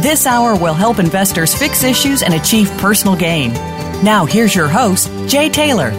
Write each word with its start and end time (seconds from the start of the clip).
This 0.00 0.26
hour 0.26 0.56
will 0.56 0.74
help 0.74 0.98
investors 0.98 1.54
fix 1.54 1.84
issues 1.84 2.22
and 2.22 2.34
achieve 2.34 2.70
personal 2.78 3.16
gain. 3.16 3.52
Now, 4.02 4.24
here's 4.24 4.54
your 4.54 4.68
host, 4.68 5.08
Jay 5.28 5.48
Taylor. 5.48 5.90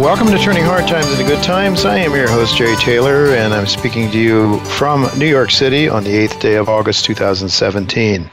Welcome 0.00 0.26
to 0.28 0.38
Turning 0.38 0.64
Hard 0.64 0.88
Times 0.88 1.10
into 1.12 1.24
Good 1.24 1.42
Times. 1.42 1.84
I 1.84 1.98
am 1.98 2.14
your 2.14 2.28
host, 2.28 2.56
Jay 2.56 2.74
Taylor, 2.76 3.26
and 3.34 3.54
I'm 3.54 3.66
speaking 3.66 4.10
to 4.10 4.18
you 4.18 4.58
from 4.60 5.08
New 5.16 5.28
York 5.28 5.50
City 5.50 5.88
on 5.88 6.02
the 6.04 6.10
8th 6.10 6.40
day 6.40 6.56
of 6.56 6.68
August 6.68 7.04
2017 7.04 8.30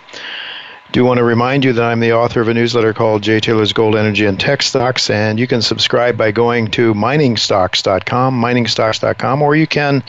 do 0.92 1.06
want 1.06 1.18
to 1.20 1.24
remind 1.24 1.64
you 1.64 1.72
that 1.74 1.84
I'm 1.84 2.02
the 2.02 2.12
author 2.12 2.42
of 2.42 2.50
a 2.50 2.54
newsletter 2.54 2.94
called 2.94 3.24
Jay 3.24 3.40
Taylor's 3.40 3.72
Gold 3.72 3.96
Energy 3.96 4.26
and 4.26 4.40
Tech 4.40 4.62
Stocks, 4.62 5.10
and 5.10 5.40
you 5.40 5.48
can 5.48 5.62
subscribe 5.62 6.18
by 6.18 6.32
going 6.32 6.70
to 6.72 6.94
miningstocks.com, 6.94 8.42
miningstocks.com, 8.42 9.42
or 9.42 9.56
you 9.56 9.68
can 9.68 10.04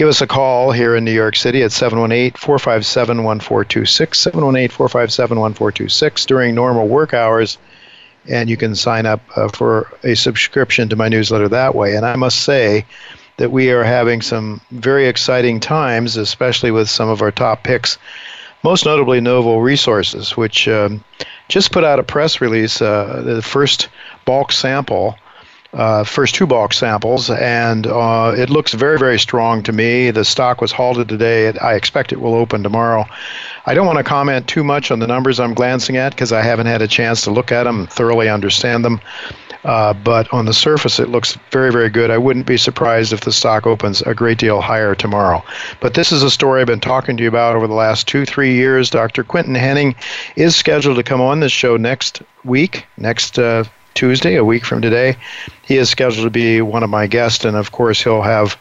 give 0.00 0.08
us 0.08 0.22
a 0.22 0.26
call 0.26 0.72
here 0.72 0.96
in 0.96 1.04
New 1.04 1.12
York 1.12 1.36
City 1.36 1.62
at 1.62 1.72
718 1.72 2.32
457 2.32 3.22
1426, 3.22 4.18
718 4.18 4.70
457 4.70 5.38
1426 5.38 6.24
during 6.24 6.54
normal 6.54 6.88
work 6.88 7.12
hours, 7.12 7.58
and 8.26 8.48
you 8.48 8.56
can 8.56 8.74
sign 8.74 9.04
up 9.04 9.20
uh, 9.36 9.46
for 9.48 9.92
a 10.02 10.16
subscription 10.16 10.88
to 10.88 10.96
my 10.96 11.10
newsletter 11.10 11.50
that 11.50 11.74
way. 11.74 11.96
And 11.96 12.06
I 12.06 12.16
must 12.16 12.44
say, 12.44 12.86
that 13.36 13.52
we 13.52 13.70
are 13.70 13.84
having 13.84 14.22
some 14.22 14.62
very 14.70 15.06
exciting 15.06 15.60
times, 15.60 16.16
especially 16.16 16.70
with 16.70 16.88
some 16.88 17.10
of 17.10 17.20
our 17.20 17.30
top 17.30 17.62
picks 17.62 17.98
most 18.62 18.86
notably 18.86 19.20
Novo 19.20 19.58
Resources, 19.58 20.34
which 20.34 20.66
um, 20.66 21.04
just 21.48 21.72
put 21.72 21.84
out 21.84 21.98
a 21.98 22.02
press 22.02 22.40
release, 22.40 22.80
uh, 22.80 23.22
the 23.24 23.42
first 23.42 23.88
bulk 24.24 24.52
sample. 24.52 25.16
Uh, 25.72 26.02
first 26.02 26.34
two 26.34 26.48
bulk 26.48 26.72
samples, 26.72 27.30
and 27.30 27.86
uh, 27.86 28.34
it 28.36 28.50
looks 28.50 28.72
very, 28.72 28.98
very 28.98 29.18
strong 29.18 29.62
to 29.62 29.72
me. 29.72 30.10
The 30.10 30.24
stock 30.24 30.60
was 30.60 30.72
halted 30.72 31.08
today. 31.08 31.56
I 31.58 31.74
expect 31.74 32.12
it 32.12 32.20
will 32.20 32.34
open 32.34 32.64
tomorrow. 32.64 33.06
I 33.66 33.74
don't 33.74 33.86
want 33.86 33.98
to 33.98 34.04
comment 34.04 34.48
too 34.48 34.64
much 34.64 34.90
on 34.90 34.98
the 34.98 35.06
numbers 35.06 35.38
I'm 35.38 35.54
glancing 35.54 35.96
at 35.96 36.10
because 36.10 36.32
I 36.32 36.42
haven't 36.42 36.66
had 36.66 36.82
a 36.82 36.88
chance 36.88 37.22
to 37.22 37.30
look 37.30 37.52
at 37.52 37.64
them, 37.64 37.86
thoroughly 37.86 38.28
understand 38.28 38.84
them. 38.84 39.00
Uh, 39.64 39.92
but 39.92 40.32
on 40.32 40.46
the 40.46 40.54
surface, 40.54 40.98
it 40.98 41.10
looks 41.10 41.36
very, 41.50 41.70
very 41.70 41.90
good. 41.90 42.10
I 42.10 42.18
wouldn't 42.18 42.46
be 42.46 42.56
surprised 42.56 43.12
if 43.12 43.20
the 43.20 43.32
stock 43.32 43.66
opens 43.66 44.00
a 44.02 44.14
great 44.14 44.38
deal 44.38 44.60
higher 44.60 44.94
tomorrow. 44.94 45.44
But 45.80 45.94
this 45.94 46.12
is 46.12 46.22
a 46.22 46.30
story 46.30 46.62
I've 46.62 46.66
been 46.66 46.80
talking 46.80 47.16
to 47.16 47.22
you 47.22 47.28
about 47.28 47.56
over 47.56 47.66
the 47.66 47.74
last 47.74 48.08
two, 48.08 48.24
three 48.24 48.54
years. 48.54 48.88
Dr. 48.90 49.22
Quinton 49.22 49.54
Hennigh 49.54 49.94
is 50.36 50.56
scheduled 50.56 50.96
to 50.96 51.02
come 51.02 51.20
on 51.20 51.40
this 51.40 51.52
show 51.52 51.76
next 51.76 52.22
week, 52.42 52.86
next 52.96 53.38
uh, 53.38 53.64
Tuesday, 53.94 54.36
a 54.36 54.44
week 54.44 54.64
from 54.64 54.80
today. 54.80 55.16
He 55.62 55.76
is 55.76 55.88
scheduled 55.88 56.24
to 56.24 56.30
be 56.30 56.62
one 56.62 56.82
of 56.82 56.90
my 56.90 57.06
guests, 57.06 57.44
and 57.44 57.56
of 57.56 57.72
course, 57.72 58.02
he'll 58.02 58.22
have 58.22 58.56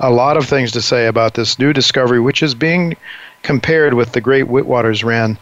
a 0.00 0.10
lot 0.10 0.36
of 0.36 0.46
things 0.46 0.72
to 0.72 0.82
say 0.82 1.06
about 1.06 1.34
this 1.34 1.58
new 1.58 1.72
discovery, 1.72 2.20
which 2.20 2.42
is 2.42 2.54
being 2.54 2.96
compared 3.42 3.94
with 3.94 4.12
the 4.12 4.20
great 4.20 4.46
Witwatersrand 4.46 5.38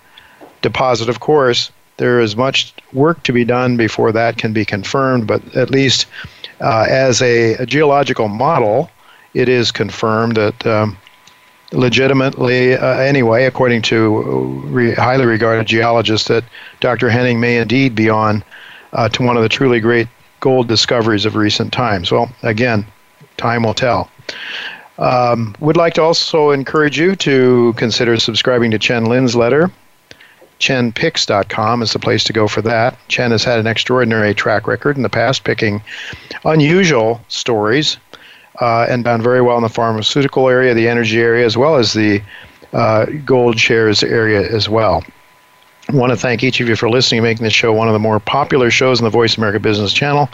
deposit. 0.63 1.09
Of 1.09 1.21
course, 1.21 1.71
there 1.97 2.21
is 2.21 2.37
much 2.37 2.75
work 2.93 3.23
to 3.25 3.33
be 3.33 3.45
done 3.45 3.77
before 3.77 4.13
that 4.13 4.39
can 4.39 4.53
be 4.53 4.65
confirmed, 4.65 5.27
but 5.27 5.55
at 5.55 5.71
least 5.71 6.07
uh, 6.61 6.87
as 6.89 7.23
a, 7.23 7.55
a, 7.55 7.67
geological 7.67 8.29
model, 8.29 8.91
it 9.35 9.49
is 9.49 9.71
confirmed 9.71 10.37
that 10.37 10.67
um, 10.67 10.97
legitimately, 11.73 12.75
uh, 12.75 12.99
anyway, 12.99 13.45
according 13.45 13.83
to 13.83 14.19
re- 14.67 14.95
highly 14.95 15.27
regarded 15.27 15.67
geologists, 15.67 16.29
that 16.29 16.45
Dr. 16.81 17.09
Hennigh 17.09 17.39
may 17.39 17.59
indeed 17.59 17.95
be 17.95 18.11
on 18.11 18.43
uh, 18.93 19.09
to 19.11 19.23
one 19.23 19.37
of 19.37 19.43
the 19.43 19.49
truly 19.49 19.81
great 19.81 20.09
gold 20.41 20.69
discoveries 20.69 21.25
of 21.25 21.37
recent 21.37 21.73
times. 21.73 22.11
Well, 22.11 22.31
again, 22.43 22.87
time 23.37 23.63
will 23.63 23.75
tell. 23.75 24.11
Um, 24.99 25.55
would 25.61 25.77
like 25.77 25.95
to 25.95 26.03
also 26.03 26.51
encourage 26.51 26.99
you 26.99 27.17
to 27.17 27.75
consider 27.77 28.19
subscribing 28.19 28.71
to 28.73 28.79
Chen 28.79 29.07
Lin's 29.07 29.35
letter 29.35 29.71
chenpicks.com 30.61 31.83
is 31.83 31.93
the 31.93 31.99
place 31.99 32.23
to 32.25 32.33
go 32.33 32.47
for 32.47 32.63
that. 32.63 32.97
Chen 33.09 33.33
has 33.33 33.43
had 33.43 33.59
an 33.59 33.67
extraordinary 33.67 34.35
track 34.35 34.69
record 34.69 34.97
in 34.97 35.03
the 35.03 35.09
past 35.09 35.43
picking 35.43 35.83
unusual 36.45 37.21
stories 37.29 37.97
uh, 38.61 38.87
and 38.89 39.05
done 39.05 39.23
very 39.23 39.41
well 39.41 39.57
in 39.57 39.63
the 39.63 39.71
pharmaceutical 39.71 40.49
area, 40.49 40.75
the 40.75 40.87
energy 40.87 41.19
area, 41.19 41.45
as 41.47 41.57
well 41.57 41.77
as 41.77 41.95
the 41.95 42.23
uh, 42.75 43.07
gold 43.25 43.59
shares 43.59 44.03
area 44.03 44.43
as 44.55 44.69
well. 44.69 45.03
I 45.91 45.97
want 45.97 46.11
to 46.11 46.17
thank 46.17 46.45
each 46.45 46.61
of 46.61 46.69
you 46.69 46.77
for 46.77 46.89
listening 46.89 47.19
and 47.19 47.25
making 47.25 47.45
this 47.45 47.53
show 47.53 47.73
one 47.73 47.89
of 47.89 47.93
the 47.93 47.99
more 47.99 48.21
popular 48.21 48.71
shows 48.71 49.01
on 49.01 49.05
the 49.05 49.11
Voice 49.11 49.37
America 49.37 49.59
Business 49.59 49.93
Channel. 49.93 50.29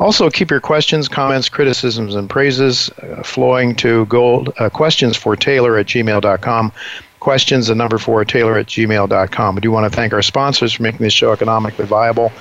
Also, 0.00 0.30
keep 0.30 0.50
your 0.50 0.60
questions, 0.60 1.06
comments, 1.08 1.48
criticisms, 1.48 2.14
and 2.14 2.28
praises 2.28 2.90
uh, 3.02 3.22
flowing 3.22 3.76
to 3.76 4.06
gold 4.06 4.52
uh, 4.58 4.68
questions 4.68 5.16
for 5.16 5.36
Taylor 5.36 5.76
at 5.76 5.86
gmail.com 5.86 6.72
questions, 7.20 7.68
the 7.68 7.74
number 7.74 7.98
four, 7.98 8.24
taylor 8.24 8.58
at 8.58 8.66
gmail.com. 8.66 9.54
We 9.54 9.60
do 9.60 9.70
want 9.70 9.90
to 9.90 9.94
thank 9.94 10.12
our 10.12 10.22
sponsors 10.22 10.72
for 10.72 10.82
making 10.82 11.04
this 11.04 11.12
show 11.12 11.32
economically 11.32 11.84
viable. 11.84 12.32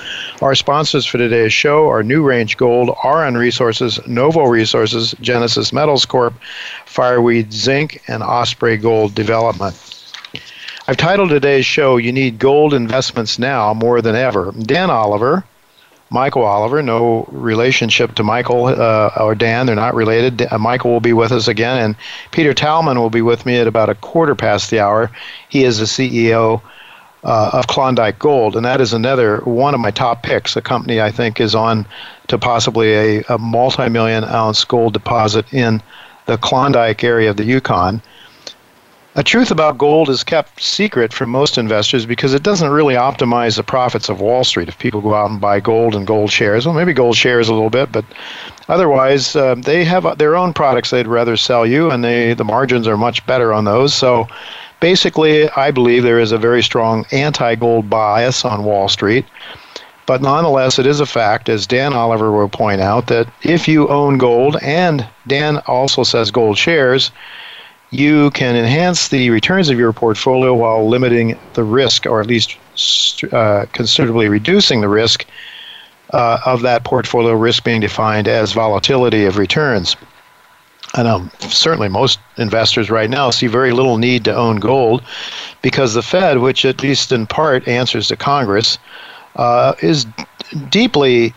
Our 0.42 0.56
sponsors 0.56 1.06
for 1.06 1.18
today's 1.18 1.54
show 1.54 1.90
are 1.90 2.02
New 2.02 2.24
Range 2.24 2.56
Gold, 2.58 2.90
Auryn 3.04 3.38
Resources, 3.38 4.00
Novo 4.08 4.46
Resources, 4.46 5.14
Genesis 5.22 5.72
Metals 5.72 6.06
Corp., 6.06 6.34
Fireweed 6.86 7.54
Zinc, 7.54 8.02
and 8.08 8.24
Osprey 8.24 8.78
Gold 8.78 9.14
Development. 9.14 9.76
I've 10.90 10.98
titled 10.98 11.30
today's 11.30 11.68
show, 11.68 11.98
You 11.98 12.12
Need 12.12 12.40
Gold 12.40 12.74
Investments 12.74 13.38
Now 13.38 13.76
More 13.76 14.02
Than 14.02 14.16
Ever. 14.16 14.52
Dan 14.54 14.90
Oliver, 14.90 15.44
Michael 16.10 16.42
Oliver. 16.42 16.82
No 16.82 17.28
relationship 17.32 18.16
to 18.16 18.24
Michael 18.24 18.66
uh, 18.66 19.12
or 19.20 19.36
Dan. 19.36 19.68
They're 19.68 19.76
not 19.76 19.94
related. 19.94 20.42
Uh, 20.52 20.58
Michael 20.58 20.90
will 20.90 21.00
be 21.00 21.14
with 21.14 21.32
us 21.32 21.48
again, 21.48 21.78
and 21.78 21.96
Peter 22.32 22.56
Tallman 22.56 22.98
will 22.98 23.12
be 23.12 23.22
with 23.22 23.46
me 23.46 23.58
at 23.58 23.68
about 23.68 23.90
a 23.90 23.94
quarter 23.94 24.34
past 24.34 24.72
the 24.72 24.80
hour. 24.80 25.12
He 25.48 25.64
is 25.64 25.78
the 25.78 25.86
CEO 25.86 26.60
uh, 27.24 27.52
of 27.54 27.68
Klondike 27.68 28.18
Gold, 28.18 28.56
and 28.56 28.66
that 28.66 28.82
is 28.82 28.92
another 28.92 29.42
one 29.42 29.76
of 29.76 29.80
my 29.80 29.92
top 29.92 30.24
picks. 30.24 30.56
A 30.56 30.62
company 30.62 31.00
I 31.00 31.12
think 31.12 31.40
is 31.40 31.54
on 31.54 31.86
to 32.30 32.40
possibly 32.40 32.94
a, 32.94 33.24
a 33.30 33.38
multi-million 33.38 34.24
ounce 34.24 34.66
gold 34.66 34.94
deposit 34.94 35.54
in 35.54 35.84
the 36.26 36.40
Klondike 36.40 37.04
area 37.04 37.30
of 37.30 37.38
the 37.38 37.46
Yukon. 37.46 38.02
A 39.20 39.24
truth 39.24 39.52
about 39.52 39.78
gold 39.78 40.10
is 40.10 40.24
kept 40.24 40.64
secret 40.64 41.12
from 41.12 41.30
most 41.30 41.58
investors 41.58 42.06
because 42.06 42.34
it 42.34 42.42
doesn't 42.42 42.70
really 42.70 42.96
optimize 42.96 43.58
the 43.58 43.64
profits 43.64 44.08
of 44.08 44.22
Wall 44.22 44.46
Street. 44.46 44.70
If 44.70 44.80
people 44.80 45.02
go 45.02 45.14
out 45.14 45.30
and 45.30 45.42
buy 45.42 45.60
gold 45.60 45.94
and 45.94 46.08
gold 46.08 46.32
shares, 46.32 46.66
well, 46.66 46.74
maybe 46.74 46.94
gold 46.94 47.18
shares 47.18 47.50
a 47.50 47.54
little 47.54 47.70
bit, 47.70 47.92
but 47.92 48.06
otherwise, 48.70 49.36
uh, 49.36 49.56
they 49.56 49.84
have 49.84 50.18
their 50.18 50.38
own 50.38 50.54
products 50.54 50.92
they'd 50.92 51.06
rather 51.06 51.36
sell 51.36 51.66
you, 51.66 51.92
and 51.92 52.02
they 52.02 52.34
the 52.34 52.46
margins 52.46 52.88
are 52.88 52.96
much 52.96 53.26
better 53.26 53.52
on 53.52 53.66
those. 53.66 53.94
So, 53.94 54.26
basically, 54.80 55.50
I 55.50 55.70
believe 55.70 56.04
there 56.04 56.22
is 56.22 56.32
a 56.32 56.38
very 56.38 56.64
strong 56.64 57.06
anti-gold 57.12 57.90
bias 57.90 58.46
on 58.46 58.64
Wall 58.64 58.88
Street. 58.88 59.26
But 60.06 60.22
nonetheless, 60.22 60.80
it 60.80 60.86
is 60.86 61.02
a 61.02 61.06
fact, 61.06 61.50
as 61.50 61.68
Dan 61.68 61.92
Oliver 61.92 62.32
will 62.32 62.48
point 62.48 62.80
out, 62.80 63.08
that 63.08 63.28
if 63.44 63.68
you 63.68 63.90
own 63.90 64.18
gold, 64.18 64.56
and 64.62 65.06
Dan 65.28 65.58
also 65.68 66.04
says 66.04 66.32
gold 66.32 66.58
shares, 66.58 67.12
you 67.92 68.30
can 68.32 68.56
enhance 68.56 69.08
the 69.08 69.30
returns 69.30 69.70
of 69.70 69.78
your 69.78 69.94
portfolio 69.94 70.54
while 70.54 70.88
limiting 70.88 71.38
the 71.54 71.64
risk, 71.64 72.06
or 72.06 72.22
at 72.22 72.28
least 72.28 72.58
uh, 73.32 73.66
considerably 73.74 74.30
reducing 74.30 74.82
the 74.82 74.90
risk 74.90 75.26
uh, 76.14 76.40
of 76.46 76.62
that 76.62 76.84
portfolio 76.84 77.34
risk 77.34 77.64
being 77.64 77.82
defined 77.82 78.28
as 78.28 78.54
volatility 78.54 79.26
of 79.26 79.38
returns. 79.38 79.96
I 80.96 81.04
know 81.04 81.30
certainly 81.40 81.88
most 81.88 82.20
investors 82.38 82.90
right 82.90 83.10
now 83.10 83.30
see 83.30 83.48
very 83.48 83.72
little 83.72 83.98
need 83.98 84.24
to 84.26 84.36
own 84.36 84.58
gold 84.58 85.04
because 85.62 85.94
the 85.94 86.02
Fed, 86.02 86.40
which 86.40 86.66
at 86.66 86.82
least 86.82 87.12
in 87.12 87.28
part 87.28 87.68
answers 87.68 88.08
to 88.08 88.16
Congress, 88.16 88.80
uh, 89.36 89.74
is 89.82 90.08
deeply 90.70 91.34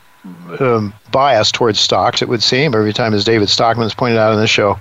um, 0.60 0.94
biased 1.10 1.54
towards 1.54 1.80
stocks, 1.80 2.22
it 2.22 2.28
would 2.28 2.42
seem. 2.42 2.74
Every 2.74 2.92
time, 2.92 3.12
as 3.12 3.24
David 3.24 3.48
Stockman 3.48 3.84
has 3.84 3.94
pointed 3.94 4.18
out 4.18 4.32
on 4.32 4.40
this 4.40 4.50
show, 4.50 4.78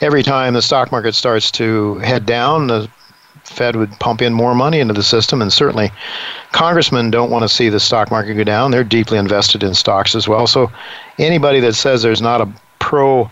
every 0.00 0.22
time 0.22 0.54
the 0.54 0.62
stock 0.62 0.90
market 0.92 1.14
starts 1.14 1.50
to 1.52 1.96
head 1.98 2.26
down, 2.26 2.66
the 2.66 2.88
Fed 3.44 3.76
would 3.76 3.90
pump 3.98 4.22
in 4.22 4.32
more 4.32 4.54
money 4.54 4.80
into 4.80 4.94
the 4.94 5.02
system, 5.02 5.42
and 5.42 5.52
certainly 5.52 5.90
congressmen 6.52 7.10
don't 7.10 7.30
want 7.30 7.42
to 7.42 7.48
see 7.48 7.68
the 7.68 7.80
stock 7.80 8.10
market 8.10 8.34
go 8.34 8.44
down. 8.44 8.70
They're 8.70 8.84
deeply 8.84 9.18
invested 9.18 9.62
in 9.62 9.74
stocks 9.74 10.14
as 10.14 10.28
well. 10.28 10.46
So 10.46 10.70
anybody 11.18 11.60
that 11.60 11.74
says 11.74 12.02
there's 12.02 12.22
not 12.22 12.40
a 12.40 12.48
pro 12.78 13.30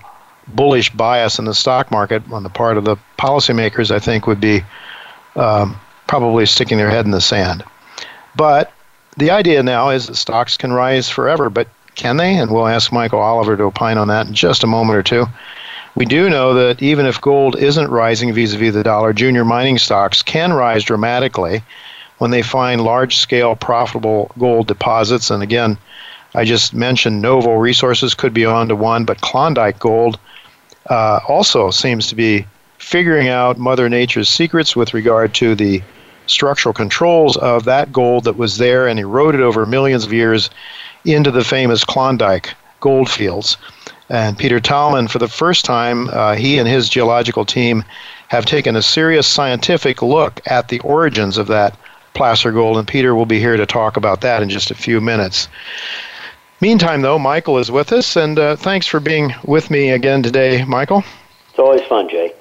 bullish 0.48 0.90
bias 0.90 1.38
in 1.38 1.44
the 1.44 1.54
stock 1.54 1.90
market 1.90 2.22
on 2.32 2.42
the 2.42 2.48
part 2.48 2.76
of 2.76 2.84
the 2.84 2.96
policymakers, 3.18 3.90
I 3.90 3.98
think, 3.98 4.26
would 4.26 4.40
be 4.40 4.62
um, 5.36 5.78
probably 6.06 6.46
sticking 6.46 6.78
their 6.78 6.90
head 6.90 7.04
in 7.04 7.10
the 7.10 7.20
sand. 7.20 7.62
But 8.34 8.72
the 9.16 9.30
idea 9.30 9.62
now 9.62 9.90
is 9.90 10.06
that 10.06 10.16
stocks 10.16 10.56
can 10.56 10.72
rise 10.72 11.08
forever, 11.08 11.50
but 11.50 11.68
can 11.94 12.16
they? 12.16 12.34
And 12.36 12.50
we'll 12.50 12.68
ask 12.68 12.92
Michael 12.92 13.20
Oliver 13.20 13.56
to 13.56 13.64
opine 13.64 13.98
on 13.98 14.08
that 14.08 14.28
in 14.28 14.34
just 14.34 14.64
a 14.64 14.68
moment 14.68 14.96
or 14.96 15.02
two. 15.02 15.26
We 15.94 16.04
do 16.04 16.30
know 16.30 16.54
that 16.54 16.82
even 16.82 17.06
if 17.06 17.20
gold 17.20 17.56
isn't 17.56 17.90
rising 17.90 18.32
vis 18.32 18.54
a 18.54 18.58
vis 18.58 18.74
the 18.74 18.82
dollar, 18.82 19.12
junior 19.12 19.44
mining 19.44 19.78
stocks 19.78 20.22
can 20.22 20.52
rise 20.52 20.84
dramatically 20.84 21.62
when 22.18 22.30
they 22.30 22.42
find 22.42 22.82
large 22.82 23.16
scale 23.16 23.56
profitable 23.56 24.30
gold 24.38 24.66
deposits. 24.66 25.30
And 25.30 25.42
again, 25.42 25.78
I 26.34 26.44
just 26.44 26.74
mentioned 26.74 27.22
Novo 27.22 27.54
Resources 27.54 28.14
could 28.14 28.34
be 28.34 28.44
on 28.44 28.68
to 28.68 28.76
one, 28.76 29.04
but 29.04 29.20
Klondike 29.20 29.78
Gold 29.78 30.18
uh, 30.90 31.20
also 31.26 31.70
seems 31.70 32.06
to 32.08 32.14
be 32.14 32.46
figuring 32.78 33.28
out 33.28 33.58
Mother 33.58 33.88
Nature's 33.88 34.28
secrets 34.28 34.76
with 34.76 34.94
regard 34.94 35.34
to 35.34 35.54
the 35.54 35.82
structural 36.26 36.72
controls 36.72 37.36
of 37.38 37.64
that 37.64 37.92
gold 37.92 38.24
that 38.24 38.36
was 38.36 38.58
there 38.58 38.86
and 38.86 39.00
eroded 39.00 39.40
over 39.40 39.64
millions 39.64 40.04
of 40.04 40.12
years 40.12 40.50
into 41.04 41.30
the 41.30 41.44
famous 41.44 41.84
Klondike 41.84 42.54
gold 42.80 43.10
fields. 43.10 43.56
And 44.08 44.38
Peter 44.38 44.58
Tallman, 44.58 45.08
for 45.08 45.18
the 45.18 45.28
first 45.28 45.64
time, 45.64 46.08
uh, 46.08 46.34
he 46.34 46.58
and 46.58 46.66
his 46.66 46.88
geological 46.88 47.44
team 47.44 47.84
have 48.28 48.46
taken 48.46 48.76
a 48.76 48.82
serious 48.82 49.26
scientific 49.26 50.00
look 50.02 50.40
at 50.46 50.68
the 50.68 50.80
origins 50.80 51.36
of 51.36 51.46
that 51.48 51.76
placer 52.14 52.50
gold, 52.50 52.78
and 52.78 52.88
Peter 52.88 53.14
will 53.14 53.26
be 53.26 53.38
here 53.38 53.56
to 53.56 53.66
talk 53.66 53.96
about 53.96 54.22
that 54.22 54.42
in 54.42 54.48
just 54.48 54.70
a 54.70 54.74
few 54.74 55.00
minutes. 55.00 55.48
Meantime, 56.60 57.02
though, 57.02 57.18
Michael 57.18 57.58
is 57.58 57.70
with 57.70 57.92
us, 57.92 58.16
and 58.16 58.38
uh, 58.38 58.56
thanks 58.56 58.86
for 58.86 58.98
being 58.98 59.32
with 59.44 59.70
me 59.70 59.90
again 59.90 60.22
today, 60.22 60.64
Michael. 60.64 61.04
It's 61.50 61.58
always 61.58 61.82
fun, 61.82 62.08
Jay. 62.08 62.32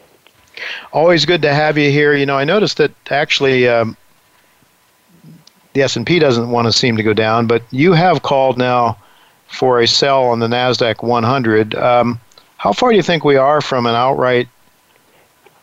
Always 0.92 1.26
good 1.26 1.42
to 1.44 1.54
have 1.54 1.78
you 1.78 1.92
here. 1.92 2.16
You 2.16 2.26
know, 2.26 2.38
I 2.38 2.44
noticed 2.44 2.78
that 2.78 2.92
actually 3.12 3.68
um, 3.68 3.96
the 5.74 5.84
S&P 5.84 6.18
doesn't 6.18 6.50
want 6.50 6.66
to 6.66 6.72
seem 6.72 6.98
to 6.98 7.04
go 7.04 7.14
down, 7.14 7.46
but 7.46 7.62
you 7.70 7.94
have 7.94 8.24
called 8.24 8.58
now 8.58 8.98
for 9.48 9.80
a 9.80 9.88
sell 9.88 10.26
on 10.26 10.40
the 10.40 10.48
Nasdaq 10.48 11.04
100. 11.04 11.76
Um, 11.76 12.20
how 12.58 12.74
far 12.74 12.92
do 12.92 12.96
you 12.96 13.04
think 13.04 13.24
we 13.24 13.36
are 13.36 13.62
from 13.62 13.86
an 13.86 13.96
outright 13.96 14.48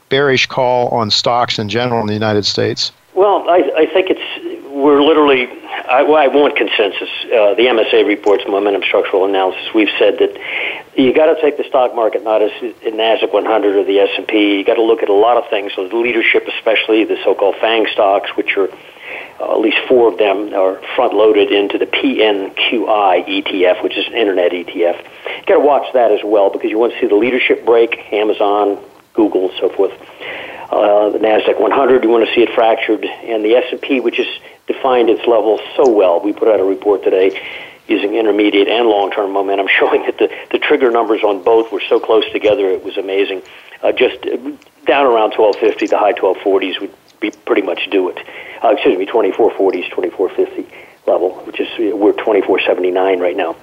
bearish 0.08 0.46
call 0.46 0.88
on 0.88 1.10
stocks 1.10 1.58
in 1.58 1.68
general 1.68 2.00
in 2.00 2.06
the 2.06 2.14
United 2.14 2.44
States? 2.44 2.92
Well, 3.14 3.48
I, 3.48 3.70
I 3.76 3.86
think 3.86 4.10
it's 4.10 4.70
we're 4.74 5.02
literally. 5.02 5.48
I, 5.88 6.02
well, 6.02 6.16
I 6.16 6.26
want 6.28 6.56
consensus. 6.56 7.08
Uh, 7.24 7.54
the 7.54 7.66
MSA 7.66 8.06
reports 8.06 8.44
momentum 8.46 8.82
structural 8.82 9.24
analysis. 9.24 9.72
We've 9.74 9.90
said 9.98 10.18
that 10.18 10.83
you 10.96 11.12
got 11.12 11.26
to 11.34 11.40
take 11.40 11.56
the 11.56 11.64
stock 11.64 11.94
market 11.94 12.22
not 12.22 12.42
as 12.42 12.50
Nasdaq 12.82 13.32
100 13.32 13.76
or 13.76 13.84
the 13.84 13.98
S 13.98 14.10
and 14.16 14.28
P. 14.28 14.58
You 14.58 14.64
got 14.64 14.74
to 14.74 14.82
look 14.82 15.02
at 15.02 15.08
a 15.08 15.14
lot 15.14 15.36
of 15.36 15.48
things. 15.50 15.72
So 15.74 15.88
the 15.88 15.96
leadership, 15.96 16.46
especially 16.46 17.04
the 17.04 17.16
so-called 17.24 17.56
FANG 17.60 17.86
stocks, 17.92 18.30
which 18.36 18.56
are 18.56 18.68
uh, 19.40 19.52
at 19.52 19.60
least 19.60 19.78
four 19.88 20.12
of 20.12 20.18
them 20.18 20.54
are 20.54 20.80
front 20.94 21.12
loaded 21.12 21.50
into 21.50 21.78
the 21.78 21.86
PNQI 21.86 23.26
ETF, 23.26 23.82
which 23.82 23.96
is 23.96 24.06
an 24.06 24.14
internet 24.14 24.52
ETF. 24.52 25.02
You 25.04 25.46
got 25.46 25.54
to 25.54 25.60
watch 25.60 25.92
that 25.94 26.12
as 26.12 26.20
well 26.24 26.50
because 26.50 26.70
you 26.70 26.78
want 26.78 26.92
to 26.92 27.00
see 27.00 27.06
the 27.06 27.16
leadership 27.16 27.66
break. 27.66 28.12
Amazon, 28.12 28.78
Google, 29.12 29.50
so 29.58 29.68
forth. 29.70 29.92
Uh, 30.70 31.10
the 31.10 31.18
Nasdaq 31.18 31.60
100, 31.60 32.04
you 32.04 32.10
want 32.10 32.26
to 32.26 32.34
see 32.34 32.42
it 32.42 32.50
fractured, 32.54 33.04
and 33.04 33.44
the 33.44 33.54
S&P, 33.54 34.00
which 34.00 34.16
has 34.16 34.26
defined 34.66 35.10
its 35.10 35.26
levels 35.26 35.60
so 35.76 35.88
well. 35.88 36.20
We 36.20 36.32
put 36.32 36.48
out 36.48 36.58
a 36.58 36.64
report 36.64 37.04
today 37.04 37.38
using 37.88 38.14
intermediate 38.14 38.68
and 38.68 38.88
long-term 38.88 39.32
momentum, 39.32 39.68
showing 39.78 40.02
that 40.02 40.18
the, 40.18 40.30
the 40.50 40.58
trigger 40.58 40.90
numbers 40.90 41.22
on 41.22 41.42
both 41.42 41.72
were 41.72 41.82
so 41.88 42.00
close 42.00 42.24
together. 42.32 42.68
It 42.68 42.84
was 42.84 42.96
amazing. 42.96 43.42
Uh, 43.82 43.92
just 43.92 44.22
down 44.86 45.06
around 45.06 45.36
1250, 45.36 45.86
the 45.86 45.98
high 45.98 46.12
1240s 46.12 46.80
would 46.80 46.94
be 47.20 47.30
pretty 47.30 47.62
much 47.62 47.88
do 47.90 48.08
it. 48.08 48.18
Uh, 48.62 48.70
excuse 48.70 48.98
me, 48.98 49.06
2440s, 49.06 49.90
2450 49.90 50.66
level, 51.06 51.34
which 51.44 51.60
is 51.60 51.68
we're 51.78 52.12
2479 52.12 53.20
right 53.20 53.36
now. 53.36 53.56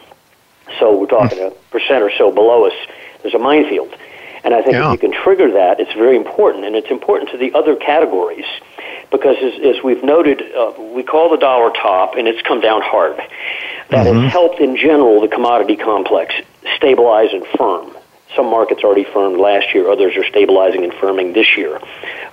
So 0.79 0.97
we're 0.97 1.07
talking 1.07 1.39
a 1.39 1.51
percent 1.71 2.03
or 2.03 2.11
so 2.17 2.31
below 2.31 2.65
us. 2.65 2.73
There's 3.21 3.33
a 3.33 3.39
minefield. 3.39 3.95
And 4.43 4.53
I 4.53 4.61
think 4.61 4.73
yeah. 4.73 4.87
if 4.87 5.01
you 5.01 5.09
can 5.09 5.23
trigger 5.23 5.51
that, 5.51 5.79
it's 5.79 5.93
very 5.93 6.17
important, 6.17 6.65
and 6.65 6.75
it's 6.75 6.89
important 6.89 7.29
to 7.31 7.37
the 7.37 7.53
other 7.53 7.75
categories 7.75 8.45
because, 9.11 9.37
as, 9.41 9.75
as 9.75 9.83
we've 9.83 10.03
noted, 10.03 10.41
uh, 10.41 10.73
we 10.79 11.03
call 11.03 11.29
the 11.29 11.37
dollar 11.37 11.71
top, 11.71 12.15
and 12.15 12.27
it's 12.27 12.41
come 12.41 12.61
down 12.61 12.81
hard. 12.81 13.17
That 13.89 14.07
mm-hmm. 14.07 14.21
has 14.23 14.31
helped, 14.31 14.59
in 14.59 14.75
general, 14.77 15.21
the 15.21 15.27
commodity 15.27 15.75
complex 15.75 16.33
stabilize 16.75 17.33
and 17.33 17.45
firm. 17.57 17.91
Some 18.35 18.49
markets 18.49 18.83
already 18.83 19.03
firmed 19.03 19.37
last 19.37 19.73
year, 19.73 19.89
others 19.89 20.15
are 20.15 20.23
stabilizing 20.25 20.83
and 20.83 20.93
firming 20.93 21.33
this 21.33 21.57
year. 21.57 21.79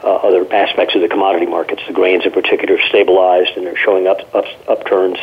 Uh, 0.03 0.17
other 0.17 0.47
aspects 0.53 0.95
of 0.95 1.03
the 1.03 1.09
commodity 1.09 1.47
markets, 1.47 1.83
the 1.87 1.93
grains 1.93 2.25
in 2.25 2.31
particular, 2.31 2.77
have 2.77 2.89
stabilized 2.89 3.57
and 3.57 3.67
are 3.67 3.77
showing 3.77 4.07
up, 4.07 4.33
up 4.35 4.45
upturns. 4.69 5.19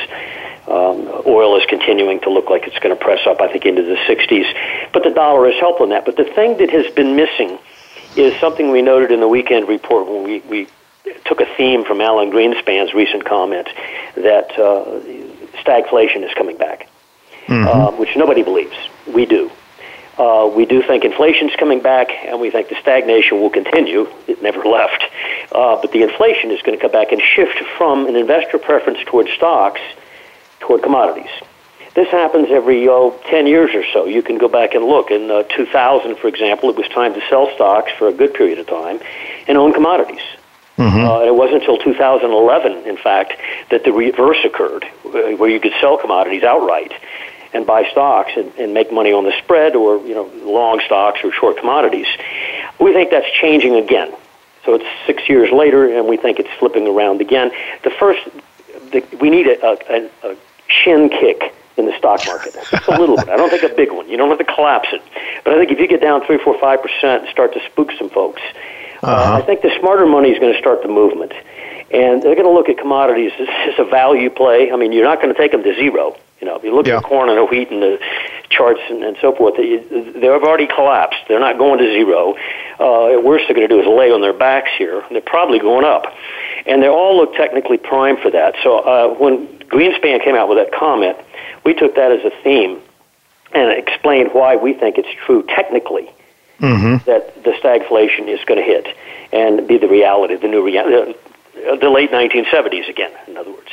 Um, 0.68 1.08
oil 1.28 1.58
is 1.58 1.66
continuing 1.70 2.20
to 2.22 2.30
look 2.30 2.50
like 2.50 2.68
it's 2.68 2.80
going 2.80 2.96
to 2.96 3.02
press 3.02 3.26
up, 3.28 3.40
I 3.40 3.52
think, 3.52 3.66
into 3.66 3.84
the 3.84 3.96
60s. 3.96 4.92
But 4.92 5.04
the 5.04 5.12
dollar 5.12 5.50
has 5.50 5.60
helped 5.60 5.80
on 5.80 5.90
that. 5.90 6.06
But 6.06 6.18
the 6.18 6.26
thing 6.26 6.58
that 6.58 6.70
has 6.72 6.92
been 6.94 7.16
missing 7.16 7.60
is 8.18 8.38
something 8.40 8.72
we 8.72 8.82
noted 8.82 9.12
in 9.12 9.20
the 9.20 9.28
weekend 9.28 9.68
report 9.68 10.08
when 10.08 10.24
we, 10.24 10.40
we 10.42 10.68
took 11.26 11.40
a 11.40 11.46
theme 11.56 11.86
from 11.86 12.02
Alan 12.02 12.32
Greenspan's 12.32 12.94
recent 12.94 13.26
comment 13.26 13.68
that 14.16 14.52
uh, 14.58 15.00
stagflation 15.62 16.24
is 16.24 16.34
coming 16.34 16.58
back, 16.58 16.88
mm-hmm. 17.46 17.68
uh, 17.68 17.92
which 17.92 18.16
nobody 18.16 18.44
believes. 18.44 18.76
We 19.08 19.26
do. 19.26 19.52
Uh, 20.18 20.50
we 20.56 20.66
do 20.66 20.82
think 20.82 21.04
inflation 21.04 21.50
is 21.50 21.56
coming 21.58 21.82
back, 21.82 22.10
and 22.10 22.40
we 22.40 22.50
think 22.50 22.70
the 22.70 22.76
stagnation 22.82 23.42
will 23.42 23.50
continue. 23.50 24.08
It 24.28 24.42
never 24.42 24.64
left. 24.64 25.04
Uh, 25.52 25.80
but 25.82 25.92
the 25.92 26.04
inflation 26.04 26.52
is 26.52 26.62
going 26.62 26.78
to 26.78 26.82
come 26.82 26.92
back 26.92 27.12
and 27.12 27.22
shift 27.22 27.60
from 27.78 28.08
an 28.08 28.16
investor 28.16 28.58
preference 28.58 29.00
toward 29.06 29.28
stocks– 29.30 29.82
toward 30.66 30.82
commodities. 30.82 31.30
This 31.94 32.10
happens 32.10 32.50
every 32.52 32.88
oh, 32.90 33.18
10 33.30 33.48
years 33.48 33.74
or 33.74 33.84
so. 33.94 34.06
You 34.06 34.22
can 34.22 34.38
go 34.38 34.50
back 34.50 34.74
and 34.74 34.84
look. 34.84 35.12
In 35.12 35.32
uh, 35.32 35.44
2000, 35.44 36.18
for 36.18 36.28
example, 36.28 36.70
it 36.70 36.76
was 36.76 36.88
time 36.90 37.14
to 37.14 37.22
sell 37.30 37.50
stocks 37.56 37.92
for 37.98 38.10
a 38.10 38.14
good 38.14 38.34
period 38.34 38.60
of 38.60 38.68
time 38.68 39.00
and 39.48 39.58
own 39.58 39.72
commodities. 39.72 40.22
Mm-hmm. 40.78 41.06
Uh, 41.06 41.22
it 41.22 41.34
wasn't 41.34 41.62
until 41.62 41.78
2011, 41.78 42.86
in 42.86 42.98
fact, 42.98 43.34
that 43.72 43.86
the 43.86 43.94
reverse 43.94 44.40
occurred, 44.44 44.84
uh, 45.06 45.38
where 45.38 45.50
you 45.50 45.60
could 45.62 45.72
sell 45.80 45.98
commodities 45.98 46.44
outright 46.44 46.92
and 47.56 47.66
buy 47.66 47.88
stocks 47.92 48.32
and, 48.36 48.52
and 48.60 48.74
make 48.74 48.92
money 48.92 49.12
on 49.14 49.24
the 49.24 49.34
spread 49.44 49.76
or 49.76 50.06
you 50.06 50.14
know 50.14 50.30
long 50.44 50.82
stocks 50.86 51.22
or 51.24 51.32
short 51.32 51.58
commodities. 51.58 52.08
We 52.80 52.94
think 52.94 53.10
that's 53.10 53.32
changing 53.42 53.76
again. 53.76 54.14
So 54.66 54.76
it's 54.76 54.86
six 55.06 55.30
years 55.30 55.52
later, 55.52 55.98
and 55.98 56.08
we 56.08 56.18
think 56.18 56.40
it's 56.40 56.50
flipping 56.60 56.88
around 56.88 57.22
again. 57.22 57.52
The 57.84 57.92
first, 57.92 58.22
the, 58.92 59.04
we 59.22 59.30
need 59.30 59.48
a, 59.48 59.58
a, 59.64 60.10
a 60.24 60.38
shin 60.68 61.10
kick 61.10 61.54
in 61.78 61.86
the 61.86 61.98
stock 61.98 62.26
market. 62.26 62.56
Just 62.72 62.88
a 62.88 63.00
little 63.00 63.16
bit. 63.16 63.30
I 63.30 63.38
don't 63.38 63.50
think 63.50 63.64
a 63.64 63.76
big 63.76 63.92
one. 63.92 64.10
You 64.10 64.18
don't 64.18 64.30
have 64.30 64.40
to 64.40 64.54
collapse 64.54 64.90
it. 64.92 65.02
But 65.44 65.54
I 65.54 65.58
think 65.58 65.72
if 65.72 65.80
you 65.80 65.88
get 65.88 66.02
down 66.02 66.26
three, 66.26 66.40
four, 66.40 66.60
five 66.60 66.82
percent 66.82 67.24
and 67.24 67.32
start 67.32 67.54
to 67.54 67.60
spook 67.72 67.92
some 67.98 68.10
folks, 68.10 68.42
uh, 69.04 69.08
uh-huh. 69.08 69.34
uh, 69.34 69.38
I 69.38 69.42
think 69.42 69.62
the 69.62 69.72
smarter 69.80 70.06
money 70.06 70.30
is 70.32 70.40
going 70.40 70.54
to 70.54 70.60
start 70.60 70.82
the 70.82 70.90
movement. 70.90 71.34
And 71.92 72.24
they're 72.24 72.36
going 72.36 72.48
to 72.48 72.52
look 72.52 72.68
at 72.68 72.78
commodities 72.80 73.32
as 73.40 73.76
a 73.78 73.86
value 73.86 74.30
play. 74.30 74.72
I 74.72 74.76
mean, 74.76 74.92
you're 74.92 75.06
not 75.06 75.22
going 75.22 75.34
to 75.34 75.40
take 75.40 75.52
them 75.52 75.64
to 75.64 75.76
zero. 75.76 76.18
You 76.46 76.52
know, 76.52 76.58
if 76.58 76.64
you 76.64 76.76
look 76.76 76.86
yeah. 76.86 76.98
at 76.98 77.04
corn 77.04 77.28
and 77.28 77.40
the 77.40 77.46
wheat 77.46 77.72
and 77.72 77.82
the 77.82 77.98
charts 78.52 78.80
and, 78.88 79.04
and 79.04 79.18
so 79.20 79.34
forth, 79.34 79.56
they, 79.58 79.78
they've 79.80 80.30
already 80.30 80.68
collapsed. 80.68 81.18
They're 81.28 81.40
not 81.40 81.58
going 81.58 81.80
to 81.80 81.86
zero. 81.86 82.36
Uh, 82.78 83.20
worst 83.20 83.46
they're 83.48 83.56
going 83.56 83.68
to 83.68 83.74
do 83.74 83.82
is 83.82 83.88
lay 83.88 84.12
on 84.12 84.22
their 84.22 84.32
backs 84.32 84.70
here. 84.78 85.04
They're 85.10 85.22
probably 85.22 85.58
going 85.58 85.86
up. 85.86 86.06
And 86.68 86.84
they 86.84 86.88
all 86.88 87.18
look 87.18 87.34
technically 87.34 87.78
primed 87.78 88.20
for 88.20 88.30
that. 88.30 88.54
So 88.62 88.78
uh, 88.78 89.16
when 89.16 89.48
Greenspan 89.74 90.24
came 90.24 90.36
out 90.36 90.48
with 90.48 90.60
that 90.60 90.72
comment, 90.72 91.18
we 91.64 91.74
took 91.74 91.96
that 91.96 92.12
as 92.12 92.24
a 92.24 92.32
theme 92.44 92.80
and 93.52 93.72
explained 93.72 94.30
why 94.34 94.56
we 94.56 94.74
think 94.74 95.00
it's 95.00 95.10
true 95.26 95.42
technically 95.50 96.12
mm-hmm. 96.60 97.04
that 97.10 97.44
the 97.44 97.58
stagflation 97.58 98.28
is 98.28 98.40
going 98.46 98.60
to 98.60 98.66
hit 98.66 98.86
and 99.34 99.68
be 99.68 99.80
the 99.80 99.88
reality, 99.88 100.36
the 100.36 100.48
new 100.48 100.64
reality, 100.64 101.18
the, 101.56 101.78
the 101.82 101.90
late 101.90 102.12
1970s 102.12 102.88
again, 102.88 103.12
in 103.26 103.36
other 103.36 103.52
words. 103.52 103.72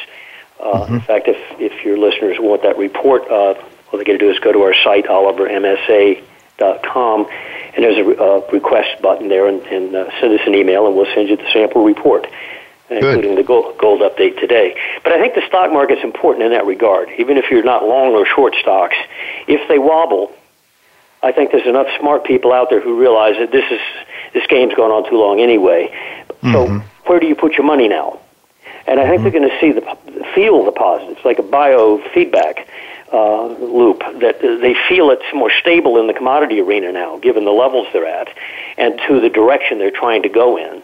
Uh, 0.63 0.85
mm-hmm. 0.85 0.95
In 0.95 1.01
fact, 1.01 1.27
if, 1.27 1.37
if 1.61 1.85
your 1.85 1.99
listeners 1.99 2.39
want 2.39 2.63
that 2.63 2.79
report, 2.79 3.23
uh, 3.29 3.55
all 3.91 3.99
they 3.99 4.05
got 4.05 4.13
to 4.13 4.19
do 4.19 4.31
is 4.31 4.39
go 4.39 4.53
to 4.53 4.63
our 4.63 4.75
site, 4.85 5.07
olivermsa.com, 5.07 6.23
com, 6.85 7.27
and 7.75 7.85
there's 7.85 7.99
a 7.99 8.23
uh, 8.23 8.47
request 8.53 9.03
button 9.03 9.29
there, 9.29 9.49
and, 9.49 9.63
and 9.63 9.95
uh, 9.95 10.11
send 10.21 10.39
us 10.39 10.47
an 10.47 10.55
email, 10.55 10.87
and 10.87 10.95
we'll 10.97 11.13
send 11.15 11.29
you 11.29 11.37
the 11.37 11.51
sample 11.53 11.85
report, 11.85 12.27
including 12.91 13.35
the 13.35 13.43
gold, 13.43 13.77
gold 13.79 14.01
update 14.01 14.39
today. 14.39 14.77
But 15.03 15.13
I 15.13 15.19
think 15.19 15.35
the 15.35 15.43
stock 15.47 15.73
market's 15.73 16.05
important 16.05 16.45
in 16.45 16.53
that 16.53 16.67
regard. 16.67 17.11
Even 17.19 17.37
if 17.39 17.51
you're 17.51 17.65
not 17.65 17.85
long 17.85 18.13
or 18.13 18.25
short 18.27 18.55
stocks, 18.61 18.97
if 19.49 19.67
they 19.69 19.79
wobble, 19.79 20.33
I 21.23 21.33
think 21.33 21.51
there's 21.53 21.67
enough 21.67 21.87
smart 21.99 22.25
people 22.25 22.53
out 22.53 22.69
there 22.71 22.81
who 22.81 22.99
realize 22.99 23.37
that 23.39 23.51
this 23.51 23.65
is 23.71 23.81
this 24.33 24.47
game's 24.47 24.75
gone 24.75 24.91
on 24.91 25.09
too 25.09 25.17
long 25.17 25.41
anyway. 25.41 25.89
Mm-hmm. 26.43 26.53
So 26.53 26.85
where 27.07 27.21
do 27.21 27.27
you 27.27 27.35
put 27.35 27.53
your 27.53 27.65
money 27.65 27.89
now? 27.89 28.22
And 28.87 28.99
I 28.99 29.09
think 29.09 29.23
mm-hmm. 29.23 29.23
they're 29.23 29.41
going 29.41 29.51
to 29.51 29.61
see 29.61 29.73
the 29.73 30.25
feel 30.35 30.65
the 30.65 30.73
positives, 30.73 31.25
like 31.25 31.39
a 31.39 31.43
biofeedback 31.43 32.67
uh, 33.13 33.47
loop. 33.47 34.01
That 34.21 34.41
they 34.41 34.75
feel 34.89 35.11
it's 35.11 35.23
more 35.35 35.51
stable 35.61 36.01
in 36.01 36.07
the 36.07 36.15
commodity 36.15 36.61
arena 36.61 36.93
now, 36.93 37.19
given 37.19 37.45
the 37.45 37.53
levels 37.53 37.87
they're 37.93 38.07
at, 38.07 38.29
and 38.77 39.01
to 39.09 39.21
the 39.21 39.29
direction 39.29 39.79
they're 39.79 39.91
trying 39.91 40.23
to 40.23 40.29
go 40.29 40.57
in, 40.57 40.83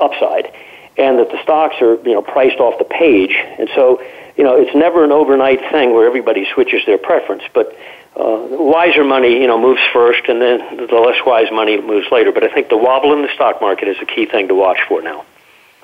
upside, 0.00 0.52
and 0.96 1.18
that 1.18 1.30
the 1.30 1.42
stocks 1.42 1.76
are 1.80 1.94
you 1.96 2.14
know 2.14 2.22
priced 2.22 2.58
off 2.58 2.78
the 2.78 2.84
page, 2.84 3.34
and 3.36 3.68
so 3.74 4.02
you 4.36 4.44
know 4.44 4.56
it's 4.56 4.74
never 4.74 5.04
an 5.04 5.12
overnight 5.12 5.60
thing 5.70 5.92
where 5.92 6.06
everybody 6.06 6.46
switches 6.52 6.84
their 6.86 6.98
preference, 6.98 7.44
but 7.54 7.76
uh, 8.16 8.48
wiser 8.50 9.04
money, 9.04 9.40
you 9.40 9.46
know, 9.46 9.60
moves 9.60 9.80
first, 9.92 10.28
and 10.28 10.42
then 10.42 10.76
the 10.76 10.94
less 10.96 11.24
wise 11.24 11.52
money 11.52 11.80
moves 11.80 12.10
later. 12.10 12.32
But 12.32 12.42
I 12.42 12.52
think 12.52 12.68
the 12.68 12.76
wobble 12.76 13.12
in 13.12 13.22
the 13.22 13.32
stock 13.34 13.60
market 13.60 13.86
is 13.86 13.96
a 14.00 14.06
key 14.06 14.26
thing 14.26 14.48
to 14.48 14.54
watch 14.56 14.80
for 14.88 15.00
now. 15.00 15.24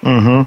Hmm. 0.00 0.42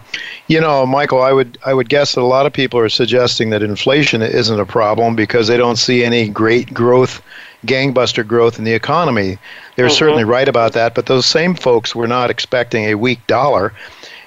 You 0.48 0.62
know, 0.62 0.86
Michael, 0.86 1.22
I 1.22 1.34
would 1.34 1.58
I 1.66 1.74
would 1.74 1.90
guess 1.90 2.16
that 2.16 2.22
a 2.22 2.24
lot 2.24 2.46
of 2.46 2.54
people 2.54 2.80
are 2.80 2.90
suggesting 2.90 3.50
that 3.50 3.62
inflation 3.62 4.22
isn't 4.22 4.60
a 4.60 4.66
problem 4.66 5.16
because 5.16 5.48
they 5.48 5.58
don't 5.58 5.76
see 5.76 6.06
any 6.06 6.30
great 6.30 6.74
growth, 6.74 7.22
gangbuster 7.66 8.26
growth 8.26 8.58
in 8.58 8.64
the 8.64 8.74
economy. 8.74 9.38
They're 9.76 9.88
mm-hmm. 9.88 9.96
certainly 9.96 10.24
right 10.24 10.48
about 10.48 10.72
that, 10.74 10.96
but 10.96 11.08
those 11.08 11.26
same 11.26 11.54
folks 11.54 11.94
were 11.94 12.08
not 12.08 12.30
expecting 12.30 12.86
a 12.86 12.96
weak 12.96 13.26
dollar. 13.28 13.74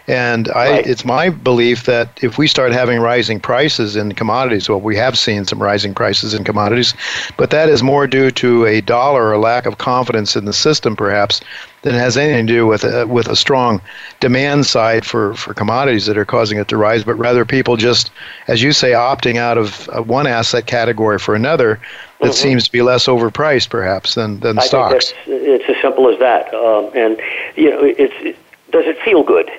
And 0.07 0.49
I, 0.49 0.71
right. 0.71 0.87
it's 0.87 1.05
my 1.05 1.31
belief 1.31 1.85
that 1.85 2.19
if 2.21 2.37
we 2.37 2.49
start 2.49 2.73
having 2.73 2.99
rising 2.99 3.39
prices 3.39 3.95
in 3.95 4.13
commodities, 4.13 4.69
well, 4.69 4.81
we 4.81 4.97
have 4.97 5.17
seen 5.17 5.45
some 5.45 5.63
rising 5.63 5.95
prices 5.95 6.35
in 6.35 6.43
commodities, 6.43 6.95
but 7.37 7.51
that 7.51 7.69
is 7.69 7.83
more 7.83 8.09
due 8.09 8.33
to 8.33 8.67
a 8.67 8.81
dollar 8.81 9.31
or 9.31 9.39
lack 9.39 9.67
of 9.67 9.79
confidence 9.79 10.35
in 10.35 10.47
the 10.47 10.53
system, 10.53 10.97
perhaps, 10.97 11.41
than 11.83 11.95
it 11.95 11.99
has 11.99 12.17
anything 12.17 12.47
to 12.47 12.53
do 12.53 12.67
with 12.67 12.85
a, 12.85 13.07
with 13.07 13.27
a 13.29 13.37
strong 13.37 13.81
demand 14.21 14.67
side 14.67 15.05
for, 15.05 15.35
for 15.35 15.55
commodities 15.55 16.07
that 16.07 16.19
are 16.19 16.27
causing 16.27 16.59
it 16.59 16.69
to 16.69 16.77
rise, 16.77 17.05
but 17.05 17.15
rather 17.15 17.45
people 17.45 17.77
just, 17.77 18.11
as 18.49 18.63
you 18.63 18.73
say, 18.73 18.91
opting 18.93 19.37
out 19.37 19.57
of 19.57 19.87
one 20.07 20.27
asset 20.27 20.67
category 20.67 21.19
for 21.19 21.35
another 21.35 21.81
that 22.21 22.27
mm-hmm. 22.27 22.33
seems 22.33 22.65
to 22.65 22.73
be 22.73 22.83
less 22.83 23.07
overpriced, 23.07 23.71
perhaps, 23.71 24.15
than, 24.15 24.41
than 24.41 24.59
I 24.59 24.63
stocks. 24.67 25.15
It's 25.27 25.65
as 25.69 25.81
simple 25.81 26.13
as 26.13 26.19
that. 26.19 26.53
Um, 26.53 26.91
and, 26.95 27.19
you 27.57 27.71
know, 27.71 27.83
it's, 27.83 28.15
it, 28.21 28.37
does 28.71 28.85
it 28.87 28.99
feel 29.03 29.23
good? 29.23 29.51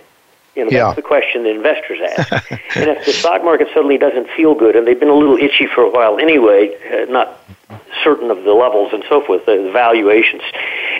You 0.55 0.65
know, 0.65 0.71
yeah. 0.71 0.83
that's 0.85 0.97
the 0.97 1.01
question 1.01 1.43
that 1.43 1.55
investors 1.55 1.99
ask. 2.17 2.51
and 2.75 2.89
if 2.89 3.05
the 3.05 3.13
stock 3.13 3.43
market 3.43 3.69
suddenly 3.73 3.97
doesn't 3.97 4.29
feel 4.35 4.53
good, 4.53 4.75
and 4.75 4.85
they've 4.85 4.99
been 4.99 5.09
a 5.09 5.15
little 5.15 5.37
itchy 5.37 5.65
for 5.65 5.81
a 5.81 5.89
while 5.89 6.19
anyway, 6.19 6.75
uh, 6.91 7.09
not 7.09 7.39
certain 8.03 8.29
of 8.29 8.43
the 8.43 8.51
levels 8.51 8.91
and 8.91 9.03
so 9.07 9.21
forth, 9.25 9.45
the, 9.45 9.69
valuations, 9.71 10.41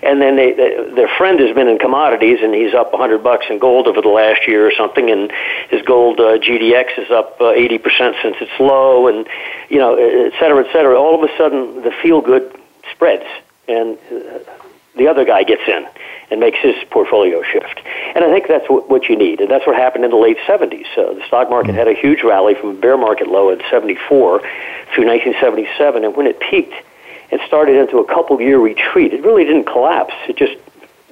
and 0.04 0.22
then 0.22 0.38
they, 0.38 0.54
they, 0.54 0.90
their 0.96 1.10
friend 1.18 1.40
has 1.40 1.54
been 1.54 1.68
in 1.68 1.78
commodities 1.80 2.40
and 2.42 2.54
he's 2.54 2.74
up 2.74 2.94
100 2.94 3.22
bucks 3.22 3.46
in 3.50 3.60
gold 3.60 3.88
over 3.88 4.02
the 4.02 4.08
last 4.08 4.48
year 4.48 4.66
or 4.66 4.72
something, 4.72 5.10
and 5.10 5.32
his 5.70 5.82
gold 5.82 6.20
uh, 6.22 6.38
GDX 6.38 6.98
is 6.98 7.12
up 7.12 7.36
uh, 7.42 7.52
80% 7.52 8.22
since 8.22 8.38
it's 8.40 8.60
low, 8.60 9.08
and 9.08 9.28
you 9.70 9.80
know, 9.80 9.96
et 9.96 10.32
cetera, 10.40 10.66
et 10.66 10.72
cetera. 10.72 10.98
All 10.98 11.22
of 11.22 11.30
a 11.30 11.38
sudden, 11.38 11.82
the 11.82 11.92
feel 12.02 12.22
good 12.22 12.56
spreads, 12.94 13.26
and 13.68 13.98
uh, 14.12 14.40
the 14.96 15.08
other 15.10 15.26
guy 15.26 15.44
gets 15.44 15.64
in 15.68 15.86
and 16.32 16.40
makes 16.40 16.58
his 16.60 16.76
portfolio 16.90 17.44
shift. 17.44 17.82
And 18.16 18.24
I 18.24 18.32
think 18.32 18.48
that's 18.48 18.68
what, 18.70 18.90
what 18.90 19.10
you 19.10 19.18
need. 19.18 19.42
And 19.42 19.52
that's 19.52 19.68
what 19.68 19.76
happened 19.76 20.06
in 20.06 20.12
the 20.12 20.18
late 20.18 20.38
70s. 20.48 20.88
Uh, 20.98 21.14
the 21.14 21.24
stock 21.28 21.50
market 21.50 21.76
had 21.76 21.88
a 21.88 21.94
huge 21.94 22.24
rally 22.24 22.56
from 22.56 22.70
a 22.70 22.74
bear 22.74 22.98
market 22.98 23.28
low 23.28 23.50
in 23.52 23.62
74 23.70 24.40
through 24.40 25.06
1977. 25.06 26.06
And 26.06 26.16
when 26.16 26.28
it 26.28 26.40
peaked 26.40 26.74
and 27.32 27.42
started 27.46 27.76
into 27.76 27.98
a 28.00 28.06
couple 28.06 28.40
year 28.42 28.60
retreat, 28.60 29.14
it 29.14 29.24
really 29.24 29.44
didn't 29.44 29.66
collapse. 29.66 30.14
It 30.28 30.38
just 30.38 30.56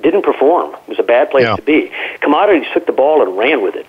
didn't 0.01 0.23
perform. 0.23 0.73
It 0.73 0.87
was 0.87 0.99
a 0.99 1.03
bad 1.03 1.29
place 1.29 1.43
yeah. 1.43 1.55
to 1.55 1.61
be. 1.61 1.91
Commodities 2.21 2.67
took 2.73 2.85
the 2.85 2.93
ball 2.93 3.21
and 3.21 3.37
ran 3.37 3.61
with 3.61 3.75
it. 3.75 3.85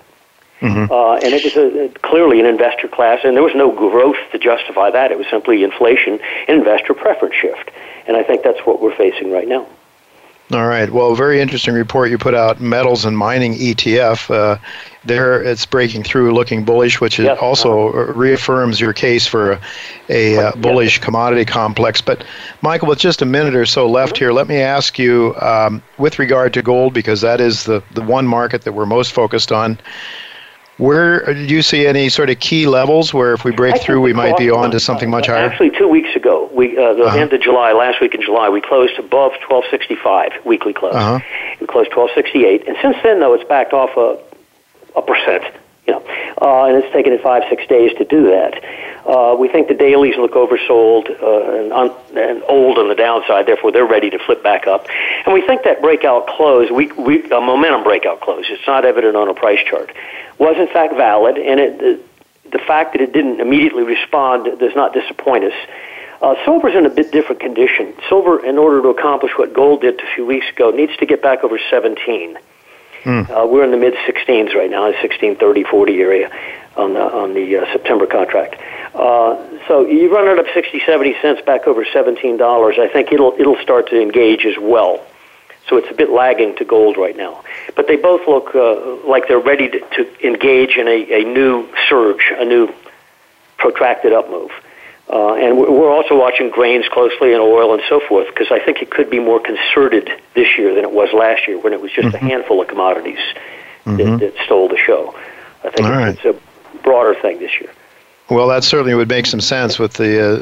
Mm-hmm. 0.61 0.93
Uh, 0.93 1.15
and 1.15 1.33
it 1.33 1.43
was 1.43 1.57
a, 1.57 1.89
clearly 2.01 2.41
an 2.41 2.47
investor 2.47 2.89
class, 2.89 3.21
and 3.25 3.35
there 3.35 3.43
was 3.43 3.55
no 3.55 3.73
growth 3.73 4.19
to 4.33 4.39
justify 4.39 4.91
that. 4.91 5.11
It 5.11 5.17
was 5.17 5.27
simply 5.31 5.63
inflation 5.63 6.19
and 6.49 6.59
investor 6.59 6.93
preference 6.93 7.35
shift. 7.35 7.71
And 8.07 8.17
I 8.17 8.25
think 8.25 8.43
that's 8.43 8.61
what 8.67 8.83
we're 8.83 8.95
facing 8.95 9.31
right 9.31 9.49
now. 9.49 9.67
All 10.53 10.67
right. 10.67 10.91
Well, 10.91 11.15
very 11.15 11.41
interesting 11.41 11.75
report 11.75 12.11
you 12.11 12.19
put 12.19 12.35
out, 12.35 12.61
metals 12.61 13.05
and 13.05 13.17
mining 13.17 13.55
ETF. 13.55 14.35
Uh, 14.35 14.59
there, 15.05 15.41
it's 15.41 15.65
breaking 15.65 16.03
through, 16.03 16.35
looking 16.35 16.65
bullish, 16.65 17.01
which 17.01 17.21
yes. 17.21 17.39
also 17.41 17.91
reaffirms 17.93 18.81
your 18.81 18.93
case 18.93 19.29
for 19.29 19.53
a, 19.53 19.61
a 20.09 20.49
uh, 20.49 20.57
bullish 20.57 20.97
yes. 20.97 21.05
commodity 21.05 21.45
complex. 21.45 22.01
But, 22.01 22.25
Michael, 22.63 22.89
with 22.89 22.99
just 22.99 23.23
a 23.23 23.27
minute 23.27 23.55
or 23.55 23.65
so 23.65 23.89
left 23.89 24.19
here, 24.19 24.33
let 24.33 24.49
me 24.49 24.57
ask 24.57 24.99
you, 24.99 25.37
um, 25.41 25.83
with 25.99 26.19
regard 26.19 26.53
to 26.55 26.63
gold, 26.63 26.95
because 26.95 27.21
that 27.21 27.41
is 27.41 27.65
the, 27.65 27.81
the 27.95 28.03
one 28.03 28.27
market 28.27 28.63
that 28.63 28.73
we're 28.73 28.87
most 28.87 29.13
focused 29.13 29.53
on. 29.53 29.79
Where 30.81 31.35
do 31.35 31.41
you 31.41 31.61
see 31.61 31.87
any 31.87 32.09
sort 32.09 32.31
of 32.31 32.41
key 32.41 32.67
levels 32.67 33.13
where 33.13 33.35
if 33.35 33.45
we 33.45 33.51
break 33.51 33.83
through, 33.83 34.01
we 34.01 34.15
might 34.15 34.39
be 34.39 34.51
on 34.51 34.71
to 34.71 34.81
something 34.81 35.11
much 35.11 35.27
higher? 35.27 35.45
Actually, 35.45 35.71
two 35.71 35.89
weeks 35.89 36.17
ago, 36.17 36.49
we 36.55 36.77
uh, 36.79 36.95
the 36.95 37.05
uh-huh. 37.05 37.19
end 37.19 37.33
of 37.35 37.43
July, 37.43 37.73
last 37.73 38.01
week 38.01 38.15
in 38.15 38.23
July, 38.23 38.49
we 38.49 38.63
closed 38.63 38.99
above 38.99 39.33
1265 39.47 40.47
weekly 40.47 40.73
close. 40.73 40.95
Uh-huh. 40.95 41.21
We 41.61 41.67
closed 41.67 41.95
1268, 41.95 42.67
and 42.67 42.79
since 42.81 42.97
then, 43.03 43.21
though, 43.21 43.35
it's 43.35 43.45
backed 43.45 43.75
off 43.75 43.91
a, 43.99 44.19
a 44.99 45.03
percent. 45.03 45.45
Know, 45.91 46.05
uh, 46.41 46.67
and 46.67 46.83
it's 46.83 46.93
taken 46.93 47.13
it 47.13 47.23
five, 47.23 47.43
six 47.49 47.67
days 47.67 47.93
to 47.99 48.05
do 48.05 48.31
that. 48.31 48.63
Uh, 49.07 49.35
we 49.39 49.49
think 49.49 49.69
the 49.69 49.75
dailies 49.75 50.17
look 50.17 50.33
oversold 50.33 51.11
uh, 51.11 51.59
and, 51.59 51.73
un- 51.73 51.95
and 52.17 52.43
old 52.45 52.79
on 52.79 52.89
the 52.89 52.95
downside, 52.95 53.47
therefore 53.47 53.73
they're 53.73 53.87
ready 53.87 54.11
to 54.11 54.19
flip 54.19 54.43
back 54.43 54.67
up. 54.67 54.87
And 55.25 55.33
we 55.35 55.41
think 55.47 55.65
that 55.65 55.81
breakout 55.81 56.27
close, 56.27 56.71
we, 56.71 56.93
we, 56.93 57.23
a 57.31 57.41
momentum 57.41 57.83
breakout 57.83 58.21
close, 58.21 58.45
it's 58.49 58.67
not 58.67 58.85
evident 58.85 59.17
on 59.17 59.29
a 59.29 59.35
price 59.35 59.59
chart, 59.69 59.91
was 60.39 60.57
in 60.59 60.69
fact 60.69 60.95
valid, 60.95 61.39
and 61.39 61.59
it, 61.59 61.79
the, 61.79 62.01
the 62.53 62.59
fact 62.59 62.93
that 62.93 63.01
it 63.01 63.13
didn't 63.13 63.41
immediately 63.41 63.83
respond 63.83 64.45
does 64.59 64.75
not 64.77 64.93
disappoint 64.93 65.45
us. 65.45 65.55
Uh, 66.23 66.35
silver's 66.45 66.77
in 66.77 66.85
a 66.85 66.91
bit 66.91 67.11
different 67.11 67.41
condition. 67.41 67.95
Silver, 68.09 68.45
in 68.45 68.59
order 68.59 68.83
to 68.83 68.89
accomplish 68.89 69.33
what 69.37 69.55
gold 69.55 69.81
did 69.81 69.99
a 69.99 70.15
few 70.15 70.27
weeks 70.27 70.47
ago, 70.51 70.71
needs 70.71 70.95
to 70.99 71.07
get 71.07 71.23
back 71.23 71.43
over 71.43 71.59
17. 71.71 72.39
Mm. 73.05 73.31
Uh, 73.31 73.47
we're 73.47 73.65
in 73.65 73.71
the 73.71 73.77
mid 73.77 73.95
16s 73.95 74.55
right 74.55 74.71
now, 74.71 74.93
16, 75.01 75.37
30, 75.37 75.65
40 75.65 76.01
area 76.01 76.31
on 76.77 76.95
the 76.95 77.01
on 77.01 77.35
the 77.35 77.57
uh, 77.57 77.73
September 77.73 78.07
contract. 78.07 78.61
Uh, 78.95 79.37
so 79.69 79.87
you 79.87 80.13
run 80.13 80.29
it 80.29 80.39
up 80.39 80.47
60, 80.53 80.81
70 80.85 81.17
cents 81.23 81.41
back 81.43 81.67
over 81.67 81.85
17 81.85 82.37
dollars. 82.37 82.77
I 82.79 82.89
think 82.89 83.13
it'll 83.13 83.35
it'll 83.39 83.61
start 83.63 83.89
to 83.91 84.01
engage 84.01 84.45
as 84.45 84.59
well. 84.59 85.05
So 85.69 85.77
it's 85.77 85.91
a 85.91 85.95
bit 85.95 86.11
lagging 86.11 86.57
to 86.57 86.65
gold 86.65 86.97
right 86.97 87.17
now, 87.17 87.45
but 87.77 87.87
they 87.87 87.97
both 87.97 88.27
look 88.27 88.55
uh, 88.55 89.07
like 89.09 89.29
they're 89.29 89.39
ready 89.39 89.69
to, 89.69 89.79
to 89.79 90.27
engage 90.27 90.77
in 90.77 90.89
a, 90.89 91.21
a 91.21 91.25
new 91.25 91.69
surge, 91.89 92.33
a 92.37 92.45
new 92.45 92.73
protracted 93.57 94.13
up 94.13 94.31
move. 94.31 94.51
Uh, 95.13 95.35
and 95.35 95.59
we're 95.59 95.91
also 95.91 96.17
watching 96.17 96.51
grains 96.51 96.87
closely 96.89 97.33
and 97.33 97.43
oil 97.43 97.75
and 97.75 97.83
so 97.89 98.01
forth 98.09 98.29
because 98.29 98.53
I 98.53 98.61
think 98.65 98.81
it 98.81 98.91
could 98.91 99.11
be 99.11 99.19
more 99.19 99.41
concerted 99.41 100.09
this 100.35 100.57
year 100.57 100.73
than 100.73 100.85
it 100.85 100.93
was 100.93 101.13
last 101.13 101.49
year 101.49 101.59
when 101.59 101.73
it 101.73 101.81
was 101.81 101.91
just 101.91 102.09
mm-hmm. 102.09 102.25
a 102.25 102.29
handful 102.29 102.63
of 102.63 102.69
commodities 102.69 103.19
mm-hmm. 103.85 103.97
that, 103.97 104.21
that, 104.21 104.45
stole 104.45 104.69
the 104.69 104.77
show. 104.77 105.13
I 105.65 105.71
think 105.71 105.89
All 105.89 106.05
it's 106.05 106.25
a 106.25 106.37
broader 106.83 107.21
thing 107.21 107.41
this 107.41 107.61
year. 107.61 107.71
Well, 108.31 108.47
that 108.49 108.63
certainly 108.63 108.95
would 108.95 109.09
make 109.09 109.27
some 109.27 109.41
sense 109.41 109.81
with 109.81 109.95
the 109.95 110.35
uh, 110.35 110.37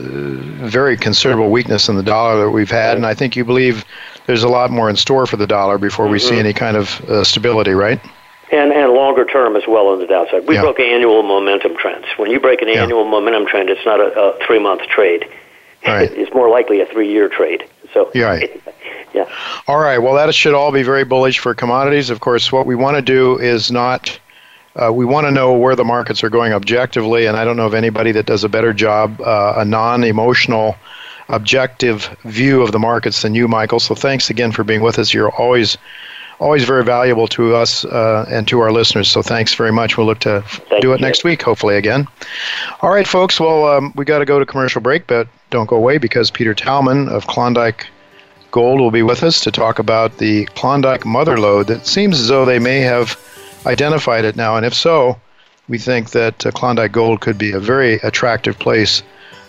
very 0.68 0.98
considerable 0.98 1.50
weakness 1.50 1.88
in 1.88 1.96
the 1.96 2.02
dollar 2.02 2.44
that 2.44 2.50
we've 2.50 2.70
had, 2.70 2.98
and 2.98 3.06
I 3.06 3.14
think 3.14 3.36
you 3.36 3.46
believe 3.46 3.86
there's 4.26 4.42
a 4.42 4.48
lot 4.48 4.70
more 4.70 4.90
in 4.90 4.96
store 4.96 5.26
for 5.26 5.38
the 5.38 5.46
dollar 5.46 5.78
before 5.78 6.06
we 6.08 6.18
mm-hmm. 6.18 6.28
see 6.28 6.38
any 6.38 6.52
kind 6.52 6.76
of 6.76 7.00
uh, 7.08 7.24
stability, 7.24 7.70
right? 7.70 7.98
And 8.50 8.72
and 8.72 8.92
longer 8.92 9.24
term 9.24 9.56
as 9.56 9.64
well 9.66 9.88
on 9.88 9.98
the 9.98 10.06
downside. 10.06 10.46
We 10.46 10.54
yeah. 10.54 10.62
broke 10.62 10.80
annual 10.80 11.22
momentum 11.22 11.76
trends. 11.76 12.06
When 12.16 12.30
you 12.30 12.40
break 12.40 12.62
an 12.62 12.68
yeah. 12.68 12.82
annual 12.82 13.04
momentum 13.04 13.46
trend, 13.46 13.70
it's 13.70 13.84
not 13.84 14.00
a, 14.00 14.12
a 14.18 14.46
three 14.46 14.58
month 14.58 14.82
trade. 14.82 15.28
Right. 15.86 16.10
It's 16.18 16.34
more 16.34 16.48
likely 16.48 16.80
a 16.80 16.86
three 16.86 17.10
year 17.10 17.28
trade. 17.28 17.64
So 17.92 18.10
yeah. 18.14 18.24
Right. 18.24 18.62
yeah. 19.14 19.30
All 19.66 19.78
right. 19.78 19.98
Well, 19.98 20.14
that 20.14 20.34
should 20.34 20.54
all 20.54 20.72
be 20.72 20.82
very 20.82 21.04
bullish 21.04 21.38
for 21.38 21.54
commodities. 21.54 22.10
Of 22.10 22.20
course, 22.20 22.50
what 22.50 22.66
we 22.66 22.74
want 22.74 22.96
to 22.96 23.02
do 23.02 23.38
is 23.38 23.70
not. 23.70 24.18
Uh, 24.76 24.92
we 24.92 25.04
want 25.04 25.26
to 25.26 25.32
know 25.32 25.54
where 25.54 25.74
the 25.74 25.84
markets 25.84 26.22
are 26.22 26.30
going 26.30 26.52
objectively, 26.52 27.26
and 27.26 27.36
I 27.36 27.44
don't 27.44 27.56
know 27.56 27.66
of 27.66 27.74
anybody 27.74 28.12
that 28.12 28.26
does 28.26 28.44
a 28.44 28.48
better 28.48 28.72
job, 28.72 29.20
uh, 29.20 29.54
a 29.56 29.64
non-emotional, 29.64 30.76
objective 31.28 32.16
view 32.24 32.62
of 32.62 32.70
the 32.70 32.78
markets 32.78 33.22
than 33.22 33.34
you, 33.34 33.48
Michael. 33.48 33.80
So 33.80 33.96
thanks 33.96 34.30
again 34.30 34.52
for 34.52 34.62
being 34.62 34.80
with 34.80 35.00
us. 35.00 35.12
You're 35.12 35.32
always 35.32 35.76
always 36.40 36.64
very 36.64 36.84
valuable 36.84 37.26
to 37.28 37.54
us 37.54 37.84
uh, 37.84 38.26
and 38.30 38.46
to 38.48 38.60
our 38.60 38.72
listeners. 38.72 39.10
So 39.10 39.22
thanks 39.22 39.54
very 39.54 39.72
much. 39.72 39.96
We'll 39.96 40.06
look 40.06 40.20
to 40.20 40.42
Thank 40.42 40.82
do 40.82 40.92
it 40.92 41.00
you. 41.00 41.06
next 41.06 41.24
week, 41.24 41.42
hopefully 41.42 41.76
again. 41.76 42.06
All 42.80 42.90
right, 42.90 43.06
folks. 43.06 43.40
Well, 43.40 43.66
um, 43.66 43.92
we 43.96 44.04
got 44.04 44.18
to 44.18 44.24
go 44.24 44.38
to 44.38 44.46
commercial 44.46 44.80
break, 44.80 45.06
but 45.06 45.28
don't 45.50 45.66
go 45.66 45.76
away 45.76 45.98
because 45.98 46.30
Peter 46.30 46.54
Tallman 46.54 47.08
of 47.08 47.26
Klondike 47.26 47.86
Gold 48.50 48.80
will 48.80 48.90
be 48.90 49.02
with 49.02 49.22
us 49.22 49.40
to 49.40 49.50
talk 49.50 49.78
about 49.78 50.18
the 50.18 50.46
Klondike 50.54 51.04
Mother 51.04 51.38
Lode. 51.38 51.70
It 51.70 51.86
seems 51.86 52.18
as 52.20 52.28
though 52.28 52.44
they 52.44 52.58
may 52.58 52.80
have 52.80 53.18
identified 53.66 54.24
it 54.24 54.36
now, 54.36 54.56
and 54.56 54.64
if 54.64 54.72
so, 54.72 55.18
we 55.68 55.78
think 55.78 56.10
that 56.10 56.46
uh, 56.46 56.50
Klondike 56.52 56.92
Gold 56.92 57.20
could 57.20 57.36
be 57.36 57.52
a 57.52 57.60
very 57.60 57.94
attractive 57.96 58.58
place 58.58 59.02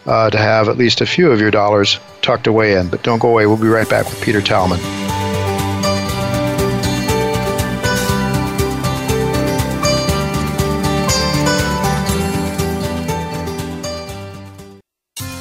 uh, 0.05 0.29
to 0.29 0.38
have 0.38 0.67
at 0.67 0.77
least 0.77 1.01
a 1.01 1.05
few 1.05 1.31
of 1.31 1.39
your 1.39 1.51
dollars 1.51 2.00
tucked 2.22 2.48
away 2.48 2.74
in. 2.74 2.89
But 2.89 3.03
don't 3.03 3.19
go 3.19 3.29
away. 3.29 3.46
We'll 3.46 3.58
be 3.58 3.67
right 3.67 3.89
back 3.89 4.05
with 4.05 4.22
Peter 4.22 4.41
Tallman. 4.41 4.79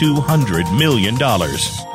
$200 0.00 0.78
million. 0.78 1.87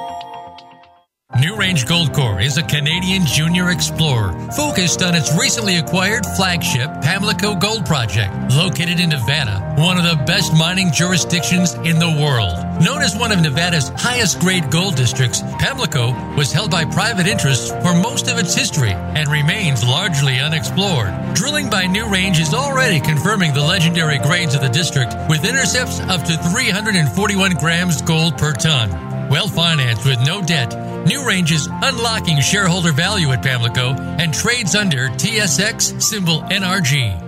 NewRange 1.38 1.88
Goldcorp 1.88 2.44
is 2.44 2.58
a 2.58 2.64
Canadian 2.64 3.26
junior 3.26 3.72
explorer 3.72 4.34
focused 4.52 5.02
on 5.02 5.16
its 5.16 5.36
recently 5.36 5.78
acquired 5.78 6.24
flagship 6.38 6.92
Pamlico 7.02 7.56
Gold 7.56 7.88
Project, 7.88 8.32
located 8.54 9.00
in 9.00 9.10
Nevada, 9.10 9.74
one 9.76 9.98
of 9.98 10.04
the 10.04 10.24
best 10.26 10.54
mining 10.56 10.92
jurisdictions 10.92 11.74
in 11.74 11.98
the 11.98 12.20
world. 12.22 12.54
Known 12.84 13.02
as 13.02 13.18
one 13.18 13.32
of 13.32 13.42
Nevada's 13.42 13.90
highest 13.96 14.42
grade 14.42 14.70
gold 14.70 14.96
districts, 14.96 15.42
Pamlico 15.58 16.14
was 16.36 16.52
held 16.52 16.70
by 16.70 16.86
private 16.86 17.26
interests 17.26 17.72
for 17.82 17.96
most 17.96 18.28
of 18.28 18.38
its 18.38 18.54
history 18.54 18.92
and 18.92 19.28
remains 19.28 19.84
largely 19.84 20.40
unexplored. 20.40 21.34
Drilling 21.34 21.68
by 21.68 21.88
New 21.88 22.08
Range 22.10 22.40
is 22.40 22.54
already 22.54 23.00
confirming 23.00 23.56
the 23.56 23.62
legendary 23.62 24.20
grades 24.20 24.54
of 24.54 24.62
the 24.62 24.70
district 24.70 25.16
with 25.28 25.46
intercepts 25.46 26.00
up 26.02 26.22
to 26.26 26.38
341 26.38 27.54
grams 27.54 28.04
gold 28.04 28.38
per 28.38 28.54
ton. 28.54 29.14
Well 29.30 29.48
financed 29.48 30.06
with 30.06 30.20
no 30.24 30.44
debt, 30.44 30.93
NewRange 31.06 31.52
is 31.52 31.68
unlocking 31.70 32.40
shareholder 32.40 32.94
value 32.94 33.32
at 33.34 33.44
Pamlico 33.44 33.94
and 34.20 34.34
trades 34.34 34.74
under 34.74 35.10
TSX 35.10 36.02
symbol 36.02 36.42
NRG. 36.44 37.20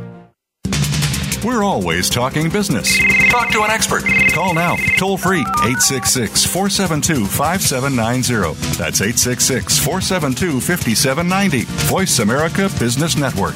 We're 1.44 1.64
always 1.64 2.10
talking 2.10 2.50
business. 2.50 2.98
Talk 3.30 3.52
to 3.52 3.64
an 3.64 3.70
expert. 3.70 4.04
Call 4.32 4.54
now, 4.54 4.78
toll 4.98 5.18
free, 5.18 5.42
866 5.42 6.46
472 6.46 7.26
5790. 7.28 8.54
That's 8.78 9.02
866 9.02 9.78
472 9.78 10.60
5790. 10.62 11.66
Voice 11.88 12.20
America 12.20 12.70
Business 12.80 13.16
Network. 13.18 13.56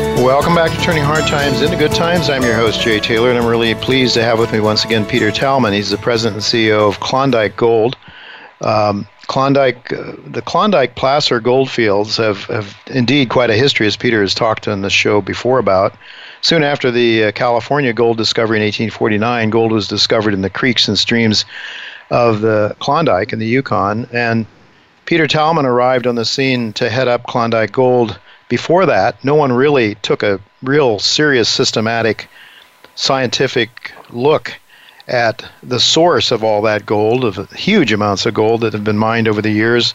Welcome 0.21 0.53
back 0.53 0.69
to 0.69 0.77
Turning 0.77 1.01
Hard 1.01 1.25
Times 1.25 1.63
into 1.63 1.75
Good 1.75 1.93
Times. 1.93 2.29
I'm 2.29 2.43
your 2.43 2.53
host, 2.53 2.79
Jay 2.79 2.99
Taylor, 2.99 3.31
and 3.31 3.39
I'm 3.39 3.47
really 3.47 3.73
pleased 3.73 4.13
to 4.13 4.23
have 4.23 4.37
with 4.37 4.53
me 4.53 4.59
once 4.59 4.85
again 4.85 5.03
Peter 5.03 5.31
Tallman. 5.31 5.73
He's 5.73 5.89
the 5.89 5.97
president 5.97 6.35
and 6.35 6.43
CEO 6.43 6.87
of 6.87 6.99
Klondike 6.99 7.57
Gold. 7.57 7.97
Um, 8.61 9.07
Klondike, 9.25 9.91
uh, 9.91 10.13
the 10.27 10.43
Klondike 10.43 10.95
placer 10.95 11.39
gold 11.39 11.71
fields 11.71 12.17
have, 12.17 12.43
have 12.45 12.77
indeed 12.85 13.29
quite 13.29 13.49
a 13.49 13.55
history, 13.55 13.87
as 13.87 13.97
Peter 13.97 14.21
has 14.21 14.35
talked 14.35 14.67
on 14.67 14.83
the 14.83 14.91
show 14.91 15.21
before 15.21 15.57
about. 15.57 15.95
Soon 16.41 16.61
after 16.63 16.91
the 16.91 17.23
uh, 17.23 17.31
California 17.31 17.91
gold 17.91 18.17
discovery 18.17 18.57
in 18.57 18.63
1849, 18.63 19.49
gold 19.49 19.71
was 19.71 19.87
discovered 19.87 20.35
in 20.35 20.41
the 20.41 20.51
creeks 20.51 20.87
and 20.87 20.99
streams 20.99 21.45
of 22.11 22.41
the 22.41 22.75
Klondike 22.77 23.33
in 23.33 23.39
the 23.39 23.47
Yukon, 23.47 24.07
and 24.13 24.45
Peter 25.05 25.25
Tallman 25.25 25.65
arrived 25.65 26.05
on 26.05 26.13
the 26.13 26.25
scene 26.25 26.73
to 26.73 26.91
head 26.91 27.07
up 27.07 27.23
Klondike 27.23 27.71
Gold 27.71 28.19
before 28.51 28.85
that, 28.85 29.15
no 29.23 29.33
one 29.33 29.53
really 29.53 29.95
took 30.01 30.21
a 30.23 30.37
real 30.61 30.99
serious 30.99 31.47
systematic 31.47 32.27
scientific 32.95 33.93
look 34.09 34.53
at 35.07 35.49
the 35.63 35.79
source 35.79 36.31
of 36.31 36.43
all 36.43 36.61
that 36.61 36.85
gold, 36.85 37.23
of 37.23 37.49
huge 37.51 37.93
amounts 37.93 38.25
of 38.25 38.33
gold 38.33 38.59
that 38.59 38.73
have 38.73 38.83
been 38.83 38.97
mined 38.97 39.29
over 39.29 39.41
the 39.41 39.51
years. 39.51 39.93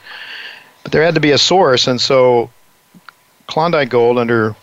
But 0.83 0.93
there 0.93 1.03
had 1.03 1.15
to 1.17 1.21
be 1.21 1.33
a 1.33 1.39
source, 1.39 1.87
and 1.87 2.01
so 2.01 2.49
Klondike 3.47 3.91
Gold 3.91 4.19
under 4.19 4.57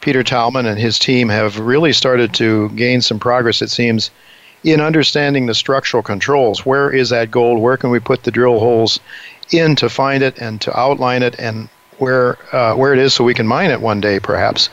Peter 0.00 0.22
Tallman 0.22 0.64
and 0.64 0.78
his 0.78 0.98
team 0.98 1.28
have 1.28 1.58
really 1.58 1.92
started 1.92 2.32
to 2.34 2.70
gain 2.70 3.02
some 3.02 3.18
progress, 3.18 3.60
it 3.60 3.68
seems, 3.68 4.10
in 4.64 4.80
understanding 4.80 5.44
the 5.44 5.54
structural 5.54 6.02
controls. 6.02 6.64
Where 6.64 6.90
is 6.90 7.10
that 7.10 7.30
gold? 7.30 7.60
Where 7.60 7.76
can 7.76 7.90
we 7.90 8.00
put 8.00 8.22
the 8.22 8.30
drill 8.30 8.60
holes 8.60 8.98
in 9.50 9.76
to 9.76 9.90
find 9.90 10.22
it 10.22 10.38
and 10.38 10.58
to 10.62 10.74
outline 10.74 11.22
it 11.22 11.38
and 11.38 11.68
where 11.98 12.38
uh, 12.54 12.74
where 12.74 12.92
it 12.92 12.98
is 12.98 13.14
so 13.14 13.24
we 13.24 13.34
can 13.34 13.46
mine 13.46 13.70
it 13.70 13.80
one 13.80 14.00
day 14.00 14.20
perhaps. 14.20 14.68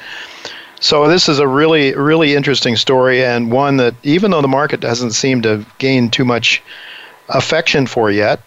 So 0.80 1.08
this 1.08 1.30
is 1.30 1.40
a 1.40 1.48
really 1.48 1.96
really 1.96 2.36
interesting 2.36 2.76
story 2.76 3.24
and 3.24 3.52
one 3.52 3.78
that 3.78 3.96
even 4.04 4.32
though 4.32 4.42
the 4.42 4.48
market 4.48 4.80
doesn't 4.80 5.12
seem 5.12 5.42
to 5.44 5.66
gain 5.78 6.10
too 6.10 6.26
much 6.26 6.62
affection 7.30 7.88
for 7.88 8.12
yet, 8.12 8.42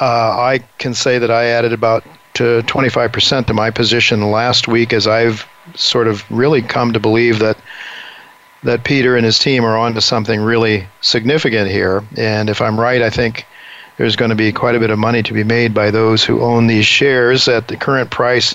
uh, 0.00 0.04
I 0.04 0.60
can 0.78 0.94
say 0.94 1.18
that 1.18 1.30
I 1.30 1.46
added 1.46 1.72
about 1.72 2.04
to 2.34 2.62
25% 2.62 3.46
to 3.46 3.54
my 3.54 3.70
position 3.70 4.30
last 4.30 4.68
week 4.68 4.92
as 4.92 5.06
I've 5.06 5.46
sort 5.74 6.06
of 6.06 6.24
really 6.30 6.62
come 6.62 6.92
to 6.92 7.00
believe 7.00 7.38
that 7.40 7.58
that 8.62 8.84
Peter 8.84 9.16
and 9.16 9.24
his 9.24 9.38
team 9.38 9.64
are 9.64 9.76
onto 9.76 10.00
something 10.00 10.40
really 10.40 10.86
significant 11.00 11.70
here. 11.70 12.04
And 12.16 12.50
if 12.50 12.60
I'm 12.60 12.78
right, 12.78 13.00
I 13.00 13.08
think 13.08 13.46
there's 14.00 14.16
going 14.16 14.30
to 14.30 14.34
be 14.34 14.50
quite 14.50 14.74
a 14.74 14.80
bit 14.80 14.88
of 14.88 14.98
money 14.98 15.22
to 15.22 15.34
be 15.34 15.44
made 15.44 15.74
by 15.74 15.90
those 15.90 16.24
who 16.24 16.40
own 16.40 16.68
these 16.68 16.86
shares 16.86 17.46
at 17.48 17.68
the 17.68 17.76
current 17.76 18.10
price. 18.10 18.54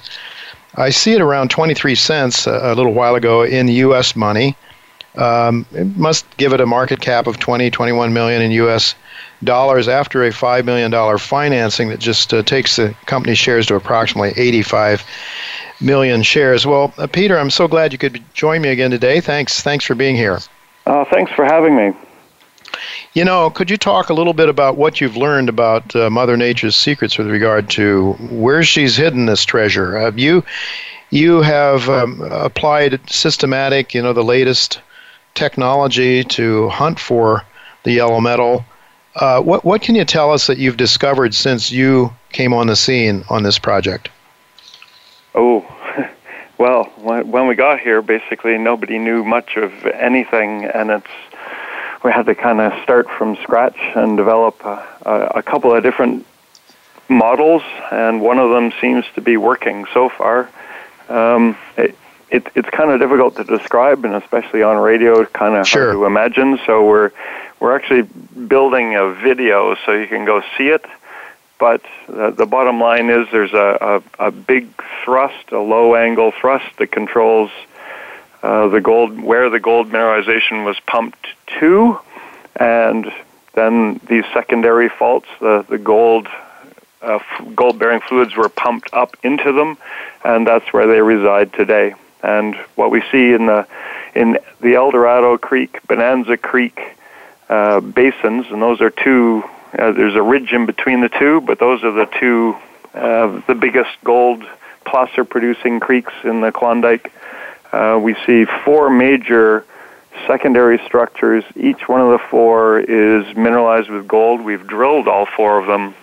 I 0.73 0.89
see 0.89 1.13
it 1.13 1.21
around 1.21 1.51
23 1.51 1.93
cents 1.93 2.47
a, 2.47 2.59
a 2.63 2.73
little 2.73 2.93
while 2.93 3.13
ago 3.13 3.43
in 3.43 3.67
U.S. 3.67 4.15
money. 4.15 4.57
Um, 5.17 5.67
it 5.71 5.95
must 5.97 6.25
give 6.37 6.51
it 6.51 6.61
a 6.61 6.65
market 6.65 6.99
cap 6.99 7.27
of 7.27 7.37
20, 7.37 7.69
21 7.69 8.11
million 8.11 8.41
in 8.41 8.49
U.S. 8.53 8.95
dollars 9.43 9.87
after 9.87 10.23
a 10.23 10.31
$5 10.31 10.65
million 10.65 11.19
financing 11.19 11.89
that 11.89 11.99
just 11.99 12.33
uh, 12.33 12.41
takes 12.41 12.77
the 12.77 12.95
company 13.05 13.35
shares 13.35 13.67
to 13.67 13.75
approximately 13.75 14.33
85 14.35 15.03
million 15.79 16.23
shares. 16.23 16.65
Well, 16.65 16.91
uh, 16.97 17.05
Peter, 17.05 17.37
I'm 17.37 17.51
so 17.51 17.67
glad 17.67 17.91
you 17.91 17.99
could 17.99 18.19
join 18.33 18.63
me 18.63 18.69
again 18.69 18.89
today. 18.89 19.21
Thanks, 19.21 19.61
thanks 19.61 19.85
for 19.85 19.93
being 19.93 20.15
here. 20.15 20.39
Uh, 20.87 21.05
thanks 21.05 21.31
for 21.33 21.45
having 21.45 21.75
me. 21.75 21.93
You 23.13 23.25
know, 23.25 23.49
could 23.49 23.69
you 23.69 23.77
talk 23.77 24.09
a 24.09 24.13
little 24.13 24.33
bit 24.33 24.49
about 24.49 24.77
what 24.77 24.99
you've 25.01 25.17
learned 25.17 25.49
about 25.49 25.95
uh, 25.95 26.09
Mother 26.09 26.37
Nature's 26.37 26.75
secrets 26.75 27.17
with 27.17 27.27
regard 27.27 27.69
to 27.71 28.13
where 28.29 28.63
she's 28.63 28.95
hidden 28.95 29.25
this 29.25 29.45
treasure? 29.45 29.99
Have 29.99 30.19
you 30.19 30.43
you 31.11 31.41
have 31.41 31.87
um, 31.87 32.21
applied 32.21 32.99
systematic, 33.09 33.93
you 33.93 34.01
know, 34.01 34.13
the 34.13 34.23
latest 34.23 34.81
technology 35.35 36.23
to 36.23 36.69
hunt 36.69 36.99
for 36.99 37.43
the 37.83 37.91
yellow 37.91 38.19
metal. 38.19 38.65
Uh, 39.15 39.41
what 39.41 39.63
what 39.63 39.81
can 39.81 39.95
you 39.95 40.03
tell 40.03 40.31
us 40.31 40.47
that 40.47 40.57
you've 40.57 40.77
discovered 40.77 41.33
since 41.33 41.71
you 41.71 42.11
came 42.31 42.53
on 42.53 42.67
the 42.67 42.75
scene 42.75 43.23
on 43.29 43.43
this 43.43 43.59
project? 43.59 44.09
Oh, 45.35 45.65
well, 46.57 46.85
when 46.97 47.47
we 47.47 47.55
got 47.55 47.79
here, 47.79 48.01
basically 48.01 48.57
nobody 48.57 48.97
knew 48.97 49.23
much 49.23 49.55
of 49.55 49.85
anything, 49.85 50.65
and 50.65 50.89
it's 50.89 51.07
we 52.05 52.11
had 52.11 52.27
to 52.27 52.35
kind 52.35 52.61
of 52.61 52.71
start 52.83 53.09
from 53.09 53.35
scratch 53.37 53.77
and 53.95 54.15
develop 54.15 54.63
a, 54.63 55.31
a, 55.35 55.43
couple 55.43 55.73
of 55.73 55.81
different 55.81 56.23
models, 57.09 57.63
and 57.91 58.21
one 58.21 58.37
of 58.37 58.51
them 58.51 58.71
seems 58.79 59.05
to 59.15 59.21
be 59.21 59.37
working 59.37 59.85
so 59.91 60.09
far. 60.09 60.47
Um, 61.09 61.57
it, 61.75 61.97
it, 62.29 62.47
it's 62.53 62.69
kind 62.69 62.91
of 62.91 62.99
difficult 62.99 63.37
to 63.37 63.43
describe, 63.43 64.05
and 64.05 64.13
especially 64.13 64.61
on 64.61 64.77
radio, 64.77 65.25
kind 65.25 65.55
of 65.55 65.67
sure. 65.67 65.85
hard 65.85 65.95
to 65.95 66.05
imagine. 66.05 66.59
So 66.67 66.85
we're 66.85 67.11
we're 67.59 67.75
actually 67.75 68.03
building 68.03 68.95
a 68.95 69.09
video 69.09 69.75
so 69.83 69.93
you 69.93 70.07
can 70.07 70.25
go 70.25 70.43
see 70.57 70.67
it. 70.67 70.85
But 71.57 71.81
uh, 72.07 72.31
the 72.31 72.45
bottom 72.45 72.79
line 72.79 73.09
is 73.09 73.27
there's 73.31 73.53
a, 73.53 74.03
a, 74.19 74.27
a 74.27 74.31
big 74.31 74.69
thrust, 75.03 75.51
a 75.51 75.59
low 75.59 75.95
angle 75.95 76.31
thrust 76.31 76.65
that 76.77 76.91
controls 76.91 77.49
uh, 78.45 78.67
the 78.67 78.79
gold, 78.79 79.19
where 79.19 79.49
the 79.49 79.59
gold 79.59 79.89
mineralization 79.89 80.65
was 80.65 80.79
pumped 80.85 81.27
to, 81.59 81.99
and 82.55 83.11
then 83.53 83.99
these 84.07 84.23
secondary 84.35 84.87
faults, 84.87 85.27
the, 85.39 85.65
the 85.67 85.79
gold 85.79 86.27
uh, 87.01 87.17
gold 87.55 87.79
bearing 87.79 88.01
fluids 88.01 88.35
were 88.35 88.49
pumped 88.49 88.93
up 88.93 89.17
into 89.23 89.51
them, 89.51 89.79
and 90.23 90.45
that's 90.45 90.71
where 90.71 90.85
they 90.85 91.01
reside 91.01 91.53
today. 91.53 91.95
And 92.21 92.55
what 92.75 92.91
we 92.91 93.01
see 93.11 93.33
in 93.33 93.47
the 93.47 93.65
in 94.13 94.37
the 94.61 94.75
El 94.75 94.91
Dorado 94.91 95.37
Creek, 95.37 95.79
Bonanza 95.87 96.37
Creek 96.37 96.79
uh, 97.49 97.79
basins, 97.79 98.45
and 98.51 98.61
those 98.61 98.79
are 98.79 98.91
two. 98.91 99.43
Uh, 99.73 99.91
there's 99.91 100.15
a 100.15 100.21
ridge 100.21 100.51
in 100.51 100.67
between 100.67 101.01
the 101.01 101.09
two, 101.09 101.41
but 101.41 101.57
those 101.57 101.83
are 101.83 101.91
the 101.91 102.09
two 102.19 102.55
uh, 102.93 103.41
the 103.47 103.55
biggest 103.55 103.91
gold 104.03 104.43
placer 104.85 105.25
producing 105.25 105.79
creeks 105.79 106.13
in 106.23 106.41
the 106.41 106.51
Klondike. 106.51 107.11
Uh, 107.75 107.99
we 107.99 108.15
see 108.25 108.45
four 108.63 108.89
major 108.89 109.65
secondary 110.27 110.79
structures. 110.85 111.43
Each 111.57 111.89
one 111.89 111.99
of 111.99 112.09
the 112.09 112.19
four 112.29 112.79
is 112.79 113.35
mineralized 113.35 113.89
with 113.89 114.07
gold. 114.07 114.39
We've 114.39 114.65
drilled 114.65 115.09
all 115.09 115.25
four 115.25 115.59
of 115.59 115.67
them 115.67 115.93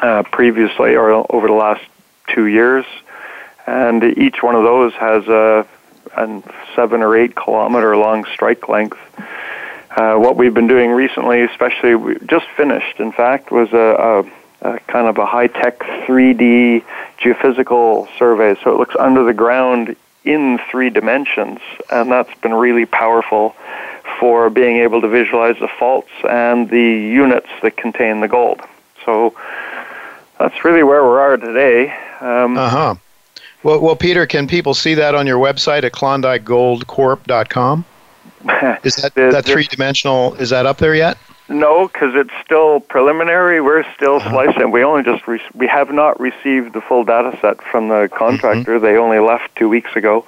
uh, 0.00 0.22
previously 0.22 0.94
or 0.94 1.10
over 1.10 1.48
the 1.48 1.54
last 1.54 1.82
two 2.32 2.46
years, 2.46 2.84
and 3.66 4.04
each 4.16 4.44
one 4.44 4.54
of 4.54 4.62
those 4.62 4.92
has 4.92 5.26
a, 5.26 5.66
a 6.16 6.42
seven 6.76 7.02
or 7.02 7.16
eight 7.16 7.34
kilometer 7.34 7.96
long 7.96 8.24
strike 8.26 8.68
length. 8.68 8.98
Uh, 9.90 10.14
what 10.14 10.36
we've 10.36 10.54
been 10.54 10.68
doing 10.68 10.92
recently, 10.92 11.42
especially 11.42 11.96
we 11.96 12.16
just 12.26 12.46
finished, 12.56 13.00
in 13.00 13.10
fact, 13.10 13.50
was 13.50 13.72
a, 13.72 14.22
a, 14.62 14.68
a 14.74 14.78
kind 14.86 15.08
of 15.08 15.18
a 15.18 15.26
high 15.26 15.48
tech 15.48 15.80
3D 15.80 16.84
geophysical 17.20 18.06
survey. 18.18 18.54
So 18.62 18.70
it 18.70 18.78
looks 18.78 18.94
under 18.94 19.24
the 19.24 19.34
ground 19.34 19.96
in 20.24 20.58
three 20.70 20.90
dimensions, 20.90 21.60
and 21.90 22.10
that's 22.10 22.32
been 22.40 22.54
really 22.54 22.86
powerful 22.86 23.54
for 24.20 24.50
being 24.50 24.76
able 24.78 25.00
to 25.00 25.08
visualize 25.08 25.56
the 25.60 25.68
faults 25.68 26.10
and 26.28 26.70
the 26.70 26.78
units 26.78 27.48
that 27.62 27.76
contain 27.76 28.20
the 28.20 28.28
gold. 28.28 28.60
So 29.04 29.34
that's 30.38 30.64
really 30.64 30.82
where 30.82 31.02
we 31.02 31.10
are 31.10 31.36
today. 31.36 31.90
Um, 32.20 32.56
uh 32.56 32.68
huh. 32.68 32.94
Well, 33.62 33.80
well, 33.80 33.96
Peter, 33.96 34.26
can 34.26 34.46
people 34.48 34.74
see 34.74 34.94
that 34.94 35.14
on 35.14 35.26
your 35.26 35.38
website 35.38 35.84
at 35.84 35.92
KlondikeGoldCorp.com? 35.92 37.84
Is 38.84 38.96
that 38.96 39.14
the, 39.14 39.30
that 39.30 39.44
three 39.44 39.64
dimensional? 39.64 40.34
Is 40.34 40.50
that 40.50 40.66
up 40.66 40.78
there 40.78 40.96
yet? 40.96 41.16
No, 41.48 41.88
because 41.88 42.14
it's 42.14 42.32
still 42.44 42.80
preliminary. 42.80 43.60
We're 43.60 43.84
still 43.94 44.16
uh-huh. 44.16 44.30
slicing. 44.30 44.70
We 44.70 44.84
only 44.84 45.02
just 45.02 45.26
re- 45.26 45.42
we 45.54 45.66
have 45.66 45.90
not 45.90 46.20
received 46.20 46.72
the 46.72 46.80
full 46.80 47.04
data 47.04 47.36
set 47.40 47.62
from 47.62 47.88
the 47.88 48.08
contractor. 48.12 48.76
Mm-hmm. 48.76 48.84
They 48.84 48.96
only 48.96 49.18
left 49.18 49.54
two 49.56 49.68
weeks 49.68 49.94
ago. 49.96 50.22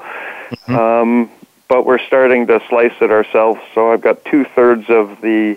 Mm-hmm. 0.50 0.74
Um, 0.74 1.30
but 1.68 1.86
we're 1.86 2.04
starting 2.06 2.46
to 2.48 2.60
slice 2.68 2.92
it 3.00 3.10
ourselves. 3.10 3.60
So 3.74 3.92
I've 3.92 4.02
got 4.02 4.24
two 4.24 4.44
thirds 4.44 4.90
of 4.90 5.20
the 5.20 5.56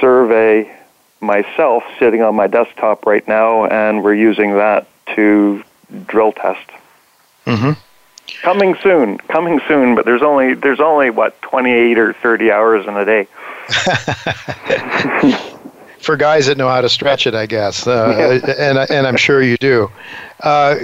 survey 0.00 0.74
myself 1.20 1.82
sitting 1.98 2.22
on 2.22 2.34
my 2.34 2.46
desktop 2.46 3.06
right 3.06 3.26
now, 3.26 3.66
and 3.66 4.02
we're 4.02 4.14
using 4.14 4.54
that 4.54 4.86
to 5.14 5.62
drill 6.06 6.32
test. 6.32 6.70
Mm-hmm. 7.46 7.72
Coming 8.42 8.76
soon, 8.82 9.18
coming 9.18 9.60
soon. 9.66 9.94
But 9.94 10.04
there's 10.04 10.22
only 10.22 10.54
there's 10.54 10.80
only 10.80 11.10
what 11.10 11.40
28 11.42 11.98
or 11.98 12.12
30 12.14 12.50
hours 12.50 12.86
in 12.86 12.96
a 12.96 13.04
day. 13.04 13.26
For 15.98 16.16
guys 16.16 16.46
that 16.46 16.56
know 16.56 16.68
how 16.68 16.80
to 16.80 16.88
stretch 16.88 17.26
it, 17.26 17.34
I 17.34 17.46
guess, 17.46 17.86
uh, 17.86 18.40
yeah. 18.46 18.54
and 18.56 18.78
and 18.90 19.06
I'm 19.06 19.16
sure 19.16 19.42
you 19.42 19.56
do. 19.56 19.90
Uh, 20.40 20.76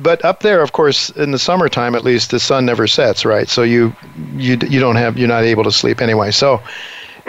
but 0.00 0.24
up 0.24 0.40
there, 0.40 0.60
of 0.60 0.72
course, 0.72 1.10
in 1.10 1.30
the 1.30 1.38
summertime 1.38 1.94
at 1.94 2.02
least, 2.04 2.32
the 2.32 2.40
sun 2.40 2.66
never 2.66 2.88
sets, 2.88 3.24
right? 3.24 3.48
So 3.48 3.62
you 3.62 3.94
you 4.34 4.58
you 4.68 4.80
don't 4.80 4.96
have 4.96 5.16
you're 5.16 5.28
not 5.28 5.44
able 5.44 5.62
to 5.64 5.72
sleep 5.72 6.02
anyway. 6.02 6.32
So, 6.32 6.60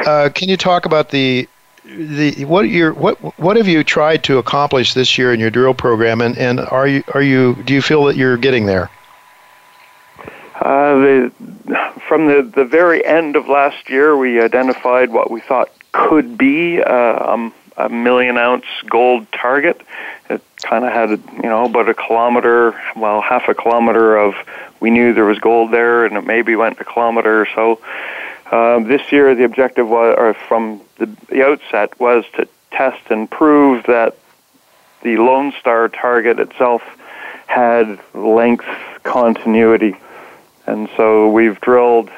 uh, 0.05 0.29
can 0.33 0.49
you 0.49 0.57
talk 0.57 0.85
about 0.85 1.11
the 1.11 1.47
the 1.85 2.43
what 2.45 2.67
you 2.69 2.91
what 2.93 3.17
what 3.39 3.55
have 3.55 3.67
you 3.67 3.83
tried 3.83 4.23
to 4.23 4.39
accomplish 4.39 4.95
this 4.95 5.17
year 5.17 5.31
in 5.31 5.39
your 5.39 5.51
drill 5.51 5.75
program, 5.75 6.21
and, 6.21 6.35
and 6.37 6.59
are 6.59 6.87
you 6.87 7.03
are 7.13 7.21
you 7.21 7.55
do 7.65 7.73
you 7.73 7.83
feel 7.83 8.03
that 8.05 8.15
you're 8.15 8.37
getting 8.37 8.65
there? 8.65 8.89
Uh, 10.61 10.93
the, 10.99 11.31
from 12.07 12.27
the 12.27 12.43
the 12.43 12.63
very 12.63 13.03
end 13.03 13.35
of 13.35 13.47
last 13.47 13.89
year, 13.89 14.15
we 14.15 14.39
identified 14.39 15.09
what 15.09 15.31
we 15.31 15.41
thought 15.41 15.71
could 15.91 16.37
be 16.37 16.79
uh, 16.79 17.33
um, 17.33 17.51
a 17.77 17.89
million 17.89 18.37
ounce 18.37 18.65
gold 18.87 19.25
target. 19.31 19.81
It 20.29 20.39
kind 20.61 20.85
of 20.85 20.93
had 20.93 21.09
you 21.09 21.49
know 21.49 21.65
about 21.65 21.89
a 21.89 21.95
kilometer, 21.95 22.79
well 22.95 23.21
half 23.21 23.49
a 23.49 23.55
kilometer 23.55 24.15
of 24.15 24.35
we 24.79 24.91
knew 24.91 25.15
there 25.15 25.25
was 25.25 25.39
gold 25.39 25.71
there, 25.71 26.05
and 26.05 26.15
it 26.15 26.25
maybe 26.25 26.55
went 26.55 26.79
a 26.79 26.85
kilometer 26.85 27.41
or 27.41 27.47
so. 27.55 27.79
Um, 28.51 28.83
this 28.83 29.11
year, 29.11 29.33
the 29.33 29.45
objective 29.45 29.87
was, 29.87 30.15
or 30.15 30.35
from 30.35 30.81
the, 30.97 31.07
the 31.29 31.43
outset, 31.43 31.99
was 31.99 32.23
to 32.35 32.47
test 32.69 33.01
and 33.09 33.29
prove 33.31 33.85
that 33.85 34.15
the 35.01 35.17
Lone 35.17 35.53
Star 35.59 35.89
target 35.89 36.39
itself 36.39 36.83
had 37.47 37.99
length 38.13 38.67
continuity. 39.01 39.95
And 40.71 40.89
so 40.95 41.29
we've 41.29 41.59
drilled, 41.59 42.09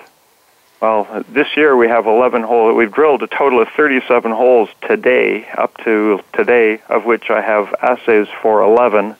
well, 0.80 1.26
this 1.28 1.48
year 1.58 1.76
we 1.76 1.88
have 1.88 2.06
11 2.06 2.44
holes. 2.44 2.76
We've 2.76 2.92
drilled 2.92 3.24
a 3.24 3.28
total 3.28 3.62
of 3.62 3.68
37 3.70 4.32
holes 4.32 4.70
today, 4.88 5.48
up 5.58 5.76
to 5.86 6.22
today, 6.34 6.82
of 6.88 7.06
which 7.06 7.30
I 7.30 7.42
have 7.42 7.74
assays 7.82 8.28
for 8.42 8.62
11. 8.62 9.16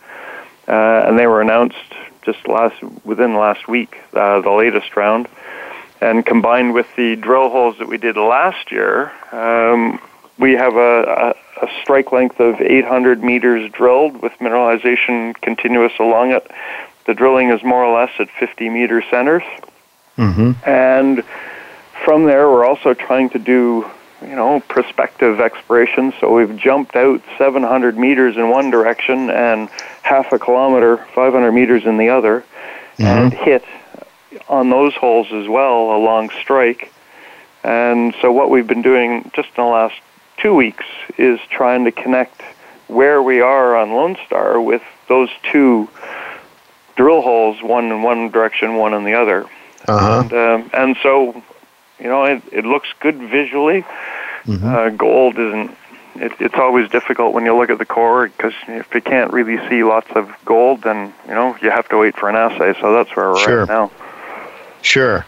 Uh, 0.68 0.72
and 0.72 1.18
they 1.18 1.28
were 1.28 1.42
announced 1.42 1.78
just 2.22 2.48
last 2.48 2.76
within 3.04 3.34
last 3.36 3.68
week, 3.68 3.98
uh, 4.14 4.40
the 4.42 4.52
latest 4.52 4.96
round 4.96 5.28
and 6.04 6.26
combined 6.26 6.74
with 6.74 6.88
the 6.96 7.16
drill 7.16 7.50
holes 7.50 7.78
that 7.80 7.88
we 7.88 7.98
did 7.98 8.18
last 8.18 8.72
year, 8.72 9.12
um, 9.32 10.00
we 10.38 10.52
have 10.54 10.76
a, 10.76 11.36
a, 11.60 11.66
a, 11.66 11.70
strike 11.82 12.12
length 12.12 12.40
of 12.40 12.60
800 12.60 13.24
meters 13.24 13.72
drilled 13.72 14.22
with 14.22 14.34
mineralization 14.34 15.34
continuous 15.42 15.94
along 16.00 16.32
it. 16.32 16.46
The 17.06 17.14
drilling 17.14 17.50
is 17.50 17.64
more 17.64 17.84
or 17.84 18.00
less 18.00 18.12
at 18.20 18.30
50 18.40 18.70
meter 18.70 19.04
centers. 19.10 19.44
Mm-hmm. 20.18 20.52
And 20.68 21.24
from 22.06 22.26
there, 22.26 22.50
we're 22.50 22.66
also 22.66 22.94
trying 22.94 23.30
to 23.32 23.40
do, 23.40 23.90
you 24.22 24.36
know, 24.36 24.60
prospective 24.62 25.40
exploration. 25.40 26.14
So 26.20 26.34
we've 26.34 26.56
jumped 26.58 26.96
out 26.96 27.22
700 27.38 27.98
meters 27.98 28.38
in 28.38 28.50
one 28.50 28.70
direction 28.70 29.30
and 29.30 29.70
half 30.02 30.32
a 30.32 30.40
kilometer, 30.40 30.98
500 30.98 31.52
meters 31.52 31.86
in 31.86 31.98
the 31.98 32.10
other, 32.10 32.44
mm-hmm. 32.98 33.04
and 33.04 33.34
hit 33.34 33.66
on 34.48 34.70
those 34.70 34.94
holes 34.94 35.28
as 35.32 35.48
well 35.48 35.96
along 35.96 36.30
strike. 36.42 36.92
And 37.64 38.14
so 38.22 38.32
what 38.32 38.50
we've 38.50 38.68
been 38.68 38.82
doing 38.82 39.30
just 39.34 39.50
in 39.50 39.64
the 39.64 39.70
last 39.70 39.96
two 40.38 40.54
weeks 40.54 40.86
is 41.18 41.40
trying 41.50 41.86
to 41.86 41.92
connect 41.92 42.42
where 42.88 43.22
we 43.24 43.40
are 43.40 43.76
on 43.76 43.92
Lone 43.92 44.18
Star 44.26 44.60
with 44.60 44.82
those 45.08 45.30
two 45.52 45.90
drill 46.96 47.22
holes, 47.22 47.62
one 47.62 47.86
in 47.86 48.02
one 48.02 48.30
direction, 48.30 48.76
one 48.76 48.94
in 48.94 49.04
the 49.04 49.14
other. 49.14 49.46
Uh-huh. 49.88 50.22
And, 50.22 50.34
um, 50.34 50.70
and 50.74 50.98
so, 51.04 51.44
you 52.00 52.08
know, 52.08 52.24
it, 52.26 52.42
it 52.52 52.66
looks 52.66 52.88
good 53.00 53.18
visually. 53.18 53.84
Mm-hmm. 54.46 54.66
Uh, 54.66 54.90
gold 54.90 55.38
isn't. 55.38 55.78
It, 56.16 56.32
it's 56.40 56.56
always 56.56 56.90
difficult 56.90 57.34
when 57.34 57.44
you 57.44 57.56
look 57.58 57.72
at 57.72 57.80
the 57.80 57.86
core 57.86 58.28
because 58.28 58.54
if 58.68 58.94
you 58.94 59.02
can't 59.02 59.34
really 59.34 59.58
see 59.68 59.84
lots 59.84 60.12
of 60.12 60.32
gold, 60.46 60.84
then 60.84 61.12
you 61.28 61.34
know 61.34 61.58
you 61.62 61.72
have 61.72 61.90
to 61.90 61.98
wait 61.98 62.16
for 62.16 62.30
an 62.30 62.36
assay. 62.36 62.80
So 62.80 62.94
that's 62.94 63.16
where 63.16 63.32
we're 63.32 63.40
sure. 63.40 63.62
at 63.64 63.70
now. 63.70 63.92
Sure. 64.84 65.26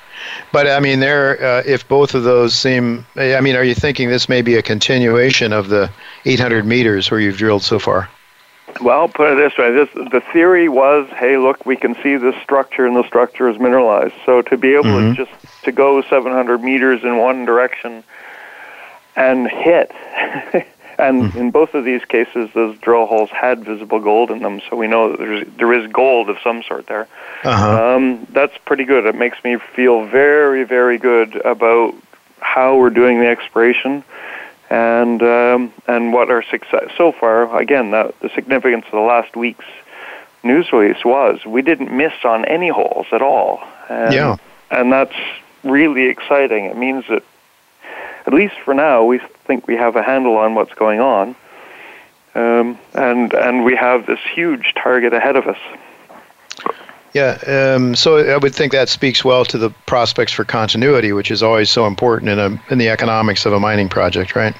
But 0.52 0.68
I 0.68 0.80
mean, 0.80 1.00
there. 1.00 1.44
Uh, 1.44 1.64
if 1.66 1.88
both 1.88 2.14
of 2.14 2.24
those 2.24 2.54
seem, 2.54 3.06
I 3.16 3.42
mean, 3.42 3.56
are 3.56 3.64
you 3.64 3.74
thinking 3.74 4.10
this 4.10 4.30
may 4.30 4.42
be 4.42 4.56
a 4.56 4.62
continuation 4.62 5.54
of 5.54 5.70
the 5.70 5.90
800 6.26 6.66
meters 6.66 7.10
where 7.10 7.20
you've 7.20 7.38
drilled 7.38 7.64
so 7.64 7.80
far? 7.80 8.10
Well, 8.82 9.08
put 9.08 9.34
it 9.34 9.36
this 9.36 9.58
way: 9.58 9.72
this 9.72 9.90
the 9.94 10.22
theory 10.34 10.70
was, 10.70 11.10
hey, 11.16 11.38
look, 11.38 11.66
we 11.66 11.76
can 11.76 11.96
see 12.04 12.18
this 12.18 12.36
structure, 12.44 12.86
and 12.86 12.96
the 12.96 13.08
structure 13.08 13.50
is 13.50 13.60
mineralized. 13.60 14.16
So 14.26 14.42
to 14.44 14.58
be 14.58 14.74
able 14.74 14.86
mm-hmm. 14.86 15.16
to 15.16 15.26
just 15.26 15.64
to 15.64 15.72
go 15.72 16.02
700 16.02 16.62
meters 16.62 17.04
in 17.04 17.18
one 17.18 17.46
direction 17.46 18.04
and 19.16 19.50
hit 19.50 19.92
And 20.98 21.24
mm-hmm. 21.24 21.38
in 21.38 21.52
both 21.52 21.74
of 21.74 21.84
these 21.84 22.06
cases, 22.06 22.50
those 22.54 22.78
drill 22.80 23.06
holes 23.06 23.30
had 23.30 23.66
visible 23.66 24.00
gold 24.00 24.32
in 24.32 24.42
them, 24.42 24.62
so 24.70 24.78
we 24.78 24.88
know 24.88 25.12
that 25.12 25.18
there's, 25.18 25.48
there 25.58 25.74
is 25.74 25.92
gold 25.92 26.30
of 26.30 26.38
some 26.44 26.64
sort 26.64 26.88
there. 26.88 27.08
Uh-huh. 27.44 27.96
Um, 27.96 28.28
that's 28.32 28.58
pretty 28.66 28.86
good. 28.86 29.06
It 29.06 29.16
makes 29.16 29.44
me 29.44 29.58
feel 29.76 30.06
very, 30.06 30.64
very 30.64 30.98
good 30.98 31.36
about 31.46 31.96
how 32.40 32.78
we're 32.78 32.92
doing 32.92 33.20
the 33.20 33.28
exploration 33.28 34.04
and 34.70 35.22
um, 35.22 35.74
and 35.88 36.14
what 36.14 36.30
our 36.30 36.44
success 36.44 36.90
so 36.98 37.12
far. 37.12 37.60
Again, 37.60 37.92
the, 37.92 38.14
the 38.22 38.30
significance 38.36 38.86
of 38.86 38.92
the 38.92 39.00
last 39.00 39.36
weeks 39.36 39.66
news 40.46 40.72
release 40.72 41.04
was. 41.04 41.46
We 41.46 41.62
didn't 41.62 41.96
miss 41.96 42.14
on 42.24 42.46
any 42.46 42.70
holes 42.70 43.08
at 43.12 43.22
all. 43.22 43.62
And, 43.90 44.14
yeah. 44.14 44.38
And 44.72 44.92
that's 44.94 45.16
really 45.64 46.08
exciting. 46.08 46.66
It 46.66 46.78
means 46.78 47.06
that, 47.10 47.24
at 48.26 48.34
least 48.34 48.56
for 48.64 48.74
now, 48.74 49.04
we 49.04 49.20
think 49.46 49.68
we 49.68 49.76
have 49.76 49.96
a 49.96 50.04
handle 50.04 50.38
on 50.38 50.56
what's 50.56 50.74
going 50.74 51.00
on. 51.00 51.36
Um, 52.36 52.78
and 52.94 53.34
and 53.34 53.64
we 53.64 53.76
have 53.76 54.06
this 54.06 54.20
huge 54.34 54.74
target 54.76 55.14
ahead 55.14 55.36
of 55.36 55.48
us. 55.48 55.58
Yeah, 57.16 57.38
um, 57.48 57.96
so 57.96 58.18
I 58.18 58.36
would 58.36 58.54
think 58.54 58.74
that 58.74 58.90
speaks 58.90 59.24
well 59.24 59.46
to 59.46 59.58
the 59.58 59.70
prospects 59.86 60.34
for 60.34 60.44
continuity, 60.44 61.14
which 61.14 61.32
is 61.32 61.42
always 61.42 61.70
so 61.70 61.88
important 61.88 62.30
in 62.30 62.40
a 62.40 62.62
in 62.70 62.78
the 62.78 62.90
economics 62.90 63.46
of 63.46 63.54
a 63.54 63.60
mining 63.60 63.88
project, 63.88 64.36
right? 64.36 64.54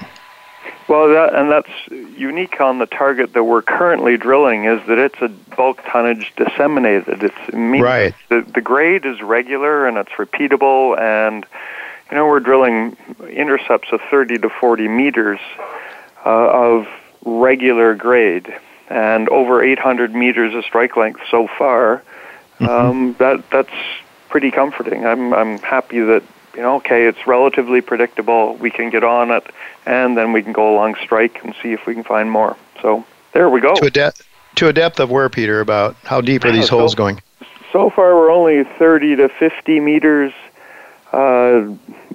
Well, 0.88 1.06
that, 1.08 1.34
and 1.34 1.50
that's 1.50 1.68
unique 2.18 2.58
on 2.58 2.78
the 2.78 2.86
target 2.86 3.34
that 3.34 3.44
we're 3.44 3.60
currently 3.60 4.16
drilling 4.16 4.64
is 4.64 4.80
that 4.86 4.96
it's 4.96 5.20
a 5.20 5.28
bulk 5.54 5.82
tonnage 5.84 6.32
disseminated. 6.36 7.24
It's 7.24 7.36
it 7.48 7.82
right. 7.82 8.14
The 8.30 8.40
the 8.40 8.62
grade 8.62 9.04
is 9.04 9.20
regular 9.20 9.86
and 9.86 9.98
it's 9.98 10.12
repeatable, 10.12 10.98
and 10.98 11.44
you 12.10 12.16
know 12.16 12.26
we're 12.26 12.40
drilling 12.40 12.96
intercepts 13.28 13.88
of 13.92 14.00
30 14.10 14.38
to 14.38 14.48
40 14.48 14.88
meters 14.88 15.40
uh, 16.24 16.30
of 16.30 16.88
regular 17.26 17.94
grade 17.94 18.50
and 18.88 19.28
over 19.28 19.62
800 19.62 20.14
meters 20.14 20.54
of 20.54 20.64
strike 20.64 20.96
length 20.96 21.20
so 21.30 21.48
far. 21.58 22.02
Mm-hmm. 22.58 22.68
Um, 22.68 23.16
that 23.18 23.48
that's 23.50 23.70
pretty 24.28 24.50
comforting. 24.50 25.06
I'm 25.06 25.32
I'm 25.34 25.58
happy 25.58 26.00
that 26.00 26.22
you 26.54 26.62
know 26.62 26.76
okay, 26.76 27.06
it's 27.06 27.26
relatively 27.26 27.80
predictable. 27.80 28.54
We 28.56 28.70
can 28.70 28.90
get 28.90 29.04
on 29.04 29.30
it, 29.30 29.44
and 29.84 30.16
then 30.16 30.32
we 30.32 30.42
can 30.42 30.52
go 30.52 30.72
along 30.74 30.96
strike 31.02 31.42
and 31.44 31.54
see 31.62 31.72
if 31.72 31.86
we 31.86 31.94
can 31.94 32.04
find 32.04 32.30
more. 32.30 32.56
So 32.82 33.04
there 33.32 33.50
we 33.50 33.60
go. 33.60 33.74
To 33.74 33.86
a 33.86 33.90
depth 33.90 34.26
to 34.56 34.68
a 34.68 34.72
depth 34.72 35.00
of 35.00 35.10
where, 35.10 35.28
Peter? 35.28 35.60
About 35.60 35.96
how 36.04 36.20
deep 36.20 36.44
are 36.44 36.52
these 36.52 36.68
so, 36.68 36.78
holes 36.78 36.94
going? 36.94 37.20
So 37.72 37.90
far, 37.90 38.14
we're 38.14 38.30
only 38.30 38.64
30 38.64 39.16
to 39.16 39.28
50 39.28 39.80
meters 39.80 40.32
uh, 41.12 41.60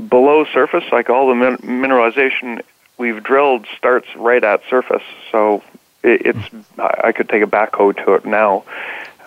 below 0.10 0.46
surface. 0.46 0.84
Like 0.92 1.10
all 1.10 1.28
the 1.30 1.36
min- 1.36 1.58
mineralization 1.58 2.62
we've 2.98 3.22
drilled 3.24 3.68
starts 3.78 4.08
right 4.16 4.44
at 4.44 4.62
surface, 4.70 5.04
so 5.32 5.64
it, 6.04 6.26
it's 6.26 6.56
I 6.78 7.12
could 7.12 7.30
take 7.30 7.44
a 7.44 7.48
backhoe 7.48 7.96
to 8.06 8.14
it 8.14 8.26
now. 8.26 8.64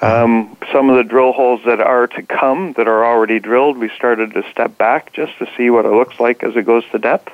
Um, 0.04 0.56
some 0.72 0.90
of 0.90 0.96
the 0.96 1.04
drill 1.04 1.32
holes 1.32 1.60
that 1.66 1.80
are 1.80 2.06
to 2.08 2.22
come, 2.22 2.74
that 2.74 2.86
are 2.88 3.04
already 3.04 3.38
drilled, 3.40 3.78
we 3.78 3.88
started 3.90 4.34
to 4.34 4.48
step 4.50 4.76
back 4.76 5.12
just 5.12 5.38
to 5.38 5.48
see 5.56 5.70
what 5.70 5.86
it 5.86 5.92
looks 5.92 6.20
like 6.20 6.42
as 6.42 6.56
it 6.56 6.66
goes 6.66 6.84
to 6.92 6.98
depth. 6.98 7.32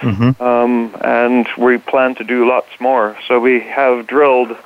Mm-hmm. 0.00 0.42
Um, 0.42 0.96
and 1.02 1.46
we 1.56 1.78
plan 1.78 2.14
to 2.16 2.24
do 2.24 2.48
lots 2.48 2.68
more. 2.80 3.16
So 3.26 3.40
we 3.40 3.60
have 3.60 4.06
drilled, 4.06 4.56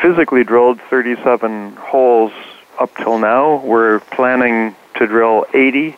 physically 0.00 0.44
drilled 0.44 0.80
37 0.82 1.76
holes 1.76 2.32
up 2.78 2.94
till 2.96 3.18
now. 3.18 3.64
We're 3.64 4.00
planning 4.00 4.74
to 4.96 5.06
drill 5.06 5.46
80. 5.54 5.96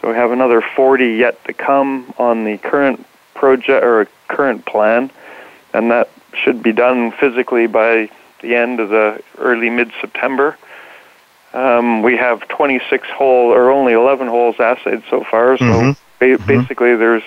So 0.00 0.10
we 0.10 0.14
have 0.14 0.30
another 0.30 0.60
40 0.60 1.14
yet 1.14 1.44
to 1.46 1.52
come 1.52 2.12
on 2.18 2.44
the 2.44 2.58
current 2.58 3.04
project 3.34 3.84
or 3.84 4.06
current 4.28 4.64
plan, 4.66 5.10
and 5.72 5.90
that 5.90 6.10
should 6.34 6.62
be 6.62 6.72
done 6.72 7.12
physically 7.12 7.66
by 7.66 8.10
the 8.40 8.54
end 8.54 8.80
of 8.80 8.88
the 8.88 9.22
early 9.38 9.70
mid 9.70 9.92
September. 10.00 10.56
Um, 11.54 12.02
we 12.02 12.16
have 12.16 12.46
26 12.48 13.08
hole 13.08 13.50
or 13.50 13.70
only 13.70 13.94
11 13.94 14.28
holes 14.28 14.56
assayed 14.58 15.02
so 15.08 15.24
far, 15.24 15.56
so 15.56 15.64
mm-hmm. 15.64 15.90
ba- 16.18 16.24
mm-hmm. 16.24 16.46
basically 16.46 16.94
there's 16.96 17.22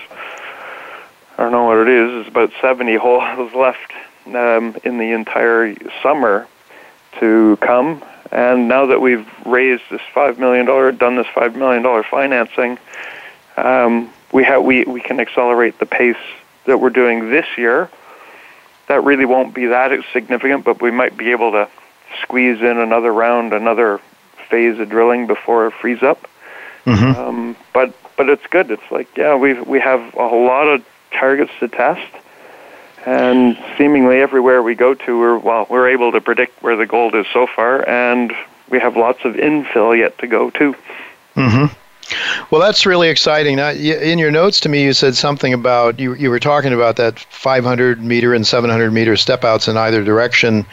I 1.38 1.44
don't 1.44 1.52
know 1.52 1.64
what 1.64 1.78
it 1.78 1.88
is. 1.88 2.20
It's 2.20 2.28
about 2.28 2.52
70 2.60 2.96
holes 2.96 3.52
left 3.54 3.92
um, 4.26 4.76
in 4.84 4.98
the 4.98 5.12
entire 5.12 5.74
summer 6.02 6.46
to 7.18 7.58
come. 7.60 8.02
And 8.30 8.68
now 8.68 8.86
that 8.86 9.00
we've 9.00 9.26
raised 9.44 9.82
this 9.90 10.00
five 10.14 10.38
million 10.38 10.66
dollar, 10.66 10.90
done 10.92 11.16
this 11.16 11.26
five 11.34 11.54
million 11.56 11.82
dollar 11.82 12.02
financing, 12.02 12.78
um, 13.56 14.10
we 14.32 14.44
have 14.44 14.62
we 14.64 14.84
we 14.84 15.00
can 15.00 15.20
accelerate 15.20 15.78
the 15.78 15.86
pace 15.86 16.16
that 16.64 16.78
we're 16.78 16.90
doing 16.90 17.30
this 17.30 17.46
year. 17.58 17.90
That 18.88 19.04
really 19.04 19.24
won't 19.24 19.54
be 19.54 19.66
that 19.66 19.92
significant, 20.12 20.64
but 20.64 20.82
we 20.82 20.90
might 20.90 21.16
be 21.16 21.30
able 21.30 21.52
to 21.52 21.68
squeeze 22.22 22.60
in 22.60 22.78
another 22.78 23.12
round, 23.12 23.52
another 23.52 24.00
phase 24.48 24.78
of 24.78 24.88
drilling 24.88 25.26
before 25.26 25.66
it 25.66 25.74
frees 25.74 26.02
up. 26.02 26.28
Mm-hmm. 26.84 27.20
Um, 27.20 27.56
but 27.72 27.94
but 28.16 28.28
it's 28.28 28.46
good. 28.48 28.70
It's 28.70 28.90
like 28.90 29.16
yeah, 29.16 29.36
we 29.36 29.54
we 29.60 29.80
have 29.80 30.14
a 30.14 30.24
lot 30.24 30.68
of 30.68 30.84
targets 31.12 31.52
to 31.60 31.68
test, 31.68 32.12
and 33.06 33.56
seemingly 33.78 34.20
everywhere 34.20 34.62
we 34.62 34.74
go 34.74 34.94
to, 34.94 35.18
we're 35.18 35.38
well, 35.38 35.66
we're 35.70 35.88
able 35.88 36.12
to 36.12 36.20
predict 36.20 36.62
where 36.62 36.76
the 36.76 36.86
gold 36.86 37.14
is 37.14 37.26
so 37.32 37.46
far, 37.46 37.88
and 37.88 38.32
we 38.68 38.80
have 38.80 38.96
lots 38.96 39.24
of 39.24 39.34
infill 39.34 39.96
yet 39.96 40.18
to 40.18 40.26
go 40.26 40.50
too. 40.50 40.74
Mm-hmm. 41.36 41.74
Well, 42.50 42.60
that's 42.60 42.86
really 42.86 43.08
exciting. 43.08 43.58
In 43.58 44.18
your 44.18 44.30
notes 44.30 44.60
to 44.60 44.68
me, 44.68 44.82
you 44.84 44.92
said 44.92 45.14
something 45.14 45.52
about 45.52 45.98
you. 45.98 46.14
You 46.14 46.30
were 46.30 46.40
talking 46.40 46.72
about 46.72 46.96
that 46.96 47.18
500 47.18 48.02
meter 48.02 48.34
and 48.34 48.46
700 48.46 48.90
meter 48.90 49.16
step 49.16 49.44
outs 49.44 49.68
in 49.68 49.76
either 49.76 50.04
direction. 50.04 50.66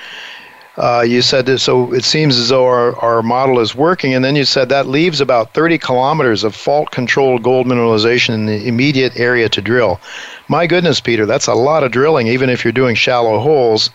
Uh, 0.78 1.02
you 1.02 1.22
said 1.22 1.46
this, 1.46 1.64
so 1.64 1.94
it 1.94 2.06
seems 2.06 2.38
as 2.38 2.50
though 2.50 2.66
our, 2.66 2.96
our 3.00 3.22
model 3.22 3.60
is 3.60 3.76
working, 3.76 4.14
and 4.14 4.24
then 4.24 4.38
you 4.38 4.46
said 4.46 4.70
that 4.70 4.88
leaves 4.88 5.20
about 5.20 5.54
30 5.54 5.78
kilometers 5.78 6.46
of 6.46 6.56
fault 6.56 6.90
controlled 6.92 7.44
gold 7.44 7.68
mineralization 7.68 8.34
in 8.34 8.46
the 8.46 8.66
immediate 8.66 9.20
area 9.20 9.50
to 9.50 9.62
drill. 9.62 10.00
My 10.48 10.68
goodness, 10.68 11.02
Peter, 11.02 11.26
that's 11.26 11.48
a 11.48 11.54
lot 11.54 11.84
of 11.84 11.92
drilling, 11.92 12.28
even 12.28 12.50
if 12.50 12.64
you're 12.64 12.72
doing 12.72 12.96
shallow 12.96 13.40
holes. 13.40 13.90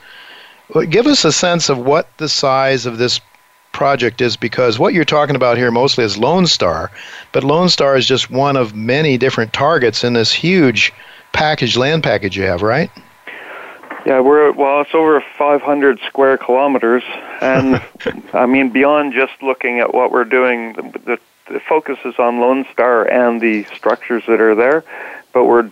Give 0.91 1.07
us 1.07 1.25
a 1.25 1.33
sense 1.33 1.71
of 1.71 1.79
what 1.79 2.07
the 2.19 2.29
size 2.29 2.85
of 2.85 2.99
this 2.99 3.19
project 3.75 4.23
is 4.23 4.37
because 4.37 4.79
what 4.79 4.95
you're 4.95 5.05
talking 5.05 5.37
about 5.37 5.59
here 5.59 5.71
mostly 5.71 6.05
is 6.05 6.17
Lone 6.17 6.47
Star, 6.47 6.91
but 7.33 7.45
Lone 7.45 7.69
Star 7.69 7.97
is 7.97 8.07
just 8.07 8.31
one 8.31 8.57
of 8.57 8.75
many 8.75 9.19
different 9.19 9.53
targets 9.53 10.03
in 10.03 10.15
this 10.15 10.33
huge 10.33 10.93
package, 11.33 11.77
land 11.77 12.03
package 12.03 12.37
you 12.37 12.45
have, 12.45 12.63
right? 12.63 12.91
Yeah, 14.07 14.21
we're 14.21 14.53
well. 14.53 14.83
It's 14.83 14.95
over 14.95 15.23
500 15.37 15.99
square 16.07 16.39
kilometers, 16.39 17.03
and 17.41 17.83
I 18.33 18.47
mean 18.47 18.71
beyond 18.71 19.13
just 19.13 19.33
looking 19.43 19.81
at 19.81 19.95
what 19.95 20.13
we're 20.13 20.25
doing, 20.25 20.75
the, 20.75 20.83
the, 21.05 21.19
the 21.53 21.61
focus 21.61 21.99
is 22.05 22.15
on 22.19 22.39
Lone 22.39 22.67
Star 22.73 23.11
and 23.11 23.41
the 23.41 23.65
structures 23.65 24.23
that 24.27 24.41
are 24.41 24.55
there, 24.55 24.85
but 25.33 25.45
we're 25.45 25.71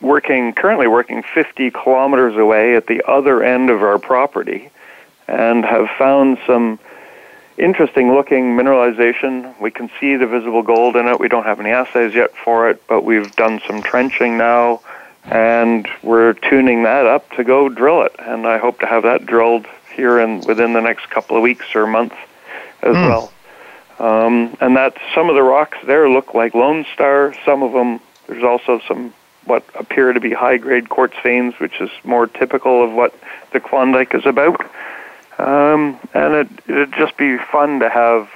working 0.00 0.52
currently 0.52 0.86
working 0.86 1.22
50 1.22 1.70
kilometers 1.70 2.36
away 2.36 2.76
at 2.76 2.88
the 2.88 3.02
other 3.08 3.42
end 3.42 3.70
of 3.70 3.82
our 3.82 3.98
property, 3.98 4.70
and 5.26 5.64
have 5.64 5.88
found 5.96 6.38
some 6.46 6.78
interesting 7.62 8.14
looking 8.14 8.56
mineralization. 8.56 9.58
We 9.60 9.70
can 9.70 9.90
see 10.00 10.16
the 10.16 10.26
visible 10.26 10.62
gold 10.62 10.96
in 10.96 11.06
it. 11.08 11.20
We 11.20 11.28
don't 11.28 11.44
have 11.44 11.60
any 11.60 11.70
assays 11.70 12.14
yet 12.14 12.34
for 12.36 12.68
it, 12.68 12.82
but 12.86 13.04
we've 13.04 13.34
done 13.36 13.60
some 13.66 13.82
trenching 13.82 14.36
now 14.36 14.80
and 15.24 15.88
we're 16.02 16.32
tuning 16.32 16.82
that 16.82 17.06
up 17.06 17.30
to 17.32 17.44
go 17.44 17.68
drill 17.68 18.02
it. 18.02 18.14
And 18.18 18.46
I 18.46 18.58
hope 18.58 18.80
to 18.80 18.86
have 18.86 19.04
that 19.04 19.24
drilled 19.26 19.66
here 19.94 20.18
in 20.18 20.40
within 20.40 20.72
the 20.72 20.80
next 20.80 21.10
couple 21.10 21.36
of 21.36 21.42
weeks 21.42 21.74
or 21.74 21.86
month 21.86 22.14
as 22.82 22.96
mm. 22.96 23.08
well. 23.08 23.32
Um, 23.98 24.56
and 24.60 24.76
that 24.76 24.96
some 25.14 25.28
of 25.28 25.36
the 25.36 25.42
rocks 25.42 25.78
there 25.86 26.08
look 26.10 26.34
like 26.34 26.54
Lone 26.54 26.84
Star. 26.92 27.34
Some 27.44 27.62
of 27.62 27.72
them 27.72 28.00
there's 28.26 28.42
also 28.42 28.80
some 28.88 29.14
what 29.44 29.64
appear 29.74 30.12
to 30.12 30.20
be 30.20 30.32
high 30.32 30.56
grade 30.56 30.88
quartz 30.88 31.14
veins, 31.22 31.54
which 31.58 31.80
is 31.80 31.90
more 32.04 32.26
typical 32.26 32.82
of 32.82 32.92
what 32.92 33.14
the 33.52 33.60
Klondike 33.60 34.14
is 34.14 34.26
about. 34.26 34.64
Um, 35.38 35.98
and 36.14 36.34
it, 36.34 36.48
it'd 36.68 36.92
just 36.92 37.16
be 37.16 37.38
fun 37.38 37.80
to 37.80 37.88
have 37.88 38.30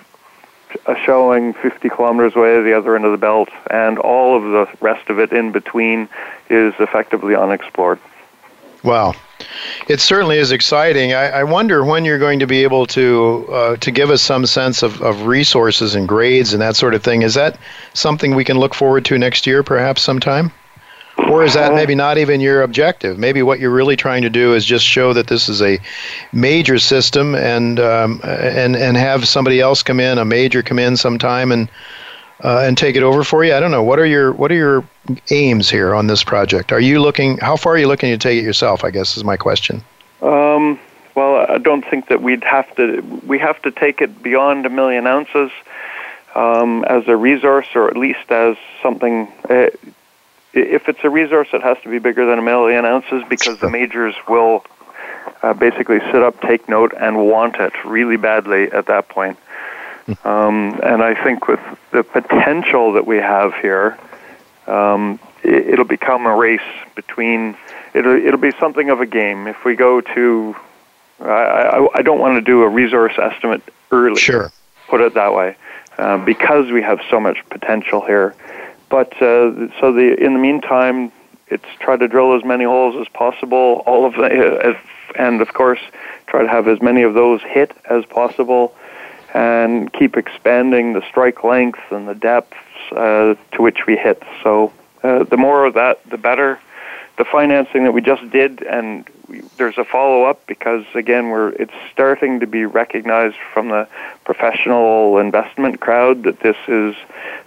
a 0.87 0.97
showing 0.97 1.55
50 1.55 1.89
kilometers 1.89 2.35
away 2.35 2.61
the 2.63 2.77
other 2.77 2.97
end 2.97 3.05
of 3.05 3.13
the 3.13 3.19
belt, 3.19 3.49
and 3.71 3.99
all 3.99 4.37
of 4.37 4.43
the 4.43 4.77
rest 4.81 5.09
of 5.09 5.19
it 5.19 5.33
in 5.33 5.53
between 5.53 6.09
is 6.51 6.75
effectively 6.79 7.35
unexplored. 7.35 7.99
Wow. 8.83 9.15
It 9.89 10.01
certainly 10.01 10.39
is 10.39 10.53
exciting. 10.53 11.13
I, 11.13 11.41
I 11.41 11.45
wonder 11.45 11.85
when 11.85 12.05
you're 12.05 12.19
going 12.19 12.39
to 12.39 12.47
be 12.47 12.63
able 12.63 12.87
to 12.87 13.47
uh, 13.51 13.77
to 13.77 13.91
give 13.91 14.11
us 14.11 14.23
some 14.23 14.47
sense 14.47 14.83
of, 14.83 15.01
of 15.03 15.27
resources 15.27 15.95
and 15.95 16.09
grades 16.09 16.53
and 16.53 16.63
that 16.63 16.77
sort 16.77 16.95
of 16.95 17.03
thing. 17.03 17.23
Is 17.23 17.35
that 17.35 17.59
something 17.93 18.35
we 18.35 18.45
can 18.45 18.59
look 18.59 18.75
forward 18.75 19.05
to 19.07 19.19
next 19.19 19.47
year, 19.47 19.63
perhaps 19.63 20.03
sometime? 20.03 20.53
Or 21.31 21.43
is 21.43 21.55
that 21.55 21.75
maybe 21.75 21.95
not 21.95 22.19
even 22.19 22.41
your 22.41 22.63
objective? 22.63 23.19
Maybe 23.19 23.43
what 23.43 23.59
you're 23.59 23.71
really 23.71 23.97
trying 23.97 24.23
to 24.23 24.31
do 24.31 24.55
is 24.55 24.65
just 24.65 24.85
show 24.85 25.13
that 25.13 25.27
this 25.27 25.49
is 25.49 25.61
a 25.61 25.79
major 26.33 26.79
system, 26.79 27.35
and 27.35 27.81
um, 27.81 28.21
and 28.23 28.77
and 28.77 28.97
have 28.97 29.27
somebody 29.27 29.61
else 29.61 29.83
come 29.83 29.99
in, 29.99 30.19
a 30.19 30.25
major 30.25 30.63
come 30.63 30.79
in 30.79 30.97
sometime, 30.97 31.51
and 31.51 31.69
uh, 32.45 32.61
and 32.61 32.79
take 32.79 32.97
it 32.97 33.03
over 33.03 33.25
for 33.25 33.45
you. 33.45 33.55
I 33.55 33.61
don't 33.61 33.71
know. 33.71 33.83
What 33.83 33.99
are 33.99 34.07
your 34.07 34.33
what 34.33 34.53
are 34.53 34.57
your 34.57 34.85
aims 35.31 35.69
here 35.69 35.95
on 35.95 36.07
this 36.07 36.23
project? 36.23 36.73
Are 36.73 36.81
you 36.81 37.01
looking? 37.01 37.39
How 37.39 37.57
far 37.57 37.75
are 37.75 37.79
you 37.79 37.89
looking 37.89 38.11
to 38.11 38.19
take 38.19 38.39
it 38.39 38.45
yourself? 38.45 38.85
I 38.85 38.91
guess 38.91 39.17
is 39.17 39.25
my 39.25 39.37
question. 39.37 39.83
Um, 40.23 40.79
well, 41.15 41.47
I 41.49 41.59
don't 41.59 41.85
think 41.85 42.09
that 42.09 42.23
we'd 42.23 42.45
have 42.45 42.75
to. 42.77 43.01
We 43.27 43.39
have 43.39 43.61
to 43.63 43.71
take 43.71 44.01
it 44.01 44.23
beyond 44.23 44.67
a 44.67 44.71
million 44.71 45.07
ounces. 45.07 45.51
Um, 46.35 46.85
as 46.85 47.09
a 47.09 47.17
resource, 47.17 47.69
or 47.75 47.89
at 47.89 47.97
least 47.97 48.31
as 48.31 48.59
something 48.83 49.27
uh, 49.49 49.69
if 50.57 50.89
it's 50.89 51.01
a 51.05 51.11
resource, 51.11 51.49
it 51.53 51.63
has 51.63 51.77
to 51.83 51.89
be 51.89 51.99
bigger 51.99 52.27
than 52.27 52.39
a 52.39 52.43
million 52.43 52.85
ounces 52.85 53.23
because 53.29 53.59
the 53.61 53.71
majors 53.71 54.15
will 54.29 54.65
uh, 55.43 55.53
basically 55.53 56.01
sit 56.13 56.23
up, 56.23 56.41
take 56.41 56.69
note, 56.69 56.93
and 56.99 57.27
want 57.29 57.57
it 57.57 57.73
really 57.85 58.17
badly 58.17 58.71
at 58.73 58.87
that 58.87 59.09
point. 59.09 59.39
Um, 60.25 60.79
and 60.83 61.03
I 61.03 61.21
think 61.23 61.49
with 61.49 61.61
the 61.91 62.05
potential 62.05 62.93
that 62.93 63.07
we 63.07 63.17
have 63.17 63.55
here, 63.55 63.99
um, 64.67 65.19
it, 65.43 65.79
will 65.79 65.85
become 65.85 66.27
a 66.27 66.35
race 66.35 66.61
between. 66.95 67.57
It'll, 67.93 68.15
it'll 68.15 68.41
be 68.41 68.53
something 68.61 68.91
of 68.91 69.01
a 69.01 69.07
game. 69.07 69.47
If 69.47 69.65
we 69.65 69.75
go 69.75 70.01
to, 70.01 70.57
I, 71.21 71.27
I, 71.27 71.89
I 71.97 72.03
don't 72.03 72.21
want 72.21 72.37
to 72.37 72.41
do 72.41 72.63
a 72.63 72.69
resource 72.69 73.15
estimate 73.19 73.63
early. 73.91 74.21
Sure. 74.21 74.53
Put 74.89 75.01
it 75.01 75.15
that 75.15 75.35
way, 75.35 75.57
uh, 75.99 76.19
because 76.25 76.71
we 76.71 76.83
have 76.83 77.01
so 77.11 77.19
much 77.19 77.39
potential 77.51 78.01
here. 78.07 78.35
But 78.97 79.13
uh, 79.21 79.69
so 79.79 79.93
the 79.93 80.17
in 80.19 80.33
the 80.33 80.39
meantime, 80.39 81.13
it's 81.49 81.67
try 81.81 81.99
to 81.99 82.09
drill 82.09 82.35
as 82.35 82.43
many 82.47 82.65
holes 82.65 82.97
as 82.99 83.07
possible. 83.09 83.83
All 83.85 84.07
of 84.07 84.15
the, 84.15 84.71
uh, 84.71 84.79
and 85.19 85.43
of 85.43 85.53
course, 85.53 85.81
try 86.29 86.41
to 86.43 86.49
have 86.49 86.67
as 86.67 86.81
many 86.81 87.03
of 87.03 87.13
those 87.13 87.43
hit 87.43 87.73
as 87.91 88.07
possible 88.07 88.75
and 89.35 89.93
keep 89.93 90.17
expanding 90.17 90.95
the 90.95 91.03
strike 91.11 91.45
length 91.45 91.81
and 91.91 92.09
the 92.09 92.15
depths 92.15 92.57
uh, 92.93 93.35
to 93.53 93.61
which 93.61 93.85
we 93.87 93.99
hit. 93.99 94.23
So 94.43 94.73
uh, 95.03 95.25
the 95.25 95.37
more 95.37 95.67
of 95.67 95.75
that, 95.75 96.03
the 96.09 96.17
better. 96.17 96.59
The 97.19 97.25
financing 97.25 97.85
that 97.85 97.93
we 97.93 98.03
just 98.03 98.29
did, 98.31 98.63
and 98.63 99.09
we, 99.29 99.41
there's 99.57 99.79
a 99.79 99.85
follow 99.85 100.25
up 100.25 100.47
because 100.47 100.85
again, 100.95 101.31
we're 101.31 101.51
it's 101.51 101.73
starting 101.93 102.41
to 102.41 102.47
be 102.47 102.67
recognized 102.67 103.37
from 103.55 103.69
the 103.69 103.89
professional 104.25 105.19
investment 105.19 105.81
crowd 105.81 106.25
that 106.25 106.41
this 106.41 106.57
is 106.69 106.95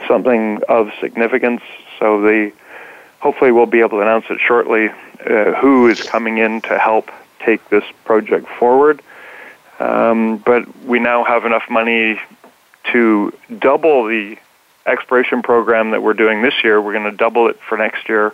something 0.07 0.61
of 0.67 0.91
significance. 0.99 1.61
So 1.99 2.21
the 2.21 2.51
hopefully 3.19 3.51
we'll 3.51 3.67
be 3.67 3.79
able 3.79 3.97
to 3.97 4.01
announce 4.01 4.25
it 4.29 4.39
shortly. 4.39 4.89
Uh, 4.89 5.53
who 5.53 5.87
is 5.87 6.01
coming 6.01 6.37
in 6.37 6.61
to 6.61 6.79
help 6.79 7.11
take 7.39 7.67
this 7.69 7.83
project 8.05 8.47
forward? 8.47 9.01
Um, 9.79 10.37
but 10.37 10.75
we 10.85 10.99
now 10.99 11.23
have 11.23 11.45
enough 11.45 11.69
money 11.69 12.19
to 12.91 13.33
double 13.59 14.05
the 14.05 14.37
exploration 14.85 15.41
program 15.41 15.91
that 15.91 16.01
we're 16.01 16.13
doing 16.13 16.41
this 16.41 16.63
year. 16.63 16.81
We're 16.81 16.93
going 16.93 17.09
to 17.09 17.15
double 17.15 17.47
it 17.47 17.59
for 17.67 17.77
next 17.77 18.09
year, 18.09 18.33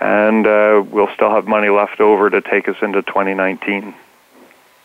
and 0.00 0.46
uh, 0.46 0.82
we'll 0.90 1.12
still 1.14 1.30
have 1.30 1.46
money 1.46 1.68
left 1.68 2.00
over 2.00 2.30
to 2.30 2.40
take 2.40 2.68
us 2.68 2.76
into 2.82 3.02
2019. 3.02 3.94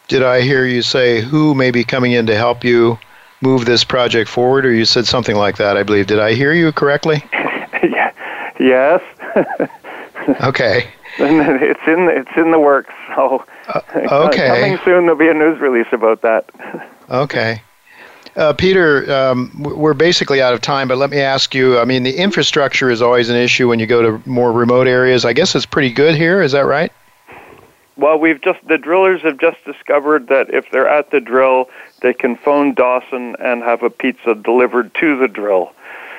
Did 0.08 0.24
I 0.24 0.42
hear 0.42 0.66
you 0.66 0.82
say 0.82 1.22
who 1.22 1.54
may 1.54 1.72
be 1.72 1.84
coming 1.84 2.14
in 2.14 2.26
to 2.28 2.36
help 2.36 2.64
you 2.64 2.98
move 3.42 3.66
this 3.66 3.84
project 3.84 4.30
forward, 4.30 4.66
or 4.66 4.74
you 4.74 4.86
said 4.86 5.06
something 5.06 5.36
like 5.36 5.58
that? 5.58 5.78
I 5.78 5.84
believe. 5.84 6.08
Did 6.08 6.20
I 6.20 6.34
hear 6.34 6.54
you 6.54 6.72
correctly? 6.72 7.24
yeah. 7.34 8.12
Yes. 8.60 9.02
okay. 10.42 10.88
it's 11.20 11.88
in 11.88 12.10
it's 12.10 12.38
in 12.38 12.52
the 12.52 12.60
works. 12.60 12.94
So 13.16 13.44
uh, 13.68 13.82
okay, 14.28 14.48
coming 14.48 14.80
soon 14.86 15.06
there'll 15.06 15.16
be 15.16 15.28
a 15.28 15.34
news 15.34 15.60
release 15.60 15.88
about 15.92 16.22
that. 16.22 16.50
okay. 17.10 17.62
Uh, 18.38 18.54
Peter, 18.54 19.12
um, 19.12 19.52
we're 19.58 19.96
basically 19.96 20.44
out 20.44 20.54
of 20.54 20.62
time, 20.62 20.88
but 20.88 21.00
let 21.00 21.10
me 21.10 21.20
ask 21.20 21.56
you. 21.56 21.80
I 21.80 21.86
mean, 21.86 22.04
the 22.04 22.16
infrastructure 22.16 22.92
is 22.92 23.02
always 23.02 23.30
an 23.30 23.36
issue 23.36 23.68
when 23.68 23.80
you 23.80 23.88
go 23.88 24.04
to 24.04 24.30
more 24.30 24.52
remote 24.52 24.88
areas. 24.88 25.26
I 25.26 25.34
guess 25.34 25.56
it's 25.56 25.66
pretty 25.66 25.92
good 25.92 26.14
here. 26.14 26.44
Is 26.44 26.52
that 26.52 26.68
right? 26.68 26.92
Well, 27.98 28.20
we've 28.20 28.40
just 28.40 28.60
the 28.68 28.78
drillers 28.78 29.24
have 29.24 29.40
just 29.40 29.58
discovered 29.66 30.28
that 30.28 30.54
if 30.54 30.70
they're 30.70 30.88
at 30.88 31.10
the 31.10 31.20
drill, 31.20 31.68
they 32.02 32.14
can 32.14 32.38
phone 32.38 32.76
Dawson 32.76 33.36
and 33.40 33.64
have 33.64 33.82
a 33.82 33.90
pizza 33.90 34.36
delivered 34.36 34.94
to 35.00 35.18
the 35.18 35.28
drill. 35.28 35.74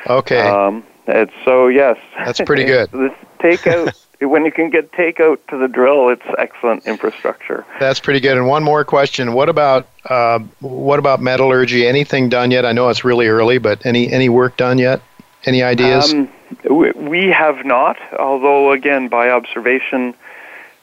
Okay. 0.08 0.40
Um, 0.40 0.84
it's 1.06 1.32
so 1.44 1.68
yes. 1.68 1.98
That's 2.16 2.40
pretty 2.40 2.64
good. 2.64 2.90
takeout 3.38 3.94
when 4.20 4.44
you 4.44 4.52
can 4.52 4.70
get 4.70 4.90
takeout 4.92 5.38
to 5.48 5.58
the 5.58 5.68
drill, 5.68 6.08
it's 6.08 6.22
excellent 6.38 6.86
infrastructure. 6.86 7.64
That's 7.78 8.00
pretty 8.00 8.20
good. 8.20 8.36
And 8.36 8.46
one 8.46 8.64
more 8.64 8.84
question: 8.84 9.32
What 9.32 9.48
about 9.48 9.88
uh, 10.04 10.40
what 10.60 10.98
about 10.98 11.20
metallurgy? 11.20 11.86
Anything 11.86 12.28
done 12.28 12.50
yet? 12.50 12.64
I 12.64 12.72
know 12.72 12.88
it's 12.88 13.04
really 13.04 13.28
early, 13.28 13.58
but 13.58 13.84
any 13.86 14.10
any 14.10 14.28
work 14.28 14.56
done 14.56 14.78
yet? 14.78 15.02
Any 15.44 15.62
ideas? 15.62 16.12
Um, 16.12 16.28
we 16.68 17.28
have 17.28 17.64
not. 17.64 17.96
Although, 18.18 18.72
again, 18.72 19.08
by 19.08 19.30
observation, 19.30 20.14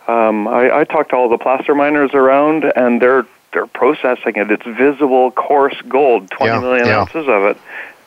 um, 0.07 0.47
I, 0.47 0.79
I 0.79 0.83
talked 0.85 1.09
to 1.09 1.17
all 1.17 1.29
the 1.29 1.37
placer 1.37 1.75
miners 1.75 2.11
around, 2.13 2.63
and 2.75 3.01
they're 3.01 3.25
they're 3.51 3.67
processing 3.67 4.35
it. 4.35 4.49
It's 4.51 4.65
visible, 4.65 5.31
coarse 5.31 5.79
gold, 5.89 6.31
twenty 6.31 6.53
yeah, 6.53 6.59
million 6.61 6.85
yeah. 6.85 6.99
ounces 7.01 7.27
of 7.27 7.43
it, 7.43 7.57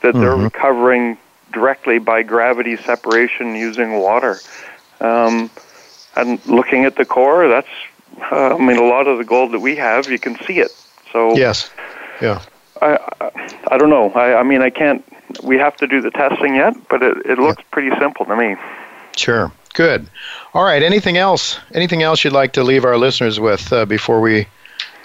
that 0.00 0.14
mm-hmm. 0.14 0.20
they're 0.20 0.36
recovering 0.36 1.18
directly 1.52 1.98
by 1.98 2.22
gravity 2.22 2.76
separation 2.76 3.54
using 3.54 3.98
water. 3.98 4.38
Um, 5.00 5.50
and 6.16 6.44
looking 6.46 6.84
at 6.84 6.96
the 6.96 7.04
core, 7.04 7.48
that's 7.48 7.68
uh, 8.32 8.54
I 8.54 8.58
mean 8.58 8.76
a 8.76 8.84
lot 8.84 9.06
of 9.06 9.18
the 9.18 9.24
gold 9.24 9.52
that 9.52 9.60
we 9.60 9.76
have, 9.76 10.08
you 10.08 10.18
can 10.18 10.36
see 10.44 10.58
it. 10.58 10.70
So 11.12 11.36
yes, 11.36 11.70
yeah. 12.20 12.42
I 12.82 12.98
I, 13.20 13.30
I 13.68 13.78
don't 13.78 13.90
know. 13.90 14.10
I, 14.12 14.40
I 14.40 14.42
mean 14.42 14.62
I 14.62 14.70
can't. 14.70 15.04
We 15.42 15.58
have 15.58 15.76
to 15.76 15.86
do 15.86 16.00
the 16.00 16.10
testing 16.10 16.54
yet, 16.56 16.74
but 16.88 17.02
it, 17.02 17.18
it 17.26 17.38
looks 17.38 17.62
pretty 17.70 17.96
simple 17.98 18.24
to 18.24 18.36
me. 18.36 18.56
Sure. 19.16 19.52
Good. 19.74 20.08
All 20.54 20.64
right. 20.64 20.82
Anything 20.82 21.18
else? 21.18 21.60
Anything 21.74 22.02
else 22.02 22.24
you'd 22.24 22.32
like 22.32 22.54
to 22.54 22.64
leave 22.64 22.84
our 22.84 22.96
listeners 22.96 23.38
with 23.38 23.72
uh, 23.72 23.84
before 23.84 24.20
we 24.20 24.48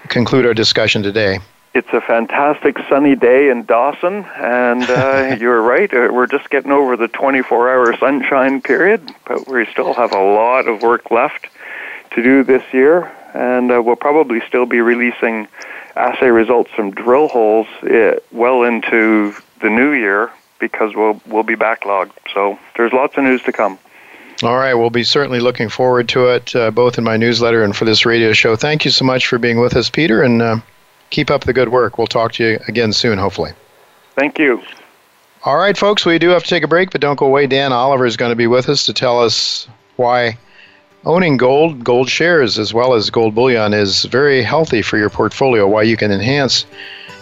conclude 0.07 0.45
our 0.45 0.53
discussion 0.53 1.03
today? 1.03 1.39
It's 1.73 1.89
a 1.91 2.01
fantastic 2.01 2.77
sunny 2.87 3.15
day 3.15 3.49
in 3.49 3.65
Dawson, 3.65 4.25
and 4.35 4.83
uh, 4.83 5.37
you're 5.39 5.61
right. 5.61 5.91
Uh, 5.91 6.09
we're 6.11 6.27
just 6.27 6.51
getting 6.51 6.71
over 6.71 6.95
the 6.95 7.07
24 7.07 7.69
hour 7.69 7.97
sunshine 7.97 8.61
period, 8.61 9.11
but 9.25 9.47
we 9.47 9.65
still 9.65 9.93
have 9.95 10.13
a 10.13 10.21
lot 10.21 10.67
of 10.67 10.83
work 10.83 11.09
left 11.09 11.47
to 12.11 12.21
do 12.21 12.43
this 12.43 12.61
year, 12.73 13.11
and 13.33 13.71
uh, 13.71 13.81
we'll 13.81 13.95
probably 13.95 14.39
still 14.47 14.67
be 14.67 14.81
releasing 14.81 15.47
assay 15.95 16.27
results 16.27 16.69
from 16.75 16.91
drill 16.91 17.27
holes 17.27 17.67
uh, 17.83 18.19
well 18.31 18.61
into 18.61 19.33
the 19.61 19.69
new 19.69 19.93
year 19.93 20.31
because 20.59 20.93
we'll 20.93 21.19
we'll 21.25 21.41
be 21.41 21.55
backlogged. 21.55 22.11
So 22.35 22.59
there's 22.77 22.93
lots 22.93 23.17
of 23.17 23.23
news 23.23 23.41
to 23.43 23.51
come. 23.51 23.79
All 24.43 24.57
right, 24.57 24.75
we'll 24.75 24.91
be 24.91 25.03
certainly 25.03 25.39
looking 25.39 25.69
forward 25.69 26.09
to 26.09 26.27
it, 26.27 26.55
uh, 26.55 26.69
both 26.69 26.99
in 26.99 27.03
my 27.03 27.17
newsletter 27.17 27.63
and 27.63 27.75
for 27.75 27.85
this 27.85 28.05
radio 28.05 28.31
show. 28.33 28.55
Thank 28.55 28.85
you 28.85 28.91
so 28.91 29.05
much 29.05 29.25
for 29.25 29.39
being 29.39 29.59
with 29.59 29.75
us, 29.75 29.89
Peter, 29.89 30.21
and 30.21 30.41
uh, 30.41 30.57
keep 31.13 31.31
up 31.31 31.45
the 31.45 31.53
good 31.53 31.69
work. 31.69 31.97
We'll 31.97 32.07
talk 32.07 32.33
to 32.33 32.43
you 32.43 32.59
again 32.67 32.91
soon, 32.91 33.17
hopefully. 33.17 33.51
Thank 34.15 34.37
you. 34.37 34.61
All 35.45 35.57
right, 35.57 35.77
folks, 35.77 36.05
we 36.05 36.19
do 36.19 36.29
have 36.29 36.43
to 36.43 36.49
take 36.49 36.63
a 36.63 36.67
break, 36.67 36.91
but 36.91 37.01
don't 37.01 37.17
go 37.17 37.25
away. 37.25 37.47
Dan 37.47 37.71
Oliver 37.71 38.05
is 38.05 38.17
going 38.17 38.31
to 38.31 38.35
be 38.35 38.47
with 38.47 38.67
us 38.67 38.85
to 38.87 38.93
tell 38.93 39.21
us 39.21 39.67
why 39.95 40.37
owning 41.05 41.37
gold, 41.37 41.83
gold 41.83 42.09
shares, 42.09 42.57
as 42.57 42.73
well 42.73 42.93
as 42.93 43.09
gold 43.09 43.35
bullion 43.35 43.73
is 43.73 44.05
very 44.05 44.41
healthy 44.41 44.81
for 44.81 44.97
your 44.97 45.09
portfolio, 45.09 45.67
why 45.67 45.83
you 45.83 45.97
can 45.97 46.11
enhance 46.11 46.65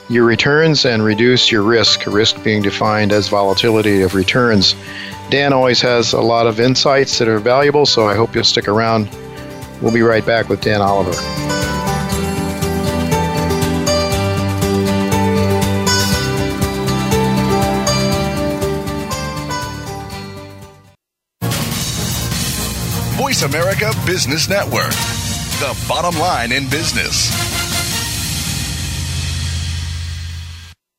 your 0.09 0.23
returns 0.23 0.85
and 0.85 1.03
reduce 1.03 1.51
your 1.51 1.63
risk, 1.63 2.05
risk 2.05 2.43
being 2.43 2.61
defined 2.61 3.11
as 3.11 3.27
volatility 3.27 4.01
of 4.01 4.13
returns. 4.13 4.75
Dan 5.29 5.51
always 5.51 5.81
has 5.81 6.13
a 6.13 6.21
lot 6.21 6.45
of 6.45 6.59
insights 6.59 7.17
that 7.17 7.27
are 7.27 7.39
valuable, 7.39 7.85
so 7.85 8.07
I 8.07 8.15
hope 8.15 8.35
you'll 8.35 8.43
stick 8.43 8.67
around. 8.67 9.09
We'll 9.81 9.93
be 9.93 10.01
right 10.01 10.25
back 10.25 10.47
with 10.47 10.61
Dan 10.61 10.81
Oliver. 10.81 11.90
Voice 23.41 23.53
America 23.53 23.91
Business 24.05 24.47
Network, 24.47 24.91
the 25.59 25.85
bottom 25.87 26.19
line 26.19 26.51
in 26.51 26.69
business. 26.69 27.31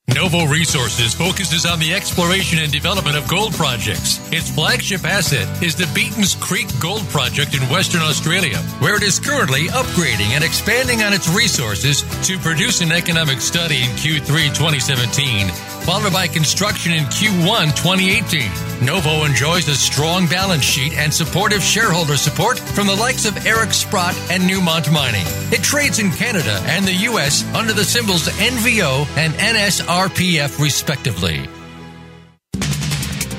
Novo 0.09 0.47
Resources 0.47 1.15
focuses 1.15 1.67
on 1.67 1.79
the 1.79 1.95
exploration 1.95 2.59
and 2.59 2.73
development 2.73 3.17
of 3.17 3.29
gold 3.29 3.55
projects. 3.55 4.21
Its 4.33 4.51
flagship 4.51 5.05
asset 5.05 5.63
is 5.63 5.75
the 5.75 5.91
Beaton's 5.95 6.35
Creek 6.35 6.69
Gold 6.81 7.03
Project 7.09 7.55
in 7.55 7.63
Western 7.69 8.03
Australia, 8.03 8.59
where 8.81 8.97
it 8.97 9.03
is 9.03 9.21
currently 9.21 9.69
upgrading 9.69 10.35
and 10.35 10.45
expanding 10.45 11.03
on 11.03 11.13
its 11.13 11.29
resources 11.29 12.03
to 12.27 12.39
produce 12.39 12.81
an 12.81 12.93
economic 12.93 13.41
study 13.41 13.83
in 13.83 13.91
Q3 13.91 14.55
2017 14.55 15.72
followed 15.85 16.13
by 16.13 16.27
construction 16.29 16.93
in 16.93 17.05
Q1 17.05 17.75
2018. 17.77 18.87
Novo 18.87 19.25
enjoys 19.25 19.69
a 19.69 19.75
strong 19.75 20.27
balance 20.27 20.65
sheet 20.65 20.93
and 20.95 21.13
supportive 21.13 21.63
shareholder 21.63 22.17
support 22.17 22.59
from 22.59 22.87
the 22.87 22.95
likes 22.95 23.25
of 23.25 23.47
Eric 23.47 23.73
Sprott 23.73 24.15
and 24.31 24.43
Newmont 24.43 24.93
Mining. 24.93 25.27
It 25.53 25.63
trades 25.63 25.99
in 25.99 26.11
Canada 26.13 26.61
and 26.67 26.85
the 26.85 26.95
U.S. 27.11 27.45
under 27.55 27.73
the 27.73 27.85
symbols 27.85 28.29
NVO 28.29 29.07
and 29.17 29.35
NSRPF, 29.35 30.61
respectively. 30.61 31.49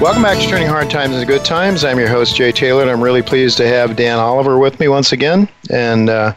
Welcome 0.00 0.22
back 0.22 0.38
to 0.38 0.46
Turning 0.46 0.66
Hard 0.66 0.88
Times 0.88 1.14
into 1.14 1.26
Good 1.26 1.44
Times. 1.44 1.84
I'm 1.84 1.98
your 1.98 2.08
host, 2.08 2.34
Jay 2.34 2.52
Taylor, 2.52 2.80
and 2.80 2.90
I'm 2.90 3.02
really 3.02 3.20
pleased 3.20 3.58
to 3.58 3.68
have 3.68 3.96
Dan 3.96 4.18
Oliver 4.18 4.56
with 4.56 4.80
me 4.80 4.88
once 4.88 5.12
again. 5.12 5.46
And 5.68 6.08
uh, 6.08 6.32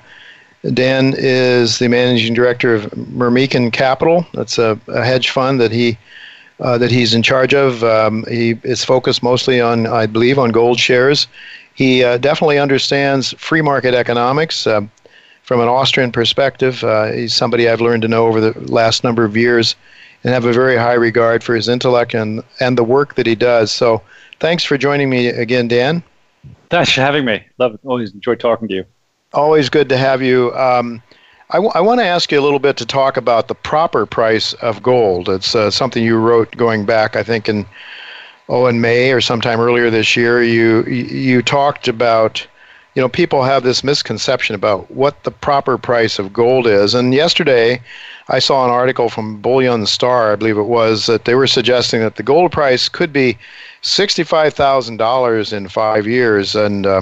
Dan 0.73 1.13
is 1.17 1.79
the 1.79 1.87
managing 1.87 2.33
director 2.33 2.75
of 2.75 2.91
Myrmikan 2.91 3.71
Capital. 3.71 4.27
That's 4.33 4.57
a, 4.57 4.77
a 4.89 5.05
hedge 5.05 5.29
fund 5.29 5.61
that 5.61 5.71
he 5.71 5.97
uh, 6.59 6.77
that 6.77 6.91
he's 6.91 7.13
in 7.13 7.23
charge 7.23 7.53
of. 7.53 7.85
Um, 7.85 8.25
he 8.27 8.59
is 8.63 8.83
focused 8.83 9.23
mostly 9.23 9.61
on, 9.61 9.87
I 9.87 10.07
believe, 10.07 10.37
on 10.37 10.51
gold 10.51 10.77
shares. 10.77 11.27
He 11.73 12.03
uh, 12.03 12.17
definitely 12.17 12.59
understands 12.59 13.33
free 13.37 13.61
market 13.61 13.93
economics 13.93 14.67
uh, 14.67 14.81
from 15.43 15.61
an 15.61 15.69
Austrian 15.69 16.11
perspective. 16.11 16.83
Uh, 16.83 17.13
he's 17.13 17.33
somebody 17.33 17.69
I've 17.69 17.79
learned 17.79 18.01
to 18.01 18.09
know 18.09 18.27
over 18.27 18.41
the 18.41 18.59
last 18.69 19.05
number 19.05 19.23
of 19.23 19.37
years 19.37 19.77
and 20.23 20.33
have 20.33 20.45
a 20.45 20.53
very 20.53 20.77
high 20.77 20.93
regard 20.93 21.43
for 21.43 21.55
his 21.55 21.67
intellect 21.67 22.13
and, 22.13 22.43
and 22.59 22.77
the 22.77 22.83
work 22.83 23.15
that 23.15 23.25
he 23.25 23.35
does. 23.35 23.71
So 23.71 24.01
thanks 24.39 24.63
for 24.63 24.77
joining 24.77 25.09
me 25.09 25.27
again, 25.27 25.67
Dan. 25.67 26.03
Thanks 26.69 26.91
for 26.93 27.01
having 27.01 27.25
me. 27.25 27.45
Love, 27.59 27.77
always 27.83 28.13
enjoy 28.13 28.35
talking 28.35 28.67
to 28.69 28.73
you. 28.73 28.85
Always 29.33 29.69
good 29.69 29.89
to 29.89 29.97
have 29.97 30.21
you. 30.21 30.53
Um, 30.55 31.01
I, 31.49 31.57
w- 31.57 31.71
I 31.75 31.81
want 31.81 31.99
to 31.99 32.05
ask 32.05 32.31
you 32.31 32.39
a 32.39 32.41
little 32.41 32.59
bit 32.59 32.77
to 32.77 32.85
talk 32.85 33.15
about 33.17 33.47
the 33.47 33.55
proper 33.55 34.05
price 34.05 34.53
of 34.53 34.81
gold. 34.81 35.29
It's 35.29 35.55
uh, 35.55 35.69
something 35.69 36.03
you 36.03 36.17
wrote 36.17 36.55
going 36.57 36.85
back, 36.85 37.15
I 37.15 37.23
think, 37.23 37.47
in 37.47 37.65
oh 38.49 38.65
in 38.65 38.81
May 38.81 39.11
or 39.11 39.21
sometime 39.21 39.59
earlier 39.59 39.89
this 39.89 40.15
year. 40.15 40.43
You 40.43 40.83
you 40.85 41.41
talked 41.41 41.87
about 41.87 42.45
you 42.95 43.01
know 43.01 43.09
people 43.09 43.43
have 43.43 43.63
this 43.63 43.83
misconception 43.83 44.55
about 44.55 44.89
what 44.89 45.23
the 45.23 45.31
proper 45.31 45.77
price 45.77 46.17
of 46.17 46.33
gold 46.33 46.65
is, 46.65 46.95
and 46.95 47.13
yesterday 47.13 47.81
I 48.29 48.39
saw 48.39 48.63
an 48.63 48.71
article 48.71 49.09
from 49.09 49.41
BullionStar, 49.41 50.31
I 50.31 50.35
believe 50.35 50.57
it 50.57 50.63
was, 50.63 51.07
that 51.07 51.25
they 51.25 51.35
were 51.35 51.47
suggesting 51.47 51.99
that 52.01 52.15
the 52.15 52.23
gold 52.23 52.51
price 52.51 52.87
could 52.87 53.11
be 53.11 53.37
$65,000 53.81 55.53
in 55.53 55.67
five 55.67 56.07
years. 56.07 56.55
And 56.55 56.85
uh, 56.85 57.01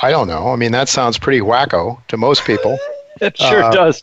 I 0.00 0.10
don't 0.10 0.28
know. 0.28 0.52
I 0.52 0.56
mean, 0.56 0.72
that 0.72 0.88
sounds 0.88 1.18
pretty 1.18 1.40
wacko 1.40 2.00
to 2.08 2.16
most 2.16 2.44
people. 2.44 2.78
it 3.20 3.36
sure 3.36 3.64
uh, 3.64 3.70
does. 3.70 4.02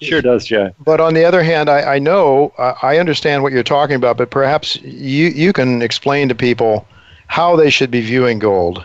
Sure 0.00 0.20
does, 0.20 0.46
Jay. 0.46 0.70
But 0.80 1.00
on 1.00 1.14
the 1.14 1.24
other 1.24 1.42
hand, 1.42 1.68
I, 1.68 1.94
I 1.94 1.98
know, 1.98 2.52
uh, 2.58 2.74
I 2.82 2.98
understand 2.98 3.42
what 3.42 3.52
you're 3.52 3.62
talking 3.62 3.96
about, 3.96 4.16
but 4.16 4.30
perhaps 4.30 4.76
you, 4.82 5.28
you 5.28 5.52
can 5.52 5.82
explain 5.82 6.28
to 6.28 6.34
people 6.34 6.86
how 7.28 7.56
they 7.56 7.70
should 7.70 7.90
be 7.90 8.00
viewing 8.00 8.38
gold, 8.38 8.84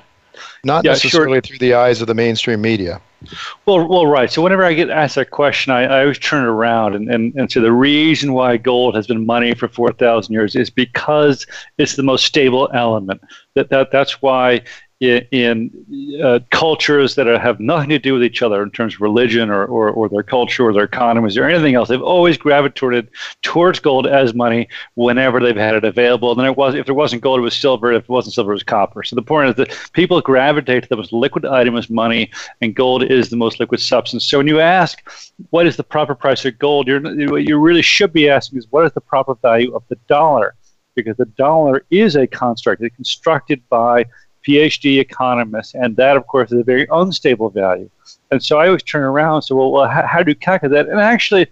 not 0.64 0.86
yeah, 0.86 0.92
necessarily 0.92 1.36
sure. 1.36 1.42
through 1.42 1.58
the 1.58 1.74
eyes 1.74 2.02
of 2.02 2.08
the 2.08 2.14
mainstream 2.14 2.62
media. 2.62 3.02
Well, 3.66 3.88
well, 3.88 4.08
right. 4.08 4.32
So 4.32 4.42
whenever 4.42 4.64
I 4.64 4.74
get 4.74 4.90
asked 4.90 5.16
that 5.16 5.30
question, 5.30 5.72
I, 5.72 5.84
I 5.84 6.02
always 6.02 6.20
turn 6.20 6.44
it 6.44 6.48
around 6.48 6.96
and, 6.96 7.10
and, 7.10 7.34
and 7.36 7.52
say 7.52 7.62
the 7.62 7.72
reason 7.72 8.34
why 8.34 8.58
gold 8.58 8.96
has 8.96 9.08
been 9.08 9.26
money 9.26 9.54
for 9.54 9.68
4,000 9.68 10.34
years 10.34 10.56
is 10.56 10.70
because 10.70 11.46
it's 11.78 11.96
the 11.96 12.04
most 12.04 12.26
stable 12.26 12.70
element. 12.74 13.22
That, 13.54 13.70
that 13.70 13.92
That's 13.92 14.22
why 14.22 14.62
in, 15.02 15.72
uh, 16.24 16.40
cultures 16.52 17.16
that 17.16 17.26
have 17.26 17.60
nothing 17.60 17.90
to 17.90 17.98
do 17.98 18.14
with 18.14 18.24
each 18.24 18.44
other 18.44 18.62
in 18.62 18.70
terms 18.70 18.94
of 18.94 19.02
religion 19.02 19.50
or, 19.50 19.66
or, 19.66 19.90
or 19.90 20.08
their 20.08 20.22
culture 20.22 20.64
or 20.64 20.74
their 20.74 20.84
economies 20.84 21.38
or 21.38 21.46
anything 21.46 21.74
else. 21.74 21.90
They've 21.90 22.02
always 22.02 22.38
gravitated 22.38 23.10
towards 23.42 23.80
gold 23.80 24.06
as 24.06 24.36
money 24.36 24.68
whenever 24.94 25.40
they've 25.40 25.56
had 25.56 25.74
it 25.74 25.84
available. 25.84 26.32
And 26.32 26.40
then 26.40 26.46
it 26.46 26.56
was 26.56 26.76
if 26.76 26.86
there 26.86 26.94
wasn't 26.94 27.24
gold, 27.24 27.40
it 27.40 27.42
was 27.42 27.56
silver. 27.56 27.92
If 27.92 28.04
it 28.04 28.10
wasn't 28.10 28.36
silver, 28.36 28.52
it 28.52 28.56
was 28.56 28.64
copper. 28.64 29.02
So 29.02 29.16
the 29.16 29.24
point 29.24 29.50
is 29.50 29.56
that 29.56 29.92
people 29.94 30.22
gravitate 30.22 30.84
to 30.84 30.90
the 30.90 30.98
most 30.98 31.12
liquid 31.12 31.46
item 31.46 31.76
as 31.78 31.90
money, 31.90 32.30
and 32.62 32.76
gold 32.76 33.04
is 33.04 33.30
the 33.30 33.38
most 33.38 33.60
liquid 33.60 33.82
substance. 33.82 34.26
So 34.26 34.38
when 34.38 34.48
you 34.48 34.60
ask 34.60 35.02
what 35.50 35.66
is 35.66 35.78
the 35.78 35.84
proper 35.84 36.14
price 36.14 36.46
of 36.46 36.60
gold, 36.60 36.88
you're, 36.88 37.02
what 37.02 37.44
you 37.44 37.58
really 37.58 37.82
should 37.82 38.14
be 38.14 38.30
asking 38.30 38.60
is 38.60 38.68
what 38.70 38.86
is 38.86 38.92
the 38.94 39.02
proper 39.02 39.34
value 39.34 39.74
of 39.74 39.84
the 39.90 39.96
dollar? 40.08 40.54
Because 40.94 41.18
the 41.18 41.26
dollar 41.26 41.86
is 41.90 42.16
a 42.16 42.28
construct. 42.28 42.84
It's 42.84 42.96
constructed 42.96 43.68
by 43.70 44.06
PhD 44.48 45.00
economists, 45.00 45.74
and 45.76 45.96
that, 45.98 46.18
of 46.18 46.28
course, 46.28 46.52
is 46.52 46.60
a 46.60 46.64
very 46.64 46.88
unstable 46.92 47.50
value. 47.50 47.90
And 48.32 48.44
so 48.44 48.60
I 48.60 48.68
always 48.68 48.84
turn 48.84 49.04
around 49.04 49.36
and 49.36 49.44
say, 49.44 49.56
well, 49.56 49.72
well 49.72 49.88
how, 49.88 50.06
how 50.06 50.24
do 50.24 50.32
you 50.32 50.36
calculate 50.36 50.72
that? 50.72 50.92
And 50.92 51.00
actually, 51.00 51.48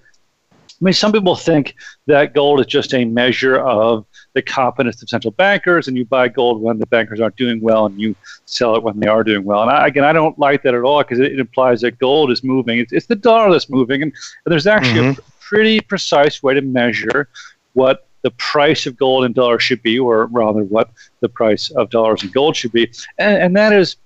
I 0.81 0.85
mean, 0.85 0.93
some 0.93 1.11
people 1.11 1.35
think 1.35 1.75
that 2.07 2.33
gold 2.33 2.61
is 2.61 2.65
just 2.65 2.93
a 2.93 3.03
measure 3.03 3.57
of 3.57 4.05
the 4.33 4.41
confidence 4.41 5.01
of 5.01 5.09
central 5.09 5.31
bankers, 5.31 5.87
and 5.87 5.97
you 5.97 6.05
buy 6.05 6.29
gold 6.29 6.61
when 6.61 6.79
the 6.79 6.85
bankers 6.87 7.19
aren't 7.19 7.35
doing 7.35 7.59
well, 7.59 7.87
and 7.87 7.99
you 7.99 8.15
sell 8.45 8.75
it 8.75 8.83
when 8.83 8.99
they 8.99 9.07
are 9.07 9.23
doing 9.23 9.43
well. 9.43 9.61
And 9.61 9.71
I, 9.71 9.87
again, 9.87 10.05
I 10.05 10.13
don't 10.13 10.37
like 10.39 10.63
that 10.63 10.73
at 10.73 10.83
all 10.83 10.99
because 10.99 11.19
it, 11.19 11.33
it, 11.33 11.39
implies 11.39 11.81
that 11.81 11.99
gold 11.99 12.31
is 12.31 12.43
moving. 12.43 12.79
It's, 12.79 12.93
it's 12.93 13.07
the 13.07 13.15
dollar 13.15 13.51
that's 13.51 13.69
moving, 13.69 14.03
and, 14.03 14.13
and 14.45 14.51
there's 14.51 14.67
actually 14.67 15.01
mm-hmm. 15.01 15.19
a 15.19 15.23
pretty 15.41 15.81
precise 15.81 16.41
way 16.41 16.53
to 16.53 16.61
measure 16.61 17.27
what 17.73 18.08
the 18.21 18.31
price 18.31 18.85
of 18.85 18.97
gold 18.97 19.25
and 19.25 19.33
dollars 19.33 19.63
should 19.63 19.81
be, 19.81 19.97
or 19.97 20.25
rather, 20.27 20.63
what 20.63 20.91
the 21.21 21.29
price 21.29 21.69
of 21.71 21.89
dollars 21.89 22.23
and 22.23 22.33
gold 22.33 22.55
should 22.55 22.71
be. 22.71 22.91
And, 23.17 23.41
and 23.41 23.55
that 23.55 23.73
is 23.73 23.97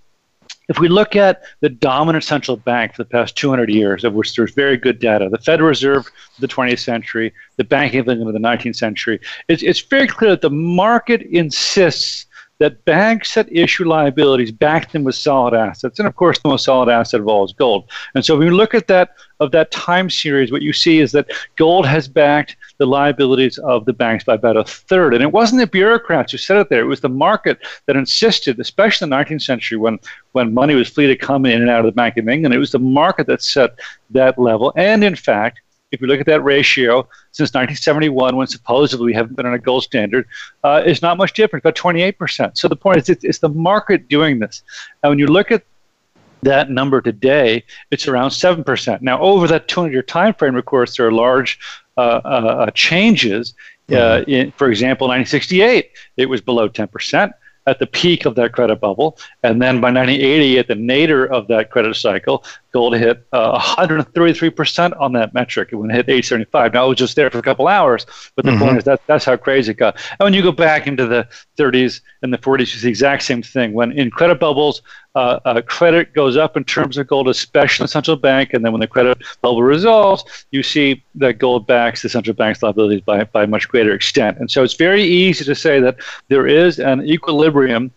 if 0.70 0.80
we 0.80 0.88
look 0.88 1.16
at 1.16 1.44
the 1.60 1.70
dominant 1.70 2.24
central 2.24 2.58
bank 2.58 2.96
for 2.96 3.04
the 3.04 3.10
past 3.10 3.36
200 3.36 3.70
years, 3.70 4.04
of 4.04 4.14
which 4.14 4.36
there's 4.36 4.54
very 4.54 4.78
good 4.78 5.00
data, 5.00 5.28
the 5.30 5.38
Federal 5.38 5.70
Reserve 5.70 6.06
of 6.08 6.40
the 6.40 6.48
20th 6.48 6.80
century, 6.80 7.34
the 7.58 7.64
Bank 7.64 7.94
of 7.96 8.08
England 8.08 8.28
of 8.28 8.34
the 8.34 8.48
19th 8.48 8.76
century, 8.76 9.20
it's, 9.50 9.62
it's 9.62 9.82
very 9.82 10.08
clear 10.08 10.32
that 10.32 10.42
the 10.42 10.50
market 10.50 11.22
insists 11.24 12.28
that 12.60 12.86
banks 12.86 13.34
that 13.34 13.52
issue 13.52 13.84
liabilities 13.84 14.52
back 14.52 14.92
them 14.92 15.04
with 15.04 15.16
solid 15.16 15.54
assets. 15.54 16.00
And 16.00 16.08
of 16.08 16.16
course, 16.16 16.40
the 16.40 16.50
most 16.50 16.64
solid 16.64 16.88
asset 16.88 17.20
of 17.20 17.28
all 17.28 17.44
is 17.44 17.52
gold. 17.52 17.90
And 18.16 18.24
so 18.24 18.38
when 18.38 18.48
you 18.48 18.56
look 18.56 18.74
at 18.74 18.88
that 18.88 19.16
of 19.42 19.52
that 19.52 19.72
time 19.72 20.10
series, 20.10 20.52
what 20.52 20.62
you 20.62 20.72
see 20.72 21.00
is 21.00 21.12
that 21.12 21.30
gold 21.58 21.86
has 21.86 22.08
backed 22.08 22.56
the 22.84 22.88
liabilities 22.88 23.58
of 23.60 23.86
the 23.86 23.94
banks 23.94 24.26
by 24.26 24.34
about 24.34 24.58
a 24.58 24.64
third. 24.66 25.14
And 25.14 25.24
it 25.24 25.32
wasn't 25.32 25.62
the 25.62 25.68
bureaucrats 25.68 26.34
who 26.34 26.38
said 26.38 26.58
it 26.58 26.68
there, 26.68 26.82
it 26.82 26.88
was 26.88 27.00
the 27.00 27.08
market 27.08 27.60
that 27.86 27.96
insisted, 27.96 28.60
especially 28.60 29.06
in 29.06 29.10
the 29.10 29.16
19th 29.16 29.42
century 29.42 29.78
when, 29.78 30.00
when 30.34 30.54
money 30.54 30.76
was 30.76 30.90
free 30.90 31.08
to 31.08 31.16
come 31.16 31.46
in 31.46 31.62
and 31.62 31.70
out 31.70 31.80
of 31.80 31.86
the 31.86 31.94
Bank 31.94 32.18
of 32.18 32.28
England, 32.28 32.54
it 32.54 32.58
was 32.58 32.74
the 32.74 32.80
market 32.80 33.26
that 33.28 33.42
set 33.42 33.80
that 34.10 34.38
level. 34.38 34.74
And 34.76 35.02
in 35.02 35.16
fact, 35.16 35.62
if 35.94 36.02
you 36.02 36.08
look 36.08 36.20
at 36.20 36.26
that 36.26 36.44
ratio 36.44 37.08
since 37.32 37.52
1971, 37.52 38.36
when 38.36 38.48
supposedly 38.48 39.06
we 39.06 39.14
haven't 39.14 39.36
been 39.38 39.46
on 39.46 39.54
a 39.54 39.60
gold 39.60 39.84
standard, 39.84 40.28
uh, 40.66 40.82
is 40.86 41.02
not 41.02 41.18
much 41.18 41.32
different, 41.32 41.64
about 41.64 41.76
28%. 41.76 42.58
So 42.58 42.68
the 42.68 42.76
point 42.76 42.98
is, 42.98 43.08
it's, 43.08 43.24
it's 43.24 43.40
the 43.40 43.48
market 43.50 44.10
doing 44.10 44.40
this. 44.40 44.62
And 45.04 45.12
when 45.12 45.20
you 45.20 45.28
look 45.28 45.52
at 45.52 45.64
that 46.44 46.70
number 46.70 47.02
today, 47.02 47.64
it's 47.92 48.08
around 48.08 48.30
7%. 48.30 49.02
Now, 49.02 49.20
over 49.20 49.48
that 49.48 49.68
200 49.68 49.92
year 49.92 50.04
time 50.04 50.34
frame, 50.34 50.56
of 50.56 50.66
course, 50.66 50.98
there 50.98 51.08
are 51.08 51.12
large 51.12 51.60
uh, 51.98 52.22
uh, 52.24 52.72
changes. 52.72 53.54
Uh, 53.90 53.94
mm-hmm. 53.94 54.30
In, 54.30 54.52
for 54.54 54.70
example, 54.70 55.08
1968, 55.08 55.92
it 56.18 56.28
was 56.28 56.42
below 56.42 56.70
10% 56.70 57.32
at 57.66 57.80
the 57.80 57.88
peak 57.88 58.26
of 58.26 58.36
that 58.36 58.52
credit 58.54 58.80
bubble. 58.80 59.18
And 59.44 59.62
then 59.62 59.76
by 59.80 59.92
1980, 59.92 60.60
at 60.60 60.68
the 60.68 60.76
nadir 60.76 61.26
of 61.26 61.48
that 61.48 61.70
credit 61.70 61.96
cycle, 61.96 62.44
gold 62.74 62.96
hit 62.98 63.26
uh, 63.32 63.60
133% 63.60 65.00
on 65.00 65.14
that 65.14 65.34
metric. 65.34 65.70
It 65.72 65.78
hit 65.78 66.10
875. 66.10 66.74
Now, 66.74 66.86
it 66.86 66.90
was 66.90 66.98
just 66.98 67.16
there 67.16 67.30
for 67.30 67.38
a 67.38 67.44
couple 67.44 67.68
hours, 67.68 68.06
but 68.36 68.46
the 68.46 68.52
mm-hmm. 68.52 68.64
point 68.64 68.78
is 68.80 68.84
that 68.86 69.02
that's 69.06 69.26
how 69.26 69.38
crazy 69.38 69.72
it 69.72 69.78
got. 69.78 69.96
And 70.20 70.26
when 70.26 70.34
you 70.34 70.42
go 70.42 70.52
back 70.52 70.88
into 70.88 71.06
the 71.06 71.28
30s 71.58 72.02
and 72.24 72.34
the 72.34 72.38
40s, 72.38 72.62
it's 72.62 72.82
the 72.82 72.90
exact 72.90 73.24
same 73.24 73.44
thing. 73.44 73.74
When 73.74 73.92
in 73.92 74.10
credit 74.10 74.40
bubbles, 74.40 74.82
uh, 75.16 75.40
uh, 75.46 75.62
credit 75.62 76.14
goes 76.14 76.36
up 76.36 76.58
in 76.58 76.64
terms 76.64 76.98
of 76.98 77.06
gold, 77.08 77.30
especially 77.30 77.84
the 77.84 77.90
central 77.90 78.18
bank. 78.18 78.54
And 78.54 78.66
then 78.66 78.72
when 78.72 78.82
the 78.82 78.88
credit 78.88 79.22
bubble 79.42 79.62
resolves, 79.62 80.24
you 80.50 80.64
see 80.64 81.04
that 81.16 81.38
gold 81.38 81.68
backs 81.68 82.02
the 82.02 82.10
central 82.10 82.34
bank's 82.34 82.64
liabilities 82.64 83.02
by, 83.02 83.24
by 83.26 83.44
a 83.44 83.48
much 83.48 83.70
greater 83.70 83.94
extent. 83.94 84.40
And 84.40 84.50
so 84.50 84.64
it's 84.64 84.74
very 84.74 85.04
easy 85.04 85.46
to 85.46 85.54
say 85.54 85.80
that 85.80 85.98
there 86.30 86.48
is 86.48 86.80
an 86.80 87.04
equilibrium 87.04 87.92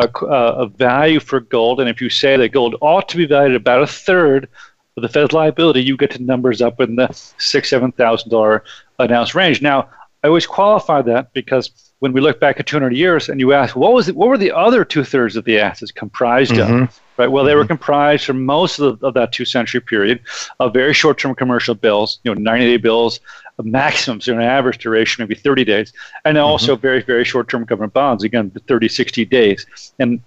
uh, 0.00 0.26
of 0.26 0.74
value 0.74 1.20
for 1.20 1.40
gold. 1.40 1.80
And 1.80 1.88
if 1.88 2.00
you 2.00 2.10
say 2.10 2.36
that 2.36 2.50
gold 2.50 2.76
ought 2.80 3.08
to 3.08 3.16
be 3.16 3.26
valued 3.26 3.56
about 3.56 3.82
a 3.82 3.86
third 3.86 4.48
of 4.96 5.02
the 5.02 5.08
Fed's 5.08 5.32
liability, 5.32 5.82
you 5.82 5.96
get 5.96 6.10
to 6.12 6.22
numbers 6.22 6.60
up 6.60 6.80
in 6.80 6.96
the 6.96 7.08
six, 7.38 7.70
seven 7.70 7.92
thousand 7.92 8.30
dollar 8.30 8.64
an 8.98 9.12
ounce 9.12 9.34
range. 9.34 9.62
Now, 9.62 9.88
I 10.22 10.28
always 10.28 10.46
qualify 10.46 11.02
that 11.02 11.32
because 11.32 11.87
when 12.00 12.12
we 12.12 12.20
look 12.20 12.38
back 12.40 12.60
at 12.60 12.66
200 12.66 12.94
years 12.96 13.28
and 13.28 13.40
you 13.40 13.52
ask, 13.52 13.74
what 13.74 13.92
was 13.92 14.08
it, 14.08 14.16
what 14.16 14.28
were 14.28 14.38
the 14.38 14.52
other 14.52 14.84
two 14.84 15.04
thirds 15.04 15.36
of 15.36 15.44
the 15.44 15.58
assets 15.58 15.90
comprised 15.90 16.52
mm-hmm. 16.52 16.84
of? 16.84 17.00
Right. 17.16 17.26
Well, 17.26 17.44
they 17.44 17.56
were 17.56 17.62
mm-hmm. 17.62 17.68
comprised 17.68 18.26
for 18.26 18.34
most 18.34 18.78
of, 18.78 19.00
the, 19.00 19.06
of 19.06 19.14
that 19.14 19.32
two 19.32 19.44
century 19.44 19.80
period 19.80 20.20
of 20.60 20.72
very 20.72 20.94
short 20.94 21.18
term 21.18 21.34
commercial 21.34 21.74
bills, 21.74 22.20
you 22.22 22.32
know, 22.32 22.40
90 22.40 22.66
day 22.66 22.76
bills, 22.76 23.18
maximums, 23.60 24.26
so 24.26 24.34
an 24.34 24.40
average 24.40 24.78
duration, 24.78 25.22
maybe 25.22 25.34
30 25.34 25.64
days, 25.64 25.92
and 26.24 26.36
mm-hmm. 26.36 26.46
also 26.46 26.76
very, 26.76 27.02
very 27.02 27.24
short 27.24 27.48
term 27.48 27.64
government 27.64 27.92
bonds, 27.92 28.22
again, 28.22 28.52
30, 28.68 28.88
60 28.88 29.24
days. 29.24 29.66
And 29.98 30.20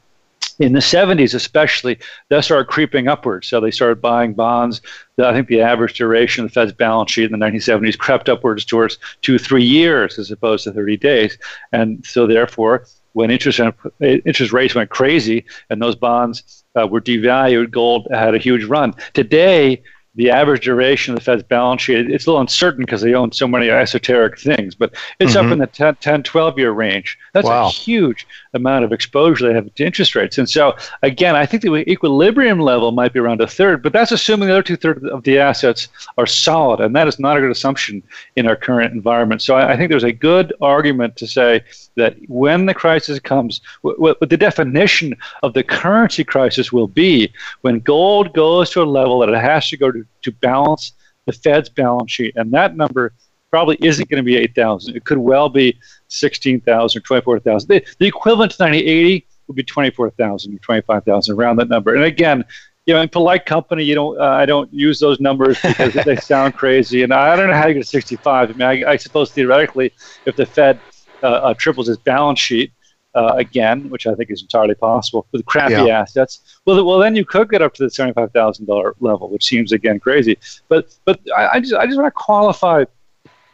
in 0.61 0.73
the 0.73 0.79
70s, 0.79 1.33
especially, 1.33 1.97
that 2.29 2.43
started 2.43 2.67
creeping 2.67 3.07
upwards. 3.07 3.47
So 3.47 3.59
they 3.59 3.71
started 3.71 3.99
buying 4.01 4.33
bonds. 4.33 4.81
I 5.17 5.33
think 5.33 5.47
the 5.47 5.61
average 5.61 5.95
duration 5.95 6.45
of 6.45 6.51
the 6.51 6.53
Fed's 6.53 6.71
balance 6.71 7.11
sheet 7.11 7.31
in 7.31 7.37
the 7.37 7.45
1970s 7.45 7.97
crept 7.97 8.29
upwards 8.29 8.63
towards 8.63 8.99
two, 9.21 9.37
three 9.37 9.63
years 9.63 10.19
as 10.19 10.29
opposed 10.29 10.63
to 10.65 10.71
30 10.71 10.97
days. 10.97 11.37
And 11.71 12.05
so, 12.05 12.27
therefore, 12.27 12.85
when 13.13 13.31
interest, 13.31 13.59
interest 13.99 14.53
rates 14.53 14.75
went 14.75 14.89
crazy 14.89 15.45
and 15.69 15.81
those 15.81 15.95
bonds 15.95 16.63
uh, 16.79 16.87
were 16.87 17.01
devalued, 17.01 17.71
gold 17.71 18.07
had 18.11 18.35
a 18.35 18.39
huge 18.39 18.63
run. 18.63 18.93
Today, 19.13 19.81
the 20.15 20.29
average 20.29 20.65
duration 20.65 21.13
of 21.13 21.19
the 21.19 21.23
Fed's 21.23 21.43
balance 21.43 21.81
sheet, 21.81 22.11
it's 22.11 22.25
a 22.25 22.29
little 22.29 22.41
uncertain 22.41 22.83
because 22.83 23.01
they 23.01 23.13
own 23.13 23.31
so 23.31 23.47
many 23.47 23.69
esoteric 23.69 24.37
things, 24.37 24.75
but 24.75 24.93
it's 25.19 25.35
mm-hmm. 25.35 25.47
up 25.47 25.53
in 25.53 25.59
the 25.59 25.67
10, 25.67 25.95
10, 25.95 26.23
12 26.23 26.59
year 26.59 26.71
range. 26.71 27.17
That's 27.33 27.47
wow. 27.47 27.67
a 27.67 27.69
huge 27.69 28.27
amount 28.53 28.83
of 28.83 28.91
exposure 28.91 29.47
they 29.47 29.53
have 29.53 29.73
to 29.73 29.85
interest 29.85 30.13
rates. 30.15 30.37
And 30.37 30.49
so, 30.49 30.75
again, 31.01 31.35
I 31.37 31.45
think 31.45 31.63
the 31.63 31.89
equilibrium 31.89 32.59
level 32.59 32.91
might 32.91 33.13
be 33.13 33.19
around 33.19 33.39
a 33.39 33.47
third, 33.47 33.81
but 33.81 33.93
that's 33.93 34.11
assuming 34.11 34.49
the 34.49 34.53
other 34.53 34.63
two 34.63 34.75
thirds 34.75 35.05
of 35.05 35.23
the 35.23 35.39
assets 35.39 35.87
are 36.17 36.25
solid. 36.25 36.81
And 36.81 36.93
that 36.95 37.07
is 37.07 37.17
not 37.17 37.37
a 37.37 37.39
good 37.39 37.51
assumption 37.51 38.03
in 38.35 38.47
our 38.47 38.57
current 38.57 38.93
environment. 38.93 39.41
So 39.41 39.55
I, 39.55 39.73
I 39.73 39.77
think 39.77 39.89
there's 39.89 40.03
a 40.03 40.11
good 40.11 40.53
argument 40.59 41.15
to 41.17 41.27
say 41.27 41.63
that 41.95 42.17
when 42.27 42.65
the 42.65 42.73
crisis 42.73 43.19
comes, 43.19 43.61
what 43.81 44.19
the 44.19 44.37
definition 44.37 45.15
of 45.43 45.53
the 45.53 45.63
currency 45.63 46.23
crisis 46.23 46.71
will 46.71 46.87
be 46.87 47.31
when 47.61 47.79
gold 47.79 48.33
goes 48.33 48.69
to 48.71 48.81
a 48.81 48.83
level 48.83 49.19
that 49.19 49.29
it 49.29 49.41
has 49.41 49.69
to 49.69 49.77
go 49.77 49.91
to, 49.91 50.00
to 50.23 50.31
balance 50.31 50.93
the 51.25 51.33
Fed's 51.33 51.69
balance 51.69 52.11
sheet. 52.11 52.35
And 52.35 52.51
that 52.53 52.75
number 52.75 53.13
probably 53.49 53.77
isn't 53.81 54.09
going 54.09 54.23
to 54.23 54.25
be 54.25 54.37
8,000. 54.37 54.95
It 54.95 55.05
could 55.05 55.17
well 55.17 55.49
be 55.49 55.77
16,000 56.07 56.97
or 56.97 57.01
24,000. 57.01 57.67
The, 57.67 57.85
the 57.99 58.07
equivalent 58.07 58.53
to 58.53 58.63
1980 58.63 59.27
would 59.47 59.55
be 59.55 59.63
24,000 59.63 60.55
or 60.55 60.59
25,000, 60.59 61.35
around 61.35 61.57
that 61.57 61.69
number. 61.69 61.95
And 61.95 62.05
again, 62.05 62.45
you 62.85 62.93
know, 62.93 63.01
in 63.01 63.09
polite 63.09 63.45
company, 63.45 63.83
you 63.83 63.93
don't. 63.93 64.19
Uh, 64.19 64.23
I 64.23 64.45
don't 64.47 64.73
use 64.73 64.99
those 64.99 65.19
numbers 65.19 65.61
because 65.61 65.93
they 65.93 66.15
sound 66.33 66.55
crazy, 66.55 67.03
and 67.03 67.13
I 67.13 67.35
don't 67.35 67.47
know 67.47 67.55
how 67.55 67.67
to 67.67 67.73
get 67.75 67.83
to 67.83 67.87
65. 67.87 68.49
I 68.49 68.53
mean, 68.53 68.61
I, 68.61 68.91
I 68.91 68.95
suppose 68.95 69.31
theoretically, 69.31 69.93
if 70.25 70.35
the 70.35 70.47
Fed 70.47 70.79
uh, 71.21 71.27
uh, 71.27 71.53
triples 71.53 71.89
its 71.89 72.01
balance 72.01 72.39
sheet 72.39 72.73
uh, 73.15 73.33
again, 73.35 73.89
which 73.89 74.07
I 74.07 74.15
think 74.15 74.31
is 74.31 74.41
entirely 74.41 74.75
possible 74.75 75.27
with 75.31 75.45
crappy 75.45 75.73
yeah. 75.73 76.01
assets. 76.01 76.59
Well, 76.65 76.83
well, 76.85 76.99
then 76.99 77.15
you 77.15 77.25
could 77.25 77.49
get 77.49 77.61
up 77.61 77.73
to 77.75 77.83
the 77.83 77.89
seventy-five 77.89 78.31
thousand 78.31 78.65
dollar 78.65 78.95
level, 78.99 79.29
which 79.29 79.43
seems 79.43 79.71
again 79.71 79.99
crazy. 79.99 80.37
But 80.67 80.95
but 81.05 81.19
I, 81.35 81.49
I 81.53 81.59
just 81.59 81.73
I 81.73 81.85
just 81.85 81.97
want 81.97 82.07
to 82.07 82.11
qualify 82.11 82.85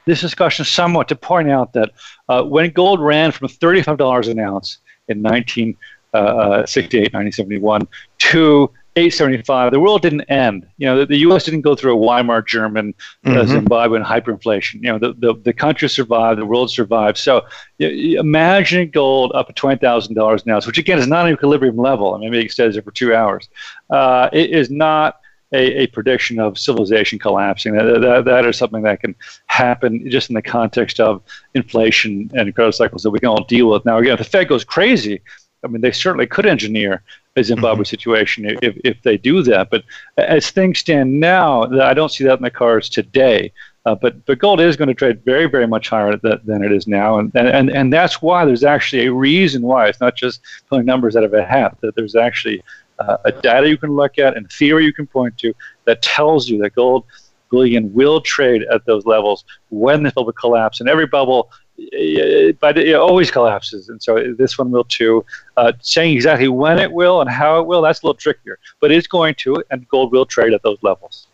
this 0.06 0.22
discussion 0.22 0.64
somewhat 0.66 1.08
to 1.10 1.16
point 1.16 1.50
out 1.50 1.74
that 1.74 1.92
uh, 2.30 2.44
when 2.44 2.70
gold 2.72 3.02
ran 3.02 3.32
from 3.32 3.48
thirty-five 3.48 3.98
dollars 3.98 4.28
an 4.28 4.40
ounce 4.40 4.78
in 5.08 5.22
1968, 5.22 7.14
1971 7.14 7.88
to 8.20 8.72
875, 8.98 9.72
the 9.72 9.80
world 9.80 10.02
didn't 10.02 10.22
end. 10.22 10.68
You 10.78 10.88
know, 10.88 11.00
the, 11.00 11.06
the 11.06 11.18
U.S. 11.18 11.46
didn't 11.46 11.62
go 11.62 11.76
through 11.76 11.94
a 11.94 11.96
Weimar 11.96 12.42
German, 12.42 12.96
uh, 13.26 13.30
mm-hmm. 13.30 13.52
Zimbabwean 13.52 14.04
hyperinflation. 14.04 14.76
You 14.76 14.94
know, 14.94 14.98
the, 14.98 15.14
the, 15.14 15.40
the 15.44 15.54
country 15.54 15.88
survived, 15.88 16.40
the 16.40 16.46
world 16.46 16.72
survived. 16.72 17.18
So 17.18 17.44
you, 17.78 17.90
you 17.90 18.20
imagine 18.20 18.90
gold 18.90 19.32
up 19.36 19.50
at 19.50 19.56
$20,000 19.56 20.44
an 20.44 20.52
ounce, 20.52 20.66
which 20.66 20.80
again 20.80 20.98
is 20.98 21.08
not 21.08 21.28
an 21.28 21.34
equilibrium 21.34 21.78
level. 21.78 22.16
I 22.16 22.18
mean, 22.18 22.32
maybe 22.32 22.46
it 22.46 22.52
stays 22.52 22.74
there 22.74 22.82
for 22.82 22.92
two 22.92 23.14
hours. 23.14 23.48
Uh, 23.90 24.30
it 24.34 24.50
is 24.50 24.72
not 24.72 25.20
a, 25.54 25.84
a 25.84 25.88
prediction 25.88 26.40
of 26.40 26.58
civilization 26.58 27.20
collapsing. 27.20 27.74
That, 27.74 28.02
that, 28.02 28.26
that 28.26 28.46
is 28.46 28.58
something 28.58 28.82
that 28.82 29.02
can 29.02 29.16
happen 29.46 30.10
just 30.10 30.30
in 30.30 30.34
the 30.34 30.42
context 30.42 31.00
of 31.00 31.22
inflation 31.54 32.32
and 32.34 32.54
credit 32.54 32.74
cycles 32.74 33.04
that 33.04 33.12
we 33.12 33.20
can 33.20 33.30
all 33.30 33.44
deal 33.44 33.70
with. 33.70 33.86
Now, 33.86 33.98
again, 33.98 34.14
if 34.14 34.20
the 34.20 34.26
Fed 34.26 34.48
goes 34.48 34.64
crazy, 34.64 35.22
I 35.68 35.72
mean, 35.72 35.82
they 35.82 35.92
certainly 35.92 36.28
could 36.28 36.46
engineer 36.46 37.04
a 37.36 37.44
Zimbabwe 37.44 37.84
mm-hmm. 37.84 37.90
situation 37.90 38.58
if, 38.62 38.78
if 38.84 39.02
they 39.04 39.18
do 39.18 39.44
that. 39.44 39.70
But 39.70 39.84
as 40.18 40.50
things 40.50 40.80
stand 40.80 41.20
now, 41.20 41.64
I 41.82 41.94
don't 41.94 42.12
see 42.12 42.24
that 42.24 42.38
in 42.38 42.44
the 42.44 42.52
cards 42.52 42.90
today. 42.90 43.52
Uh, 43.86 43.96
but 43.96 44.26
but 44.26 44.38
gold 44.38 44.60
is 44.60 44.76
going 44.76 44.90
to 44.90 44.94
trade 44.94 45.24
very 45.24 45.46
very 45.46 45.66
much 45.66 45.88
higher 45.88 46.18
th- 46.18 46.42
than 46.44 46.62
it 46.62 46.74
is 46.74 46.88
now, 46.88 47.20
and, 47.20 47.32
and 47.36 47.70
and 47.70 47.94
that's 47.94 48.22
why 48.22 48.44
there's 48.44 48.66
actually 48.66 49.06
a 49.06 49.14
reason 49.14 49.62
why 49.62 49.88
it's 49.88 50.02
not 50.02 50.14
just 50.14 50.42
pulling 50.68 50.86
numbers 50.86 51.16
out 51.16 51.24
of 51.24 51.34
a 51.34 51.46
hat. 51.46 51.78
That 51.80 51.96
there's 51.96 52.14
actually 52.14 52.62
uh, 53.00 53.16
a 53.24 53.32
data 53.32 53.70
you 53.70 53.78
can 53.78 53.92
look 53.92 54.18
at 54.20 54.36
and 54.36 54.52
theory 54.52 54.84
you 54.84 54.92
can 54.92 55.08
point 55.08 55.38
to 55.38 55.54
that 55.86 56.02
tells 56.02 56.50
you 56.50 56.58
that 56.64 56.76
gold 56.76 57.06
bullion 57.50 57.94
will 57.94 58.20
trade 58.20 58.64
at 58.64 58.86
those 58.86 59.06
levels 59.06 59.46
when 59.70 60.04
the 60.04 60.12
bubble 60.12 60.34
collapse. 60.34 60.80
And 60.80 60.90
every 60.90 61.08
bubble 61.08 61.50
but 62.60 62.78
it 62.78 62.96
always 62.96 63.30
collapses, 63.32 63.90
and 63.90 64.02
so 64.02 64.34
this 64.38 64.58
one 64.58 64.72
will 64.72 64.84
too. 64.84 65.24
Uh, 65.56 65.72
saying 65.82 66.16
exactly 66.16 66.48
when 66.48 66.80
it 66.80 66.92
will 66.92 67.22
and 67.22 67.30
how 67.30 67.60
it 67.60 67.68
will, 67.68 67.82
that's 67.82 68.02
a 68.02 68.06
little 68.06 68.18
trickier, 68.18 68.60
but 68.80 68.92
it's 68.92 69.08
going 69.08 69.36
to, 69.36 69.64
and 69.72 69.88
gold 69.88 70.12
will 70.12 70.26
trade 70.26 70.54
at 70.54 70.64
those 70.64 70.78
levels. 70.82 71.28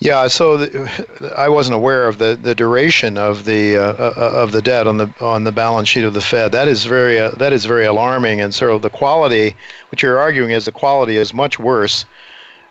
Yeah, 0.00 0.28
so 0.28 0.56
the, 0.56 1.34
I 1.36 1.50
wasn't 1.50 1.74
aware 1.74 2.08
of 2.08 2.16
the, 2.16 2.38
the 2.40 2.54
duration 2.54 3.18
of 3.18 3.44
the 3.44 3.76
uh, 3.76 3.82
uh, 3.82 4.30
of 4.34 4.52
the 4.52 4.62
debt 4.62 4.86
on 4.86 4.96
the 4.96 5.12
on 5.20 5.44
the 5.44 5.52
balance 5.52 5.90
sheet 5.90 6.04
of 6.04 6.14
the 6.14 6.22
Fed. 6.22 6.52
That 6.52 6.68
is 6.68 6.86
very 6.86 7.18
uh, 7.20 7.32
that 7.32 7.52
is 7.52 7.66
very 7.66 7.84
alarming, 7.84 8.40
and 8.40 8.54
so 8.54 8.78
the 8.78 8.88
quality, 8.88 9.54
what 9.90 10.02
you're 10.02 10.18
arguing 10.18 10.52
is 10.52 10.64
the 10.64 10.72
quality 10.72 11.16
is 11.16 11.34
much 11.34 11.58
worse. 11.58 12.06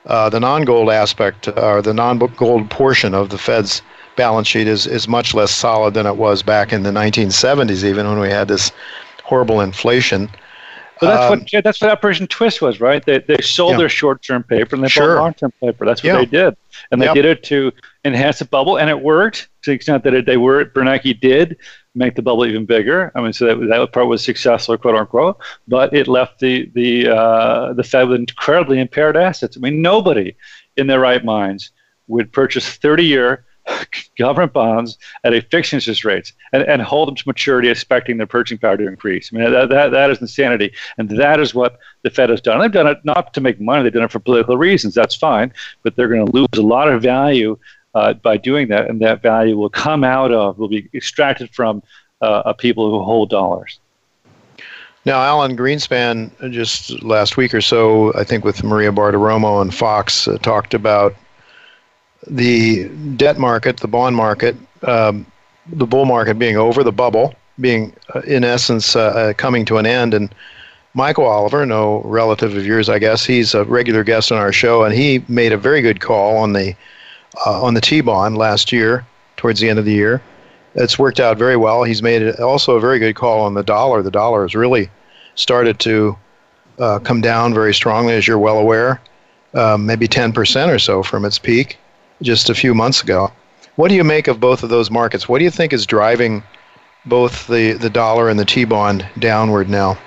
Uh, 0.08 0.30
the 0.30 0.40
non-gold 0.40 0.90
aspect 0.90 1.48
or 1.50 1.84
the 1.84 1.94
non-gold 1.94 2.70
portion 2.72 3.14
of 3.14 3.30
the 3.30 3.38
Fed's 3.38 3.84
balance 4.20 4.50
sheet 4.50 4.68
is, 4.68 4.86
is 4.86 5.08
much 5.08 5.34
less 5.34 5.50
solid 5.50 5.94
than 5.94 6.06
it 6.06 6.18
was 6.18 6.44
back 6.44 6.74
in 6.74 6.84
the 6.84 6.92
1970s, 6.92 7.86
even 7.86 8.06
when 8.06 8.20
we 8.20 8.28
had 8.28 8.50
this 8.50 8.70
horrible 9.24 9.62
inflation. 9.62 10.30
Well, 11.02 11.12
that's 11.12 11.32
um, 11.32 11.40
what 11.54 11.64
that's 11.64 11.80
what 11.80 11.90
Operation 11.90 12.28
Twist 12.28 12.62
was, 12.62 12.82
right? 12.82 13.02
They 13.06 13.20
they 13.20 13.38
sold 13.42 13.72
yeah. 13.72 13.78
their 13.78 13.90
short-term 13.90 14.44
paper 14.44 14.76
and 14.76 14.84
they 14.84 14.90
sure. 14.90 15.16
bought 15.16 15.22
long-term 15.22 15.54
paper. 15.62 15.86
That's 15.86 16.04
what 16.04 16.10
yeah. 16.10 16.18
they 16.18 16.26
did, 16.26 16.58
and 16.92 17.02
they 17.02 17.06
yep. 17.06 17.16
did 17.16 17.24
it 17.24 17.44
to 17.44 17.72
enhance 18.04 18.40
the 18.40 18.46
bubble, 18.46 18.78
and 18.78 18.90
it 18.90 19.00
worked 19.00 19.48
to 19.62 19.72
the 19.72 19.76
extent 19.76 20.04
that 20.04 20.14
it, 20.14 20.26
they 20.26 20.36
were 20.36 20.66
Bernanke 20.66 21.18
did 21.22 21.56
make 21.96 22.16
the 22.16 22.22
bubble 22.22 22.46
even 22.46 22.66
bigger. 22.66 23.14
I 23.16 23.22
mean, 23.22 23.32
so 23.32 23.46
that 23.46 23.66
that 23.68 23.94
part 23.94 24.08
was 24.08 24.22
successful, 24.22 24.78
quote 24.78 24.96
unquote. 24.96 25.38
But 25.70 25.94
it 25.94 26.10
left 26.10 26.40
the 26.40 26.70
the 26.76 27.08
uh, 27.08 27.72
the 27.72 27.84
Fed 27.86 28.10
with 28.10 28.20
incredibly 28.20 28.82
impaired 28.82 29.16
assets. 29.16 29.56
I 29.56 29.62
mean, 29.62 29.82
nobody 29.82 30.36
in 30.76 30.88
their 30.88 31.00
right 31.00 31.24
minds 31.24 31.72
would 32.08 32.34
purchase 32.34 32.78
30-year 32.78 33.46
government 34.18 34.54
bonds 34.54 34.98
at 35.24 35.34
a 35.34 35.42
fixed 35.42 35.74
interest 35.74 36.06
rates 36.06 36.34
and, 36.54 36.64
and 36.64 36.82
hold 36.82 37.08
them 37.08 37.16
to 37.16 37.24
maturity 37.28 37.70
expecting 37.70 38.18
their 38.18 38.28
purchasing 38.28 38.58
power 38.58 38.78
to 38.78 38.88
increase. 38.88 39.32
I 39.34 39.38
mean, 39.38 39.52
that, 39.52 39.70
that, 39.70 39.92
that 39.92 40.10
is 40.10 40.22
insanity. 40.22 40.74
And 40.98 41.10
that 41.12 41.40
is 41.40 41.54
what 41.54 41.80
the 42.04 42.10
Fed 42.10 42.30
has 42.30 42.42
done. 42.42 42.56
And 42.56 42.64
they've 42.64 42.72
done 42.72 42.88
it 42.88 43.04
not 43.04 43.34
to 43.34 43.42
make 43.42 43.60
money, 43.60 43.84
they've 43.84 43.94
done 43.94 44.04
it 44.04 44.12
for 44.12 44.20
political 44.20 44.58
reasons. 44.58 44.94
That's 44.94 45.16
fine. 45.16 45.54
But 45.84 45.96
they're 45.96 46.08
going 46.08 46.26
to 46.26 46.32
lose 46.32 46.48
a 46.56 46.62
lot 46.62 46.90
of 46.90 47.02
value 47.02 47.58
uh, 47.96 48.14
by 48.14 48.38
doing 48.38 48.68
that. 48.70 48.90
And 48.90 49.02
that 49.02 49.22
value 49.22 49.58
will 49.58 49.70
come 49.70 50.04
out 50.04 50.32
of, 50.32 50.58
will 50.58 50.70
be 50.70 50.90
extracted 50.94 51.50
from 51.54 51.84
uh, 52.22 52.54
people 52.54 52.90
who 52.90 53.04
hold 53.04 53.30
dollars. 53.30 53.80
Now, 55.06 55.22
Alan 55.22 55.56
Greenspan, 55.56 56.52
just 56.52 57.02
last 57.02 57.38
week 57.38 57.54
or 57.54 57.62
so, 57.62 58.14
I 58.16 58.24
think 58.26 58.44
with 58.44 58.64
Maria 58.64 58.92
Bartiromo 58.92 59.62
and 59.62 59.74
Fox, 59.74 60.28
uh, 60.28 60.38
talked 60.40 60.74
about 60.74 61.16
the 62.28 62.88
debt 63.16 63.38
market, 63.38 63.78
the 63.78 63.88
bond 63.88 64.16
market, 64.16 64.56
um, 64.84 65.26
the 65.68 65.86
bull 65.86 66.06
market 66.06 66.38
being 66.40 66.58
over, 66.58 66.84
the 66.84 66.92
bubble 66.92 67.34
being, 67.60 67.94
uh, 68.16 68.22
in 68.22 68.44
essence, 68.44 68.96
uh, 68.96 69.02
uh, 69.02 69.34
coming 69.34 69.66
to 69.66 69.78
an 69.78 69.86
end. 69.86 70.14
And 70.14 70.34
Michael 70.94 71.26
Oliver, 71.26 71.66
no 71.66 72.02
relative 72.02 72.56
of 72.56 72.66
yours, 72.66 72.90
I 72.90 73.00
guess, 73.00 73.26
he's 73.26 73.54
a 73.54 73.64
regular 73.66 74.04
guest 74.04 74.32
on 74.32 74.38
our 74.38 74.52
show, 74.52 74.84
and 74.84 74.94
he 74.94 75.24
made 75.28 75.52
a 75.52 75.58
very 75.58 75.82
good 75.82 76.00
call 76.00 76.38
on 76.38 76.54
the 76.54 76.76
uh, 77.46 77.62
on 77.62 77.76
the 77.76 77.82
T 77.82 78.02
bond 78.02 78.38
last 78.38 78.72
year, 78.72 79.06
towards 79.38 79.60
the 79.60 79.70
end 79.70 79.78
of 79.78 79.86
the 79.86 79.94
year. 79.94 80.22
It's 80.76 80.98
worked 80.98 81.20
out 81.20 81.38
very 81.38 81.58
well. 81.58 81.84
He's 81.84 82.02
made 82.02 82.36
also 82.40 82.76
a 82.76 82.80
very 82.80 82.98
good 82.98 83.16
call 83.16 83.42
on 83.42 83.54
the 83.54 83.64
dollar. 83.64 84.02
The 84.02 84.12
dollar 84.12 84.44
has 84.44 84.56
really 84.56 84.90
started 85.36 85.80
to 85.80 86.18
uh, 86.80 87.00
come 87.00 87.22
down 87.22 87.54
very 87.54 87.74
strongly, 87.74 88.14
as 88.14 88.28
you're 88.28 88.40
well 88.40 88.58
aware, 88.58 89.00
um, 89.54 89.86
maybe 89.86 90.08
10% 90.08 90.74
or 90.74 90.80
so 90.80 91.04
from 91.04 91.26
its 91.26 91.38
peak 91.38 91.78
just 92.22 92.50
a 92.50 92.56
few 92.56 92.74
months 92.74 93.02
ago. 93.02 93.32
What 93.76 93.90
do 93.90 93.96
you 93.96 94.04
make 94.04 94.28
of 94.28 94.40
both 94.40 94.64
of 94.64 94.70
those 94.70 94.92
markets? 94.92 95.30
What 95.30 95.40
do 95.40 95.46
you 95.46 95.52
think 95.52 95.72
is 95.72 95.86
driving 95.86 96.44
both 97.06 97.48
the, 97.48 97.74
the 97.74 97.90
dollar 97.90 98.30
and 98.30 98.40
the 98.40 98.46
T 98.46 98.66
bond 98.66 99.08
downward 99.20 99.70
now? 99.70 99.98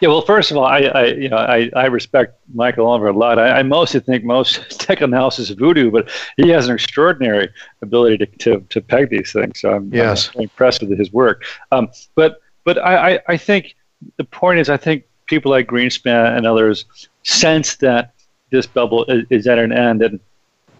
Yeah, 0.00 0.08
well, 0.08 0.22
first 0.22 0.50
of 0.50 0.56
all, 0.56 0.64
I, 0.64 0.80
I 0.80 1.04
you 1.06 1.28
know 1.28 1.36
I, 1.36 1.70
I 1.76 1.86
respect 1.86 2.38
Michael 2.54 2.86
Oliver 2.86 3.08
a 3.08 3.12
lot. 3.12 3.38
I, 3.38 3.58
I 3.58 3.62
mostly 3.62 4.00
think 4.00 4.24
most 4.24 4.70
tech 4.80 5.02
analysis 5.02 5.50
is 5.50 5.56
voodoo, 5.56 5.90
but 5.90 6.08
he 6.38 6.48
has 6.48 6.68
an 6.68 6.74
extraordinary 6.74 7.50
ability 7.82 8.18
to, 8.18 8.26
to, 8.26 8.60
to 8.70 8.80
peg 8.80 9.10
these 9.10 9.32
things. 9.32 9.60
So 9.60 9.74
I'm, 9.74 9.92
yes. 9.92 10.30
I'm 10.34 10.42
impressed 10.42 10.80
with 10.80 10.98
his 10.98 11.12
work. 11.12 11.44
Um, 11.70 11.90
but 12.14 12.40
but 12.64 12.78
I, 12.78 13.14
I, 13.14 13.20
I 13.28 13.36
think 13.36 13.76
the 14.16 14.24
point 14.24 14.58
is 14.58 14.70
I 14.70 14.78
think 14.78 15.04
people 15.26 15.50
like 15.50 15.66
Greenspan 15.66 16.36
and 16.36 16.46
others 16.46 16.86
sense 17.24 17.76
that 17.76 18.14
this 18.50 18.66
bubble 18.66 19.04
is, 19.04 19.26
is 19.28 19.46
at 19.46 19.58
an 19.58 19.70
end, 19.70 20.02
and 20.02 20.18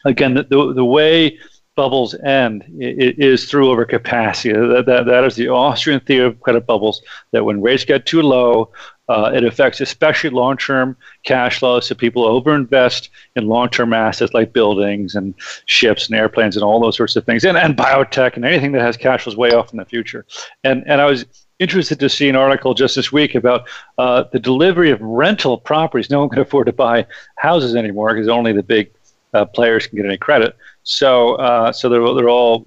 again, 0.04 0.34
the, 0.34 0.72
the, 0.74 0.84
way 0.84 1.38
bubbles 1.76 2.14
end 2.14 2.64
is 2.78 3.48
through 3.48 3.66
overcapacity. 3.66 4.52
That, 4.52 4.86
that, 4.86 5.06
that 5.06 5.24
is 5.24 5.36
the 5.36 5.48
Austrian 5.48 6.00
theory 6.00 6.26
of 6.26 6.40
credit 6.40 6.66
bubbles, 6.66 7.02
that 7.32 7.44
when 7.44 7.62
rates 7.62 7.84
get 7.84 8.06
too 8.06 8.22
low, 8.22 8.70
uh, 9.08 9.32
it 9.34 9.44
affects 9.44 9.80
especially 9.80 10.30
long-term 10.30 10.96
cash 11.24 11.58
flows. 11.58 11.86
So 11.86 11.94
people 11.94 12.24
overinvest 12.24 13.08
in 13.34 13.46
long-term 13.46 13.92
assets 13.92 14.34
like 14.34 14.52
buildings 14.52 15.14
and 15.14 15.34
ships 15.66 16.06
and 16.06 16.16
airplanes 16.16 16.56
and 16.56 16.62
all 16.62 16.80
those 16.80 16.96
sorts 16.96 17.16
of 17.16 17.24
things, 17.24 17.44
and, 17.44 17.56
and 17.56 17.76
biotech 17.76 18.36
and 18.36 18.44
anything 18.44 18.72
that 18.72 18.82
has 18.82 18.96
cash 18.96 19.24
flows 19.24 19.36
way 19.36 19.50
off 19.50 19.72
in 19.72 19.78
the 19.78 19.84
future. 19.84 20.26
And 20.64 20.84
and 20.86 21.00
I 21.00 21.06
was 21.06 21.24
interested 21.58 22.00
to 22.00 22.08
see 22.08 22.28
an 22.28 22.36
article 22.36 22.72
just 22.72 22.96
this 22.96 23.12
week 23.12 23.34
about 23.34 23.68
uh, 23.98 24.24
the 24.32 24.38
delivery 24.38 24.90
of 24.90 25.00
rental 25.00 25.58
properties. 25.58 26.08
No 26.08 26.20
one 26.20 26.28
can 26.28 26.38
afford 26.40 26.66
to 26.66 26.72
buy 26.72 27.06
houses 27.36 27.74
anymore 27.74 28.14
because 28.14 28.28
only 28.28 28.52
the 28.52 28.62
big 28.62 28.92
uh, 29.34 29.44
players 29.44 29.86
can 29.86 29.96
get 29.96 30.06
any 30.06 30.16
credit. 30.16 30.56
So, 30.82 31.34
uh, 31.36 31.72
so 31.72 31.88
they're, 31.88 32.02
they're 32.14 32.28
all 32.28 32.64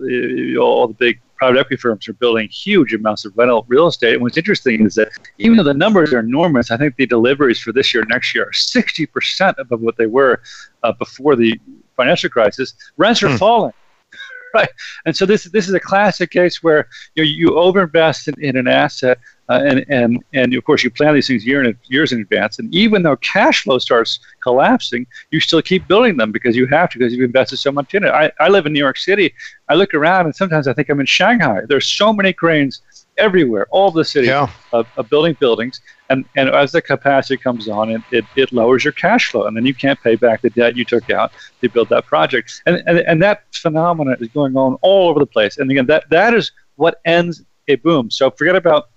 all 0.59 0.88
the 0.88 0.95
big 0.97 1.20
private 1.43 1.59
equity 1.59 1.76
firms 1.76 2.07
are 2.07 2.14
building 2.14 2.47
huge 2.47 2.93
amounts 2.93 3.26
of 3.26 3.38
rental 3.38 3.66
real 3.68 3.88
estate. 3.88 4.14
And 4.14 4.22
what's 4.22 4.38
interesting 4.38 4.86
is 4.86 4.95
that 4.95 5.09
even 5.39 5.57
though 5.57 5.64
the 5.64 5.74
numbers 5.74 6.14
are 6.14 6.20
enormous, 6.20 6.72
I 6.72 6.78
think 6.78 6.95
the 6.95 7.05
deliveries 7.05 7.59
for 7.59 7.74
this 7.74 7.93
year, 7.93 8.05
next 8.05 8.34
year, 8.34 8.45
are 8.45 8.51
60% 8.51 9.55
above 9.57 9.82
what 9.82 9.97
they 9.97 10.05
were 10.05 10.41
uh, 10.84 10.93
before 10.93 11.36
the 11.36 11.59
financial 11.97 12.30
crisis. 12.30 12.74
Rents 12.95 13.24
are 13.24 13.30
hmm. 13.30 13.38
falling. 13.38 13.74
Right, 14.55 14.70
and 15.07 15.18
so 15.18 15.26
this 15.26 15.45
this 15.45 15.68
is 15.68 15.74
a 15.74 15.80
classic 15.80 16.30
case 16.30 16.61
where 16.61 16.88
you 17.16 17.24
know, 17.24 17.28
you 17.28 17.47
overinvest 17.57 18.28
in, 18.28 18.39
in 18.39 18.55
an 18.55 18.68
asset, 18.68 19.18
uh, 19.50 19.62
and 19.66 19.86
and 19.89 20.24
and 20.34 20.54
of 20.54 20.64
course 20.64 20.84
you 20.84 20.89
plan 20.89 21.14
these 21.14 21.28
things 21.28 21.46
year 21.46 21.64
in, 21.64 21.78
years 21.88 22.12
in 22.12 22.22
advance. 22.22 22.60
And 22.60 22.74
even 22.74 23.04
though 23.04 23.18
cash 23.18 23.64
flow 23.64 23.78
starts 23.78 24.20
collapsing, 24.41 25.06
you 25.32 25.39
still 25.39 25.62
keep 25.62 25.88
building 25.88 26.18
them 26.18 26.32
because 26.32 26.56
you 26.56 26.68
have 26.68 26.89
to 26.91 26.98
because 26.98 27.14
you've 27.14 27.26
invested 27.26 27.58
so 27.58 27.72
much 27.72 27.94
in 27.94 28.04
it. 28.04 28.10
I, 28.10 28.32
I 28.39 28.50
live 28.50 28.66
in 28.66 28.74
New 28.74 28.80
York 28.80 28.98
City. 28.98 29.34
I 29.70 29.76
look 29.76 29.94
around 29.94 30.26
and 30.26 30.36
sometimes 30.36 30.68
I 30.68 30.74
think 30.74 30.89
I'm 30.89 31.00
in 31.00 31.06
Shanghai. 31.06 31.62
There's 31.68 31.88
so 31.88 32.14
many 32.14 32.34
cranes 32.34 32.82
everywhere, 33.18 33.68
all 33.70 33.91
the 33.91 34.06
city 34.06 34.28
yeah. 34.28 34.50
of, 34.72 34.88
of, 34.98 35.10
building 35.10 35.36
buildings. 35.39 35.82
And, 36.10 36.26
and 36.36 36.50
as 36.50 36.72
the 36.72 36.82
capacity 36.82 37.38
comes 37.38 37.68
on, 37.68 37.91
it, 37.91 38.02
it, 38.12 38.26
it 38.36 38.52
lowers 38.52 38.84
your 38.84 38.94
cash 38.94 39.32
flow. 39.32 39.46
And 39.46 39.56
then 39.56 39.66
you 39.66 39.74
can't 39.74 40.02
pay 40.02 40.16
back 40.16 40.41
the 40.41 40.50
debt 40.50 40.76
you 40.76 40.86
took 40.86 41.10
out 41.10 41.32
to 41.62 41.70
build 41.70 41.89
that 41.89 42.06
project. 42.06 42.62
And, 42.66 42.82
and, 42.88 43.00
and 43.00 43.22
that 43.22 43.44
phenomenon 43.52 44.18
is 44.20 44.30
going 44.30 44.56
on 44.58 44.76
all 44.82 45.10
over 45.10 45.20
the 45.20 45.26
place. 45.26 45.58
And 45.58 45.70
again, 45.70 45.86
that, 45.88 46.10
that 46.10 46.34
is 46.34 46.52
what 46.76 47.00
ends 47.06 47.44
a 47.68 47.76
boom. 47.76 48.10
So 48.10 48.32
forget 48.32 48.56
about 48.56 48.89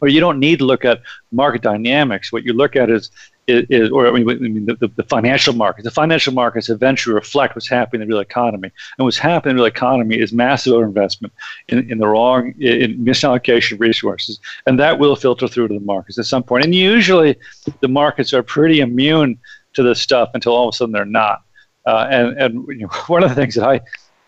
or 0.00 0.08
you 0.08 0.20
don't 0.20 0.38
need 0.38 0.58
to 0.58 0.64
look 0.64 0.84
at 0.84 1.00
market 1.32 1.62
dynamics. 1.62 2.32
What 2.32 2.44
you 2.44 2.52
look 2.52 2.76
at 2.76 2.90
is 2.90 3.10
is, 3.46 3.90
or 3.90 4.06
I 4.06 4.10
mean, 4.12 4.30
I 4.30 4.34
mean 4.34 4.66
the, 4.66 4.90
the, 4.96 5.02
financial 5.02 5.52
markets. 5.52 5.84
The 5.84 5.90
financial 5.90 6.32
markets 6.32 6.70
eventually 6.70 7.14
reflect 7.14 7.54
what's 7.54 7.68
happening 7.68 8.02
in 8.02 8.08
the 8.08 8.14
real 8.14 8.20
economy, 8.20 8.70
and 8.96 9.04
what's 9.04 9.18
happening 9.18 9.52
in 9.52 9.56
the 9.56 9.62
real 9.62 9.70
economy 9.70 10.18
is 10.18 10.32
massive 10.32 10.72
overinvestment 10.72 11.30
in, 11.68 11.90
in 11.90 11.98
the 11.98 12.06
wrong, 12.06 12.54
in 12.58 13.04
misallocation 13.04 13.72
of 13.72 13.80
resources, 13.80 14.40
and 14.66 14.80
that 14.80 14.98
will 14.98 15.16
filter 15.16 15.46
through 15.46 15.68
to 15.68 15.74
the 15.74 15.80
markets 15.80 16.18
at 16.18 16.24
some 16.24 16.42
point. 16.42 16.64
And 16.64 16.74
usually, 16.74 17.36
the 17.80 17.88
markets 17.88 18.32
are 18.32 18.42
pretty 18.42 18.80
immune 18.80 19.38
to 19.74 19.82
this 19.82 20.00
stuff 20.00 20.30
until 20.34 20.54
all 20.54 20.68
of 20.68 20.74
a 20.74 20.76
sudden 20.76 20.92
they're 20.92 21.04
not. 21.04 21.42
Uh, 21.86 22.06
and 22.10 22.38
and 22.38 22.66
you 22.68 22.86
know, 22.86 22.88
one 23.08 23.22
of 23.22 23.28
the 23.28 23.36
things 23.36 23.54
that 23.56 23.68
I 23.68 23.80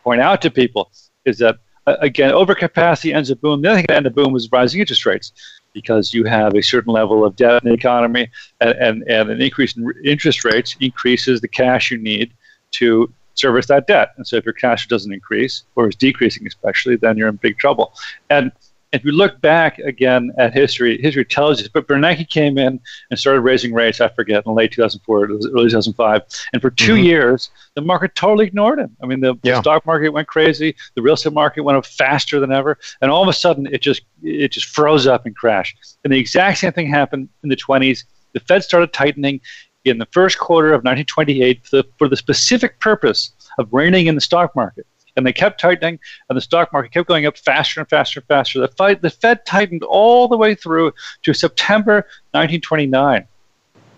point 0.04 0.20
out 0.20 0.42
to 0.42 0.50
people 0.50 0.90
is 1.24 1.38
that 1.38 1.56
Uh, 1.86 1.96
again, 2.00 2.32
overcapacity 2.32 3.14
ends 3.14 3.30
a 3.30 3.36
boom. 3.36 3.62
The 3.62 3.68
other 3.68 3.78
thing 3.78 3.86
that 3.88 3.96
ends 3.96 4.06
a 4.08 4.10
boom 4.10 4.34
is 4.34 4.50
rising 4.50 4.80
interest 4.80 5.06
rates 5.06 5.32
because 5.72 6.12
you 6.12 6.24
have 6.24 6.54
a 6.54 6.62
certain 6.62 6.92
level 6.92 7.24
of 7.24 7.36
debt 7.36 7.62
in 7.62 7.68
the 7.68 7.74
economy, 7.74 8.30
and, 8.60 8.70
and, 8.70 9.02
and 9.08 9.30
an 9.30 9.40
increase 9.40 9.76
in 9.76 9.92
interest 10.04 10.44
rates 10.44 10.74
increases 10.80 11.40
the 11.40 11.48
cash 11.48 11.90
you 11.90 11.98
need 11.98 12.32
to 12.72 13.12
service 13.34 13.66
that 13.66 13.86
debt. 13.86 14.14
And 14.16 14.26
so 14.26 14.36
if 14.36 14.44
your 14.44 14.54
cash 14.54 14.88
doesn't 14.88 15.12
increase, 15.12 15.64
or 15.76 15.88
is 15.88 15.94
decreasing 15.94 16.46
especially, 16.46 16.96
then 16.96 17.16
you're 17.16 17.28
in 17.28 17.36
big 17.36 17.58
trouble. 17.58 17.92
And 18.30 18.50
if 18.92 19.04
you 19.04 19.12
look 19.12 19.40
back 19.40 19.78
again 19.80 20.32
at 20.38 20.54
history, 20.54 21.00
history 21.00 21.24
tells 21.24 21.60
you. 21.60 21.68
But 21.72 21.86
Bernanke 21.86 22.28
came 22.28 22.56
in 22.56 22.80
and 23.10 23.18
started 23.18 23.40
raising 23.40 23.72
rates. 23.72 24.00
I 24.00 24.08
forget 24.08 24.44
in 24.46 24.54
late 24.54 24.72
2004, 24.72 25.24
early 25.24 25.68
2005, 25.68 26.22
and 26.52 26.62
for 26.62 26.70
2 26.70 26.92
mm-hmm. 26.92 27.04
years 27.04 27.50
the 27.74 27.82
market 27.82 28.14
totally 28.14 28.46
ignored 28.46 28.78
him. 28.78 28.96
I 29.02 29.06
mean, 29.06 29.20
the, 29.20 29.34
yeah. 29.42 29.60
stock 29.60 29.84
market 29.86 30.10
went 30.10 30.28
crazy, 30.28 30.74
the 30.94 31.02
real 31.02 31.14
estate 31.14 31.32
market 31.32 31.62
went 31.62 31.76
up 31.76 31.86
faster 31.86 32.40
than 32.40 32.52
ever, 32.52 32.78
and 33.00 33.10
all 33.10 33.22
of 33.22 33.28
a 33.28 33.32
sudden 33.32 33.66
it 33.66 33.82
just 33.82 34.02
it 34.22 34.52
just 34.52 34.66
froze 34.66 35.06
up 35.06 35.26
and 35.26 35.36
crashed. 35.36 35.76
And 36.04 36.12
the 36.12 36.18
exact 36.18 36.58
same 36.58 36.72
thing 36.72 36.88
happened 36.88 37.28
in 37.42 37.48
the 37.48 37.56
20s. 37.56 38.04
The 38.32 38.40
Fed 38.40 38.62
started 38.62 38.92
tightening 38.92 39.40
in 39.84 39.98
the 39.98 40.06
first 40.12 40.38
quarter 40.38 40.68
of 40.68 40.78
1928 40.84 41.66
for 41.66 41.76
the, 41.76 41.88
for 41.98 42.08
the 42.08 42.16
specific 42.16 42.80
purpose 42.80 43.32
of 43.58 43.68
reining 43.72 44.06
in 44.06 44.14
the 44.14 44.20
stock 44.20 44.54
market 44.56 44.86
and 45.16 45.26
they 45.26 45.32
kept 45.32 45.60
tightening, 45.60 45.98
and 46.28 46.36
the 46.36 46.40
stock 46.40 46.72
market 46.72 46.92
kept 46.92 47.08
going 47.08 47.26
up 47.26 47.38
faster 47.38 47.80
and 47.80 47.88
faster 47.88 48.20
and 48.20 48.26
faster. 48.28 48.60
The, 48.60 48.68
fight, 48.68 49.02
the 49.02 49.10
Fed 49.10 49.44
tightened 49.46 49.82
all 49.82 50.28
the 50.28 50.36
way 50.36 50.54
through 50.54 50.92
to 51.22 51.34
September 51.34 52.06
1929. 52.32 53.26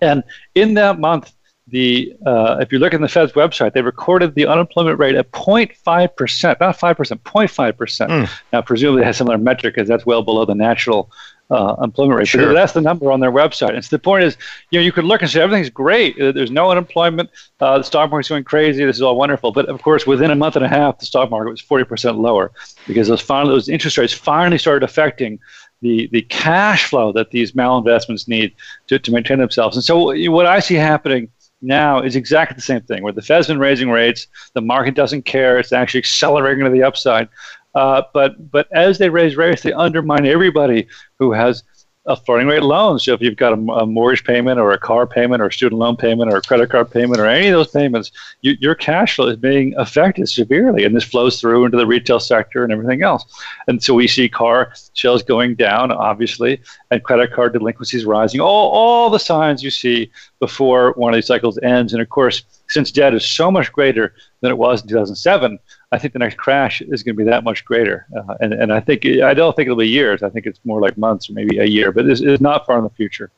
And 0.01 0.23
in 0.55 0.75
that 0.75 0.99
month, 0.99 1.33
the 1.67 2.15
uh, 2.25 2.57
if 2.59 2.71
you 2.71 2.79
look 2.79 2.93
at 2.93 3.01
the 3.01 3.07
Fed's 3.07 3.33
website, 3.33 3.73
they 3.73 3.81
recorded 3.81 4.33
the 4.33 4.47
unemployment 4.47 4.97
rate 4.97 5.15
at 5.15 5.31
0.5 5.31 6.15
percent, 6.15 6.59
not 6.59 6.79
five 6.79 6.97
percent, 6.97 7.23
0.5 7.23 7.77
percent. 7.77 8.11
Mm. 8.11 8.29
Now, 8.51 8.61
presumably, 8.61 9.03
it 9.03 9.05
has 9.05 9.17
similar 9.17 9.37
metric 9.37 9.75
because 9.75 9.87
that's 9.87 10.05
well 10.05 10.23
below 10.23 10.45
the 10.45 10.55
natural 10.55 11.11
uh, 11.49 11.75
employment 11.81 12.19
rate. 12.19 12.27
Sure. 12.27 12.47
But 12.47 12.53
that's 12.53 12.73
the 12.73 12.81
number 12.81 13.11
on 13.11 13.19
their 13.19 13.31
website. 13.31 13.73
And 13.73 13.83
so 13.83 13.95
the 13.95 13.99
point 13.99 14.23
is, 14.23 14.37
you 14.69 14.79
know, 14.79 14.83
you 14.83 14.91
could 14.91 15.05
look 15.05 15.21
and 15.21 15.29
say 15.29 15.41
everything's 15.41 15.69
great. 15.69 16.19
Uh, 16.19 16.31
there's 16.31 16.51
no 16.51 16.69
unemployment. 16.69 17.29
Uh, 17.59 17.79
the 17.79 17.83
stock 17.83 18.09
market's 18.11 18.29
going 18.29 18.43
crazy. 18.43 18.85
This 18.85 18.97
is 18.97 19.01
all 19.01 19.17
wonderful. 19.17 19.51
But 19.51 19.67
of 19.67 19.81
course, 19.81 20.05
within 20.05 20.31
a 20.31 20.35
month 20.35 20.55
and 20.55 20.65
a 20.65 20.69
half, 20.69 20.99
the 20.99 21.05
stock 21.05 21.29
market 21.29 21.49
was 21.49 21.61
40% 21.61 22.17
lower 22.17 22.51
because 22.87 23.07
those 23.07 23.21
finally 23.21 23.53
those 23.53 23.69
interest 23.69 23.97
rates 23.97 24.13
finally 24.13 24.57
started 24.57 24.83
affecting 24.83 25.39
the 25.81 26.07
the 26.11 26.21
cash 26.23 26.85
flow 26.85 27.11
that 27.13 27.31
these 27.31 27.53
malinvestments 27.53 28.27
need 28.27 28.53
to, 28.87 28.99
to 28.99 29.11
maintain 29.11 29.39
themselves. 29.39 29.77
And 29.77 29.83
so 29.83 30.13
what 30.29 30.45
I 30.45 30.59
see 30.59 30.75
happening 30.75 31.29
now 31.61 32.01
is 32.01 32.15
exactly 32.15 32.55
the 32.55 32.61
same 32.61 32.81
thing, 32.81 33.03
where 33.03 33.13
the 33.13 33.21
Fed's 33.21 33.47
been 33.47 33.59
raising 33.59 33.89
rates, 33.89 34.27
the 34.53 34.61
market 34.61 34.95
doesn't 34.95 35.23
care, 35.23 35.59
it's 35.59 35.73
actually 35.73 35.99
accelerating 35.99 36.63
to 36.63 36.69
the 36.69 36.83
upside. 36.83 37.27
Uh, 37.75 38.01
but 38.13 38.51
but 38.51 38.67
as 38.71 38.97
they 38.97 39.09
raise 39.09 39.35
rates, 39.35 39.61
they 39.61 39.73
undermine 39.73 40.25
everybody 40.25 40.87
who 41.19 41.31
has 41.31 41.63
a 42.09 42.15
floating 42.15 42.47
rate 42.47 42.63
loan. 42.63 42.97
So 42.97 43.13
if 43.13 43.21
you've 43.21 43.35
got 43.35 43.53
a, 43.53 43.61
a, 43.73 43.85
mortgage 43.85 44.23
payment 44.23 44.59
or 44.59 44.71
a 44.71 44.79
car 44.79 45.05
payment 45.05 45.41
or 45.41 45.47
a 45.47 45.53
student 45.53 45.77
loan 45.77 45.95
payment 45.95 46.33
or 46.33 46.37
a 46.37 46.41
credit 46.41 46.69
card 46.69 46.89
payment 46.89 47.19
or 47.19 47.27
any 47.27 47.47
of 47.47 47.53
those 47.53 47.67
payments, 47.67 48.11
you, 48.41 48.55
your 48.59 48.73
cash 48.73 49.15
flow 49.15 49.27
is 49.27 49.37
being 49.37 49.75
affected 49.77 50.27
severely, 50.27 50.85
and 50.85 50.95
this 50.95 51.03
flows 51.03 51.39
through 51.39 51.65
into 51.65 51.77
the 51.77 51.85
retail 51.85 52.19
sector 52.19 52.63
and 52.63 52.73
everything 52.73 53.03
else. 53.03 53.25
And 53.67 53.81
so 53.83 53.93
we 53.93 54.07
see 54.07 54.27
car 54.27 54.73
sales 54.93 55.21
going 55.21 55.55
down, 55.55 55.91
obviously, 55.91 56.61
and 56.89 57.03
credit 57.03 57.31
card 57.31 57.53
delinquencies 57.53 58.05
rising. 58.05 58.41
All 58.41 58.69
all 58.71 59.09
the 59.09 59.19
signs 59.19 59.61
you 59.61 59.69
see 59.69 60.09
before 60.39 60.93
one 60.93 61.13
of 61.13 61.17
these 61.17 61.27
cycles 61.27 61.59
ends. 61.59 61.93
And 61.93 62.01
of 62.01 62.09
course, 62.09 62.43
since 62.69 62.91
debt 62.91 63.13
is 63.13 63.25
so 63.25 63.51
much 63.51 63.71
greater 63.71 64.13
than 64.41 64.51
it 64.51 64.57
was 64.57 64.81
in 64.81 64.87
2007 64.87 65.59
I 65.91 65.97
think 65.97 66.13
the 66.13 66.19
next 66.19 66.37
crash 66.37 66.81
is 66.81 67.01
going 67.01 67.15
to 67.15 67.23
be 67.23 67.29
that 67.29 67.43
much 67.43 67.65
greater. 67.65 68.05
Uh, 68.15 68.35
and, 68.39 68.53
and 68.53 68.71
I 68.71 68.79
think 68.79 69.05
I 69.05 69.33
don't 69.33 69.55
think 69.55 69.67
it'll 69.67 69.77
be 69.77 69.87
years. 69.87 70.21
I 70.21 70.29
think 70.29 70.45
it's 70.45 70.59
more 70.63 70.79
like 70.79 70.97
months 70.97 71.29
or 71.29 71.33
maybe 71.33 71.57
a 71.57 71.65
year, 71.65 71.91
but 71.91 72.05
it's, 72.05 72.21
it's 72.21 72.41
not 72.41 72.65
far 72.65 72.77
in 72.77 72.83
the 72.83 72.91
future. 72.91 73.31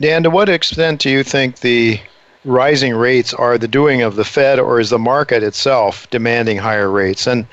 Dan, 0.00 0.22
to 0.22 0.30
what 0.30 0.48
extent 0.48 1.00
do 1.00 1.10
you 1.10 1.24
think 1.24 1.60
the 1.60 2.00
rising 2.44 2.94
rates 2.94 3.34
are 3.34 3.58
the 3.58 3.66
doing 3.66 4.02
of 4.02 4.14
the 4.14 4.24
Fed, 4.24 4.60
or 4.60 4.78
is 4.78 4.90
the 4.90 4.98
market 4.98 5.42
itself 5.42 6.08
demanding 6.10 6.56
higher 6.56 6.88
rates? 6.88 7.26
And 7.26 7.46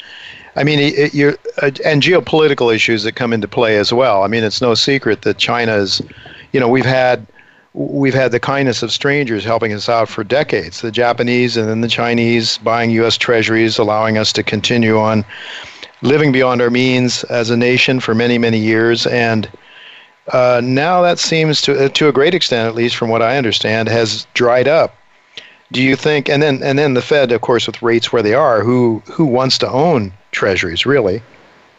I 0.55 0.63
mean, 0.63 0.77
it, 0.79 1.15
you 1.15 1.35
uh, 1.63 1.71
and 1.83 2.03
geopolitical 2.03 2.73
issues 2.73 3.01
that 3.03 3.13
come 3.13 3.33
into 3.33 3.47
play 3.47 3.77
as 3.77 3.91
well. 3.91 4.21
I 4.21 4.27
mean, 4.27 4.43
it's 4.43 4.61
no 4.61 4.75
secret 4.75 5.23
that 5.23 5.39
China 5.39 5.75
is, 5.75 6.01
you 6.51 6.59
know, 6.59 6.69
we've 6.69 6.85
had 6.85 7.25
we've 7.73 8.13
had 8.13 8.31
the 8.31 8.39
kindness 8.39 8.83
of 8.83 8.91
strangers 8.91 9.43
helping 9.43 9.73
us 9.73 9.89
out 9.89 10.07
for 10.07 10.23
decades 10.23 10.81
the 10.81 10.91
Japanese 10.91 11.57
and 11.57 11.67
then 11.67 11.81
the 11.81 11.87
Chinese 11.87 12.57
buying 12.59 12.91
U.S. 12.91 13.17
treasuries, 13.17 13.77
allowing 13.77 14.17
us 14.17 14.31
to 14.33 14.43
continue 14.43 14.99
on 14.99 15.25
living 16.01 16.31
beyond 16.31 16.61
our 16.61 16.69
means 16.69 17.23
as 17.25 17.49
a 17.49 17.57
nation 17.57 17.99
for 17.99 18.13
many, 18.13 18.37
many 18.37 18.59
years. 18.59 19.07
And 19.07 19.49
uh, 20.31 20.61
now 20.63 21.01
that 21.01 21.17
seems 21.17 21.61
to, 21.61 21.85
uh, 21.85 21.89
to 21.89 22.07
a 22.07 22.11
great 22.11 22.35
extent, 22.35 22.67
at 22.67 22.75
least 22.75 22.95
from 22.95 23.09
what 23.09 23.21
I 23.21 23.37
understand, 23.37 23.89
has 23.89 24.27
dried 24.33 24.67
up. 24.67 24.95
Do 25.71 25.81
you 25.81 25.95
think? 25.95 26.29
And 26.29 26.43
then, 26.43 26.61
and 26.61 26.77
then 26.77 26.93
the 26.93 27.01
Fed, 27.01 27.31
of 27.31 27.41
course, 27.41 27.65
with 27.65 27.81
rates 27.81 28.13
where 28.13 28.21
they 28.21 28.35
are, 28.35 28.61
who 28.61 29.01
who 29.11 29.25
wants 29.25 29.57
to 29.57 29.69
own 29.69 30.13
treasuries 30.31 30.85
really? 30.85 31.23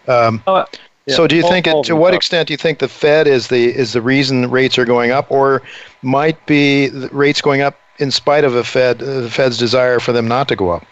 Um, 0.09 0.43
oh, 0.49 0.65
Yeah. 1.07 1.17
So 1.17 1.27
do 1.27 1.37
you 1.37 1.43
think 1.43 1.67
it, 1.67 1.85
to 1.85 1.97
what 1.97 2.15
extent 2.15 2.49
do 2.49 2.55
you 2.55 2.59
think 2.59 2.79
the 2.79 2.89
Fed 2.89 3.27
is 3.27 3.49
the 3.49 3.67
is 3.67 3.93
the 3.93 4.01
reason 4.01 4.51
rates 4.51 4.79
are 4.79 4.87
going 4.87 5.11
up, 5.11 5.31
or 5.31 5.63
might 6.03 6.45
be 6.47 6.89
rates 7.13 7.43
going 7.43 7.61
up 7.61 7.79
in 7.99 8.11
spite 8.11 8.45
of 8.45 8.55
a 8.55 8.65
Fed 8.65 9.01
the 9.01 9.31
Fed's 9.31 9.59
desire 9.59 10.01
for 10.01 10.13
them 10.13 10.27
not 10.27 10.49
to 10.49 10.57
go 10.57 10.71
up? 10.71 10.85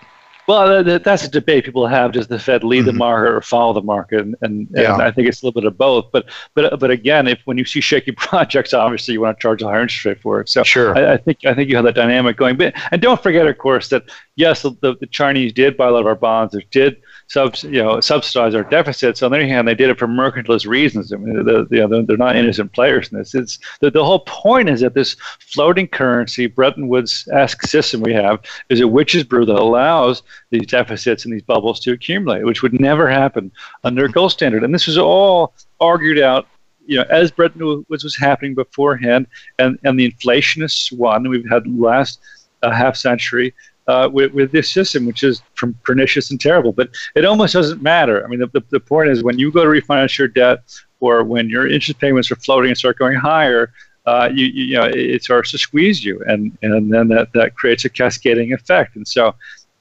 Well, 0.49 0.82
that's 0.82 1.24
a 1.24 1.28
debate 1.28 1.64
people 1.64 1.86
have. 1.86 2.12
Does 2.12 2.26
the 2.26 2.38
Fed 2.38 2.64
lead 2.64 2.80
mm-hmm. 2.80 2.86
the 2.86 2.93
market 2.95 3.30
or 3.30 3.40
follow 3.40 3.72
the 3.72 3.82
market? 3.82 4.20
And, 4.20 4.34
and, 4.43 4.68
yeah. 4.72 4.95
and, 4.95 5.03
I 5.03 5.11
think 5.11 5.28
it's 5.28 5.43
a 5.43 5.47
little 5.47 5.61
bit 5.61 5.66
of 5.66 5.78
both. 5.78 6.07
But 6.12 6.30
but 6.55 6.80
but 6.80 6.90
again, 6.90 7.28
if 7.28 7.40
when 7.45 7.59
you 7.59 7.64
see 7.64 7.80
shaky 7.80 8.12
projects, 8.16 8.74
obviously 8.74 9.14
you 9.14 9.20
want 9.20 9.38
to 9.38 9.43
charge 9.43 9.62
a 9.62 9.66
higher 9.66 9.82
interest 9.82 10.05
rate 10.05 10.20
for 10.20 10.40
it. 10.40 10.49
So 10.49 10.64
sure. 10.64 10.97
I, 10.97 11.14
I 11.14 11.16
think 11.16 11.45
I 11.45 11.55
think 11.55 11.70
you 11.70 11.76
have 11.76 11.84
that 11.84 11.95
dynamic 11.95 12.36
going. 12.36 12.57
But 12.57 12.74
and 12.90 13.01
don't 13.01 13.22
forget, 13.22 13.47
of 13.47 13.57
course, 13.59 13.88
that 13.88 14.05
yes, 14.36 14.62
the, 14.62 14.72
the 14.80 15.09
Chinese 15.11 15.53
did 15.53 15.76
buy 15.76 15.88
a 15.88 15.90
lot 15.90 16.01
of 16.01 16.07
our 16.07 16.14
bonds. 16.14 16.55
They 16.55 16.66
did 16.70 17.03
sub, 17.28 17.57
you 17.62 17.82
know, 17.82 18.01
subsidize 18.01 18.55
our 18.55 18.64
deficits. 18.64 19.22
On 19.22 19.30
the 19.30 19.38
other 19.38 19.47
hand, 19.47 19.66
they 19.66 19.74
did 19.74 19.90
it 19.90 19.99
for 19.99 20.07
mercantilist 20.07 20.66
reasons. 20.66 21.12
I 21.12 21.16
mean, 21.16 21.45
the, 21.45 21.64
the, 21.64 21.76
you 21.76 21.88
know, 21.88 22.03
they're 22.03 22.16
not 22.16 22.36
innocent 22.36 22.72
players 22.72 23.11
in 23.11 23.18
this. 23.18 23.34
It's 23.34 23.59
the, 23.80 23.90
the 23.90 24.05
whole 24.05 24.20
point 24.20 24.68
is 24.68 24.80
that 24.80 24.95
this 24.95 25.16
floating 25.40 25.88
currency, 25.88 26.47
Bretton 26.47 26.88
Woods-esque 26.88 27.62
system 27.62 28.03
we 28.03 28.12
have, 28.12 28.40
is 28.68 28.80
a 28.80 28.88
witch's 28.88 29.24
brew 29.24 29.47
that 29.47 29.57
allows 29.57 30.22
these 30.51 30.66
deficits 30.66 31.24
and 31.24 31.33
these 31.33 31.43
bubbles 31.43 31.80
to 31.80 31.93
accumulate, 31.93 32.45
which 32.45 32.62
would 32.62 32.78
never 32.80 33.09
happen 33.09 33.51
under 33.85 34.09
gold 34.09 34.33
standard. 34.33 34.64
And 34.64 34.74
this 34.74 34.87
was 34.87 34.99
all 34.99 35.55
argued 35.80 36.18
out 36.18 36.47
you 36.87 36.99
know, 36.99 37.05
as 37.11 37.30
Bretton 37.30 37.85
Woods 37.89 38.05
was 38.05 38.16
happening 38.16 38.55
beforehand, 38.55 39.26
and, 39.59 39.78
and 39.85 39.99
the 39.99 40.11
inflationists 40.11 40.93
won. 40.93 41.28
We've 41.28 41.49
had 41.49 41.66
last 41.66 42.20
uh, 42.62 42.70
half 42.70 42.97
century 42.97 43.55
uh, 43.87 44.09
with, 44.12 44.33
with 44.33 44.53
this 44.53 44.70
system, 44.70 45.07
which 45.07 45.22
is 45.22 45.43
pernicious 45.85 46.30
and 46.30 46.41
terrible. 46.41 46.72
But 46.72 46.91
it 47.14 47.24
almost 47.24 47.55
doesn't 47.55 47.83
matter. 47.83 48.24
I 48.24 48.28
mean, 48.28 48.41
the, 48.41 48.47
the, 48.49 48.62
the 48.70 48.80
point 48.80 49.11
is 49.11 49.22
when 49.22 49.39
you 49.39 49.51
go 49.53 49.64
to 49.64 49.70
refinance 49.70 50.18
your 50.18 50.28
debt 50.28 50.62
or 51.01 51.24
when 51.24 51.49
your 51.49 51.68
interest 51.68 52.01
payments 52.01 52.30
are 52.30 52.37
floating 52.37 52.70
and 52.70 52.78
start 52.78 52.99
going 52.99 53.16
higher, 53.16 53.72
uh, 54.07 54.28
you, 54.33 54.47
you, 54.47 54.64
you 54.64 54.74
know, 54.76 54.85
it, 54.85 54.97
it, 54.97 55.22
starts 55.22 55.53
to 55.53 55.59
squeeze 55.59 56.05
you, 56.05 56.20
and, 56.26 56.57
and 56.62 56.93
then 56.93 57.07
that, 57.07 57.33
that 57.35 57.55
creates 57.55 57.85
a 57.85 57.89
cascading 57.89 58.53
effect. 58.53 58.97
And 58.97 59.07
so 59.07 59.35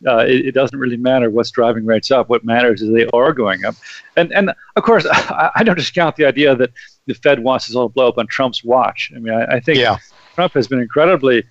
uh, 0.08 0.20
it, 0.20 0.48
it, 0.48 0.52
doesn't 0.54 0.78
really 0.78 0.98
matter 0.98 1.30
what's 1.30 1.52
driving 1.52 1.86
rates 1.86 2.12
up. 2.12 2.30
What 2.30 2.44
matters 2.44 2.82
is 2.82 2.92
they 2.92 3.08
are 3.08 3.34
going 3.34 3.66
up. 3.66 3.76
And, 4.16 4.32
and 4.34 4.52
of 4.76 4.84
course, 4.84 5.06
I, 5.12 5.52
I 5.56 5.64
don't 5.64 5.78
discount 5.78 6.16
the 6.16 6.26
idea 6.26 6.56
that 6.56 6.72
the 7.06 7.14
Fed 7.14 7.40
wants 7.40 7.68
this 7.68 7.76
all 7.76 7.90
to 7.90 7.94
blow 7.94 8.08
up 8.08 8.18
on 8.18 8.28
Trump's 8.28 8.64
watch. 8.64 9.12
I 9.16 9.20
mean, 9.20 9.34
I, 9.34 9.56
I 9.56 9.60
think 9.60 9.80
yeah. 9.80 9.98
Trump 10.36 10.54
has 10.54 10.68
been 10.68 10.80
incredibly 10.80 11.44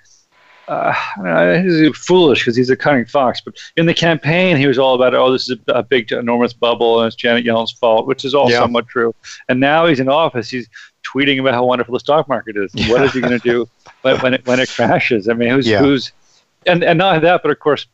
uh, 0.70 1.62
he's 1.62 1.96
foolish 1.96 2.40
because 2.40 2.54
he's 2.54 2.70
a 2.70 2.76
cunning 2.76 3.04
fox. 3.04 3.40
But 3.40 3.56
in 3.76 3.86
the 3.86 3.94
campaign, 3.94 4.56
he 4.56 4.68
was 4.68 4.78
all 4.78 4.94
about, 4.94 5.14
oh, 5.14 5.32
this 5.32 5.50
is 5.50 5.58
a, 5.66 5.72
a 5.72 5.82
big, 5.82 6.12
enormous 6.12 6.52
bubble, 6.52 7.00
and 7.00 7.08
it's 7.08 7.16
Janet 7.16 7.44
Yellen's 7.44 7.72
fault, 7.72 8.06
which 8.06 8.24
is 8.24 8.34
all 8.34 8.48
yeah. 8.48 8.60
somewhat 8.60 8.86
true. 8.86 9.12
And 9.48 9.58
now 9.58 9.86
he's 9.86 9.98
in 9.98 10.08
office. 10.08 10.48
He's 10.48 10.68
tweeting 11.04 11.40
about 11.40 11.54
how 11.54 11.64
wonderful 11.64 11.94
the 11.94 12.00
stock 12.00 12.28
market 12.28 12.56
is. 12.56 12.70
Yeah. 12.72 12.92
What 12.92 13.02
is 13.02 13.12
he 13.12 13.20
going 13.20 13.38
to 13.38 13.38
do 13.40 13.68
when, 14.02 14.18
when, 14.20 14.34
it 14.34 14.46
when 14.46 14.60
it 14.60 14.68
crashes? 14.68 15.28
I 15.28 15.32
mean, 15.32 15.50
who's 15.50 15.66
yeah. 15.66 15.80
who's, 15.80 16.12
and 16.66 16.84
and 16.84 16.98
not 16.98 17.20
that, 17.22 17.42
but 17.42 17.50
of 17.50 17.58
course, 17.58 17.86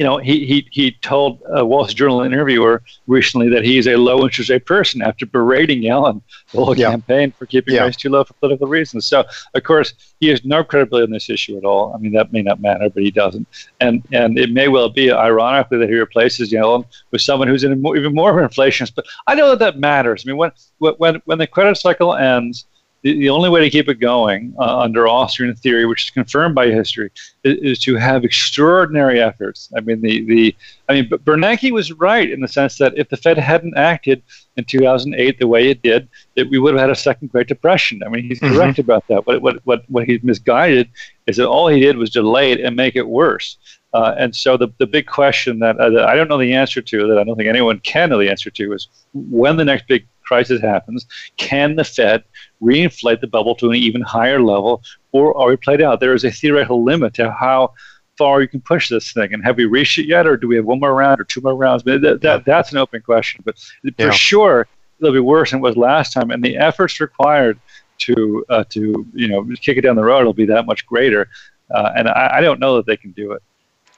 you 0.00 0.06
know, 0.06 0.16
he 0.16 0.46
he 0.46 0.66
he 0.70 0.92
told 0.92 1.42
a 1.52 1.62
Wall 1.62 1.84
Street 1.84 1.98
Journal 1.98 2.22
interviewer 2.22 2.82
recently 3.06 3.50
that 3.50 3.62
he 3.62 3.76
is 3.76 3.86
a 3.86 3.96
low 3.96 4.22
interest 4.22 4.48
rate 4.48 4.64
person 4.64 5.02
after 5.02 5.26
berating 5.26 5.82
Yellen 5.82 6.22
the 6.52 6.64
whole 6.64 6.74
yeah. 6.74 6.88
campaign 6.88 7.32
for 7.32 7.44
keeping 7.44 7.74
yeah. 7.74 7.82
rates 7.82 7.98
too 7.98 8.08
low 8.08 8.24
for 8.24 8.32
political 8.32 8.66
reasons. 8.66 9.04
So, 9.04 9.24
of 9.54 9.62
course, 9.62 9.92
he 10.18 10.28
has 10.28 10.42
no 10.42 10.64
credibility 10.64 11.04
on 11.04 11.10
this 11.10 11.28
issue 11.28 11.58
at 11.58 11.66
all. 11.66 11.92
I 11.94 11.98
mean, 11.98 12.12
that 12.12 12.32
may 12.32 12.40
not 12.40 12.62
matter, 12.62 12.88
but 12.88 13.02
he 13.02 13.10
doesn't. 13.10 13.46
And 13.82 14.02
and 14.10 14.38
it 14.38 14.50
may 14.50 14.68
well 14.68 14.88
be, 14.88 15.12
ironically, 15.12 15.76
that 15.76 15.90
he 15.90 15.96
replaces 15.96 16.50
Yellen 16.50 16.86
with 17.10 17.20
someone 17.20 17.48
who's 17.48 17.64
in 17.64 17.72
even 17.72 18.14
more 18.14 18.30
of 18.30 18.42
an 18.42 18.48
inflationist. 18.48 18.94
But 18.94 19.04
I 19.26 19.34
know 19.34 19.50
that 19.50 19.58
that 19.58 19.78
matters. 19.78 20.24
I 20.24 20.28
mean, 20.28 20.38
when 20.38 20.52
when 20.78 21.20
when 21.26 21.36
the 21.36 21.46
credit 21.46 21.76
cycle 21.76 22.14
ends 22.14 22.64
the, 23.02 23.18
the 23.18 23.30
only 23.30 23.48
way 23.48 23.60
to 23.60 23.70
keep 23.70 23.88
it 23.88 23.94
going 23.94 24.54
uh, 24.58 24.78
under 24.78 25.08
Austrian 25.08 25.54
theory, 25.54 25.86
which 25.86 26.04
is 26.04 26.10
confirmed 26.10 26.54
by 26.54 26.68
history, 26.68 27.10
is, 27.44 27.58
is, 27.58 27.78
to 27.80 27.96
have 27.96 28.24
extraordinary 28.24 29.20
efforts. 29.20 29.70
I 29.76 29.80
mean, 29.80 30.00
the, 30.00 30.24
the 30.24 30.56
I 30.88 30.94
mean, 30.94 31.08
Bernanke 31.08 31.70
was 31.70 31.92
right 31.92 32.30
in 32.30 32.40
the 32.40 32.48
sense 32.48 32.78
that 32.78 32.96
if 32.96 33.08
the 33.08 33.16
Fed 33.16 33.38
hadn't 33.38 33.76
acted 33.76 34.22
in 34.56 34.64
2008 34.64 35.38
the 35.38 35.46
way 35.46 35.70
it 35.70 35.82
did, 35.82 36.08
that 36.36 36.50
we 36.50 36.58
would 36.58 36.74
have 36.74 36.80
had 36.80 36.90
a 36.90 36.96
second 36.96 37.30
Great 37.30 37.48
Depression. 37.48 38.02
I 38.04 38.08
mean, 38.08 38.24
he's 38.24 38.40
mm-hmm. 38.40 38.54
correct 38.54 38.78
about 38.78 39.06
that. 39.08 39.26
What, 39.26 39.40
what, 39.40 39.60
what, 39.64 39.84
what 39.88 40.06
he's 40.06 40.22
misguided 40.22 40.90
is 41.26 41.36
that 41.36 41.48
all 41.48 41.68
he 41.68 41.80
did 41.80 41.96
was 41.96 42.10
delay 42.10 42.52
it 42.52 42.60
and 42.60 42.76
make 42.76 42.96
it 42.96 43.06
worse. 43.06 43.56
Uh, 43.92 44.14
and 44.18 44.36
so 44.36 44.56
the, 44.56 44.68
the 44.78 44.86
big 44.86 45.06
question 45.06 45.58
that, 45.58 45.76
uh, 45.78 45.90
that 45.90 46.04
I 46.04 46.14
don't 46.14 46.28
know 46.28 46.38
the 46.38 46.54
answer 46.54 46.80
to, 46.80 47.08
that 47.08 47.18
I 47.18 47.24
don't 47.24 47.36
think 47.36 47.48
anyone 47.48 47.80
can 47.80 48.10
know 48.10 48.18
the 48.18 48.30
answer 48.30 48.50
to, 48.50 48.72
is 48.72 48.88
when 49.14 49.56
the 49.56 49.64
next 49.64 49.88
big 49.88 50.06
crisis 50.22 50.60
happens, 50.60 51.06
can 51.38 51.74
the 51.74 51.82
Fed 51.82 52.22
reinflate 52.62 53.20
the 53.20 53.26
bubble 53.26 53.54
to 53.56 53.70
an 53.70 53.76
even 53.76 54.02
higher 54.02 54.42
level, 54.42 54.82
or 55.12 55.36
are 55.36 55.48
we 55.48 55.56
played 55.56 55.80
out? 55.80 56.00
There 56.00 56.14
is 56.14 56.24
a 56.24 56.30
theoretical 56.30 56.82
limit 56.82 57.14
to 57.14 57.30
how 57.30 57.72
far 58.16 58.42
you 58.42 58.48
can 58.48 58.60
push 58.60 58.88
this 58.88 59.12
thing. 59.12 59.32
And 59.32 59.42
have 59.44 59.56
we 59.56 59.64
reached 59.64 59.98
it 59.98 60.06
yet, 60.06 60.26
or 60.26 60.36
do 60.36 60.46
we 60.46 60.56
have 60.56 60.66
one 60.66 60.80
more 60.80 60.94
round 60.94 61.20
or 61.20 61.24
two 61.24 61.40
more 61.40 61.56
rounds? 61.56 61.82
But 61.82 62.02
that, 62.02 62.20
that 62.20 62.44
that's 62.44 62.72
an 62.72 62.78
open 62.78 63.02
question. 63.02 63.42
But 63.44 63.58
for 63.58 63.92
yeah. 63.98 64.10
sure, 64.10 64.68
it'll 64.98 65.12
be 65.12 65.20
worse 65.20 65.50
than 65.50 65.60
it 65.60 65.62
was 65.62 65.76
last 65.76 66.12
time, 66.12 66.30
and 66.30 66.44
the 66.44 66.56
efforts 66.56 67.00
required 67.00 67.58
to 68.00 68.44
uh, 68.48 68.64
to 68.70 69.06
you 69.14 69.28
know 69.28 69.46
kick 69.60 69.78
it 69.78 69.82
down 69.82 69.96
the 69.96 70.04
road 70.04 70.24
will 70.26 70.32
be 70.32 70.46
that 70.46 70.66
much 70.66 70.86
greater. 70.86 71.28
Uh, 71.70 71.92
and 71.96 72.08
I, 72.08 72.38
I 72.38 72.40
don't 72.40 72.58
know 72.58 72.76
that 72.76 72.86
they 72.86 72.96
can 72.96 73.12
do 73.12 73.32
it. 73.32 73.42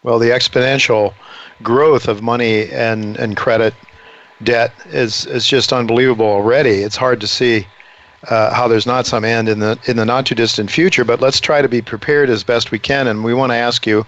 Well, 0.02 0.18
the 0.18 0.30
exponential 0.30 1.14
growth 1.62 2.08
of 2.08 2.22
money 2.22 2.70
and, 2.70 3.16
and 3.16 3.36
credit 3.36 3.72
debt 4.42 4.72
is 4.86 5.26
is 5.26 5.46
just 5.46 5.72
unbelievable 5.72 6.26
already. 6.26 6.82
It's 6.82 6.96
hard 6.96 7.20
to 7.20 7.26
see 7.28 7.66
uh, 8.28 8.54
how 8.54 8.68
there's 8.68 8.86
not 8.86 9.06
some 9.06 9.24
end 9.24 9.48
in 9.48 9.58
the 9.58 9.78
in 9.86 9.96
the 9.96 10.04
not 10.04 10.26
too 10.26 10.34
distant 10.34 10.70
future. 10.70 11.04
But 11.04 11.20
let's 11.20 11.40
try 11.40 11.62
to 11.62 11.68
be 11.68 11.82
prepared 11.82 12.30
as 12.30 12.44
best 12.44 12.70
we 12.70 12.78
can. 12.78 13.06
And 13.06 13.24
we 13.24 13.34
want 13.34 13.50
to 13.52 13.56
ask 13.56 13.86
you 13.86 14.06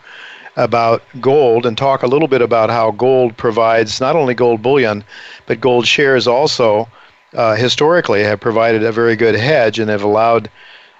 about 0.56 1.02
gold 1.20 1.66
and 1.66 1.76
talk 1.76 2.02
a 2.02 2.06
little 2.06 2.28
bit 2.28 2.42
about 2.42 2.70
how 2.70 2.92
gold 2.92 3.36
provides 3.36 4.00
not 4.00 4.14
only 4.16 4.34
gold 4.34 4.62
bullion, 4.62 5.04
but 5.46 5.60
gold 5.60 5.86
shares 5.86 6.26
also 6.26 6.88
uh, 7.34 7.56
historically 7.56 8.22
have 8.22 8.40
provided 8.40 8.84
a 8.84 8.92
very 8.92 9.16
good 9.16 9.34
hedge 9.34 9.78
and 9.78 9.90
have 9.90 10.02
allowed 10.02 10.48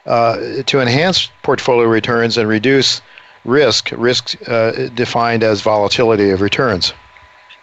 uh, 0.07 0.62
to 0.67 0.81
enhance 0.81 1.31
portfolio 1.43 1.87
returns 1.87 2.37
and 2.37 2.49
reduce 2.49 3.01
risk. 3.45 3.91
Risk 3.93 4.37
uh, 4.49 4.89
defined 4.95 5.43
as 5.43 5.61
volatility 5.61 6.31
of 6.31 6.41
returns. 6.41 6.93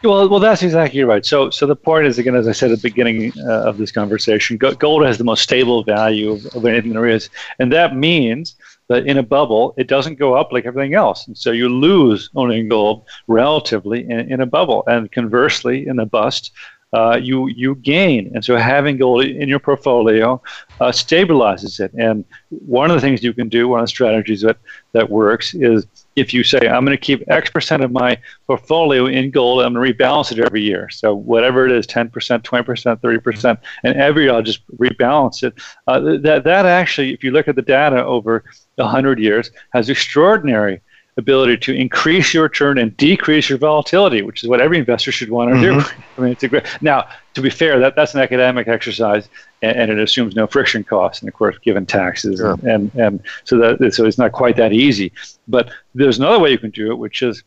Well, 0.03 0.27
well, 0.29 0.39
that's 0.39 0.63
exactly 0.63 1.03
right. 1.03 1.23
So, 1.23 1.51
so 1.51 1.67
the 1.67 1.75
point 1.75 2.07
is 2.07 2.17
again, 2.17 2.35
as 2.35 2.47
I 2.47 2.53
said 2.53 2.71
at 2.71 2.81
the 2.81 2.89
beginning 2.89 3.33
uh, 3.45 3.69
of 3.69 3.77
this 3.77 3.91
conversation, 3.91 4.57
gold 4.57 5.05
has 5.05 5.19
the 5.19 5.23
most 5.23 5.43
stable 5.43 5.83
value 5.83 6.31
of, 6.31 6.45
of 6.55 6.65
anything 6.65 6.93
there 6.93 7.05
is, 7.05 7.29
and 7.59 7.71
that 7.71 7.95
means 7.95 8.55
that 8.87 9.05
in 9.05 9.19
a 9.19 9.23
bubble, 9.23 9.75
it 9.77 9.87
doesn't 9.87 10.15
go 10.15 10.33
up 10.33 10.51
like 10.51 10.65
everything 10.65 10.95
else, 10.95 11.27
and 11.27 11.37
so 11.37 11.51
you 11.51 11.69
lose 11.69 12.31
owning 12.35 12.67
gold 12.67 13.05
relatively 13.27 14.01
in, 14.09 14.31
in 14.31 14.41
a 14.41 14.45
bubble, 14.47 14.83
and 14.87 15.11
conversely, 15.11 15.87
in 15.87 15.99
a 15.99 16.05
bust, 16.05 16.51
uh, 16.93 17.17
you 17.21 17.47
you 17.47 17.75
gain. 17.75 18.31
And 18.33 18.43
so 18.43 18.57
having 18.57 18.97
gold 18.97 19.25
in 19.25 19.47
your 19.47 19.59
portfolio 19.59 20.41
uh, 20.79 20.91
stabilizes 20.91 21.79
it. 21.79 21.91
And 21.93 22.25
one 22.49 22.91
of 22.91 22.95
the 22.95 23.01
things 23.01 23.23
you 23.23 23.33
can 23.33 23.49
do, 23.49 23.67
one 23.67 23.79
of 23.79 23.85
the 23.85 23.89
strategies 23.89 24.41
that 24.41 24.57
that 24.93 25.09
works 25.09 25.53
is 25.53 25.85
if 26.15 26.33
you 26.33 26.43
say 26.43 26.59
I'm 26.67 26.83
going 26.83 26.97
to 26.97 27.01
keep 27.01 27.23
X 27.29 27.49
percent 27.49 27.83
of 27.83 27.91
my 27.91 28.17
portfolio 28.45 29.05
in 29.05 29.31
gold, 29.31 29.63
I'm 29.63 29.73
going 29.73 29.85
to 29.85 29.93
rebalance 29.93 30.31
it 30.31 30.39
every 30.39 30.61
year. 30.61 30.89
So 30.89 31.15
whatever 31.15 31.65
it 31.65 31.71
is, 31.71 31.87
10%, 31.87 32.09
20%, 32.11 32.99
30%, 32.99 33.57
and 33.83 33.95
every 33.95 34.23
year 34.23 34.33
I'll 34.33 34.41
just 34.41 34.67
rebalance 34.77 35.43
it. 35.43 35.53
Uh, 35.87 35.99
that 36.21 36.43
that 36.43 36.65
actually, 36.65 37.13
if 37.13 37.23
you 37.23 37.31
look 37.31 37.47
at 37.47 37.55
the 37.55 37.61
data 37.61 38.03
over 38.03 38.43
100 38.75 39.19
years, 39.19 39.51
has 39.71 39.89
extraordinary 39.89 40.81
ability 41.21 41.57
to 41.57 41.73
increase 41.73 42.33
your 42.33 42.43
return 42.43 42.77
and 42.77 42.95
decrease 42.97 43.49
your 43.49 43.57
volatility, 43.57 44.21
which 44.21 44.43
is 44.43 44.49
what 44.49 44.61
every 44.61 44.77
investor 44.77 45.11
should 45.11 45.29
want 45.29 45.51
to 45.51 45.55
mm-hmm. 45.55 45.79
do. 45.79 46.03
I 46.17 46.21
mean, 46.21 46.31
it's 46.31 46.43
a 46.43 46.47
great. 46.47 46.65
Now, 46.81 47.07
to 47.33 47.41
be 47.41 47.49
fair, 47.49 47.79
that 47.79 47.95
that's 47.95 48.13
an 48.13 48.21
academic 48.21 48.67
exercise, 48.67 49.29
and, 49.61 49.77
and 49.77 49.91
it 49.91 49.99
assumes 49.99 50.35
no 50.35 50.47
friction 50.47 50.83
costs, 50.83 51.21
and 51.21 51.29
of 51.29 51.35
course, 51.35 51.57
given 51.59 51.85
taxes, 51.85 52.39
sure. 52.39 52.53
and, 52.53 52.63
and 52.63 52.91
and 52.95 53.19
so 53.43 53.57
that 53.57 53.93
so 53.93 54.05
it's 54.05 54.17
not 54.17 54.31
quite 54.31 54.57
that 54.57 54.73
easy. 54.73 55.11
But 55.47 55.71
there's 55.95 56.19
another 56.19 56.39
way 56.39 56.51
you 56.51 56.57
can 56.57 56.71
do 56.71 56.91
it, 56.91 56.95
which 56.95 57.21
is 57.21 57.43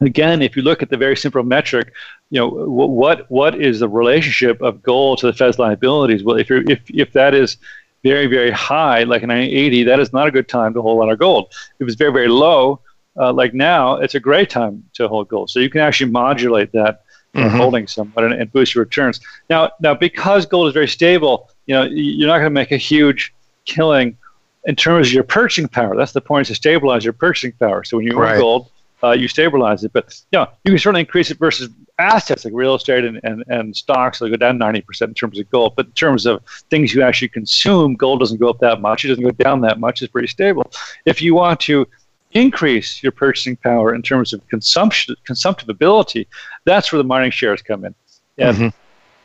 again, 0.00 0.42
if 0.42 0.56
you 0.56 0.62
look 0.62 0.82
at 0.82 0.90
the 0.90 0.96
very 0.96 1.16
simple 1.16 1.42
metric, 1.42 1.92
you 2.30 2.40
know 2.40 2.48
what 2.48 3.30
what 3.30 3.60
is 3.60 3.80
the 3.80 3.88
relationship 3.88 4.60
of 4.60 4.82
gold 4.82 5.18
to 5.18 5.26
the 5.26 5.32
Fed's 5.32 5.58
liabilities? 5.58 6.22
Well, 6.22 6.36
if 6.36 6.50
you're 6.50 6.68
if 6.70 6.80
if 6.88 7.12
that 7.12 7.34
is 7.34 7.56
very 8.04 8.26
very 8.26 8.50
high, 8.50 9.02
like 9.04 9.22
in 9.22 9.30
1980, 9.30 9.84
that 9.84 10.00
is 10.00 10.12
not 10.12 10.28
a 10.28 10.30
good 10.30 10.48
time 10.48 10.74
to 10.74 10.82
hold 10.82 10.98
a 10.98 11.00
lot 11.00 11.12
of 11.12 11.18
gold. 11.18 11.52
If 11.80 11.88
it's 11.88 11.96
very 11.96 12.12
very 12.12 12.28
low, 12.28 12.80
uh, 13.18 13.32
like 13.32 13.54
now, 13.54 13.96
it's 13.96 14.14
a 14.14 14.20
great 14.20 14.50
time 14.50 14.84
to 14.94 15.08
hold 15.08 15.28
gold. 15.28 15.50
So 15.50 15.60
you 15.60 15.70
can 15.70 15.80
actually 15.80 16.10
modulate 16.10 16.72
that 16.72 17.02
mm-hmm. 17.34 17.56
holding 17.56 17.86
somewhat 17.86 18.24
and, 18.24 18.34
and, 18.34 18.52
boost 18.52 18.74
your 18.74 18.84
returns. 18.84 19.20
Now, 19.50 19.70
now 19.80 19.94
because 19.94 20.46
gold 20.46 20.68
is 20.68 20.74
very 20.74 20.88
stable, 20.88 21.50
you 21.66 21.74
know 21.74 21.84
you're 21.84 22.28
not 22.28 22.38
going 22.38 22.50
to 22.50 22.50
make 22.50 22.72
a 22.72 22.76
huge 22.76 23.34
killing 23.64 24.16
in 24.64 24.76
terms 24.76 25.08
of 25.08 25.12
your 25.12 25.24
purchasing 25.24 25.68
power. 25.68 25.96
That's 25.96 26.12
the 26.12 26.20
point: 26.20 26.42
is 26.42 26.48
to 26.48 26.54
stabilize 26.54 27.04
your 27.04 27.12
purchasing 27.12 27.52
power. 27.52 27.84
So 27.84 27.96
when 27.96 28.06
you 28.06 28.18
right. 28.18 28.34
own 28.34 28.40
gold, 28.40 28.70
uh, 29.02 29.12
you 29.12 29.28
stabilize 29.28 29.84
it. 29.84 29.92
But 29.92 30.20
you 30.32 30.38
know, 30.38 30.48
you 30.64 30.72
can 30.72 30.78
certainly 30.78 31.00
increase 31.00 31.30
it 31.30 31.38
versus 31.38 31.70
assets 31.98 32.44
like 32.44 32.54
real 32.54 32.74
estate 32.74 33.04
and, 33.04 33.20
and, 33.24 33.44
and 33.48 33.76
stocks, 33.76 34.18
they 34.18 34.30
go 34.30 34.36
down 34.36 34.58
90% 34.58 35.02
in 35.02 35.14
terms 35.14 35.38
of 35.38 35.50
gold. 35.50 35.74
But 35.76 35.86
in 35.86 35.92
terms 35.92 36.26
of 36.26 36.42
things 36.70 36.94
you 36.94 37.02
actually 37.02 37.28
consume, 37.28 37.94
gold 37.94 38.20
doesn't 38.20 38.38
go 38.38 38.48
up 38.48 38.60
that 38.60 38.80
much. 38.80 39.04
It 39.04 39.08
doesn't 39.08 39.24
go 39.24 39.30
down 39.30 39.60
that 39.62 39.80
much. 39.80 40.00
It's 40.02 40.12
pretty 40.12 40.28
stable. 40.28 40.70
If 41.04 41.20
you 41.20 41.34
want 41.34 41.60
to 41.60 41.86
increase 42.32 43.02
your 43.02 43.12
purchasing 43.12 43.56
power 43.56 43.94
in 43.94 44.02
terms 44.02 44.32
of 44.32 44.46
consumption, 44.48 45.16
consumptive 45.24 45.68
ability, 45.68 46.28
that's 46.64 46.92
where 46.92 46.98
the 46.98 47.08
mining 47.08 47.30
shares 47.30 47.62
come 47.62 47.84
in. 47.84 47.94
And 48.36 48.56
mm-hmm. 48.56 48.68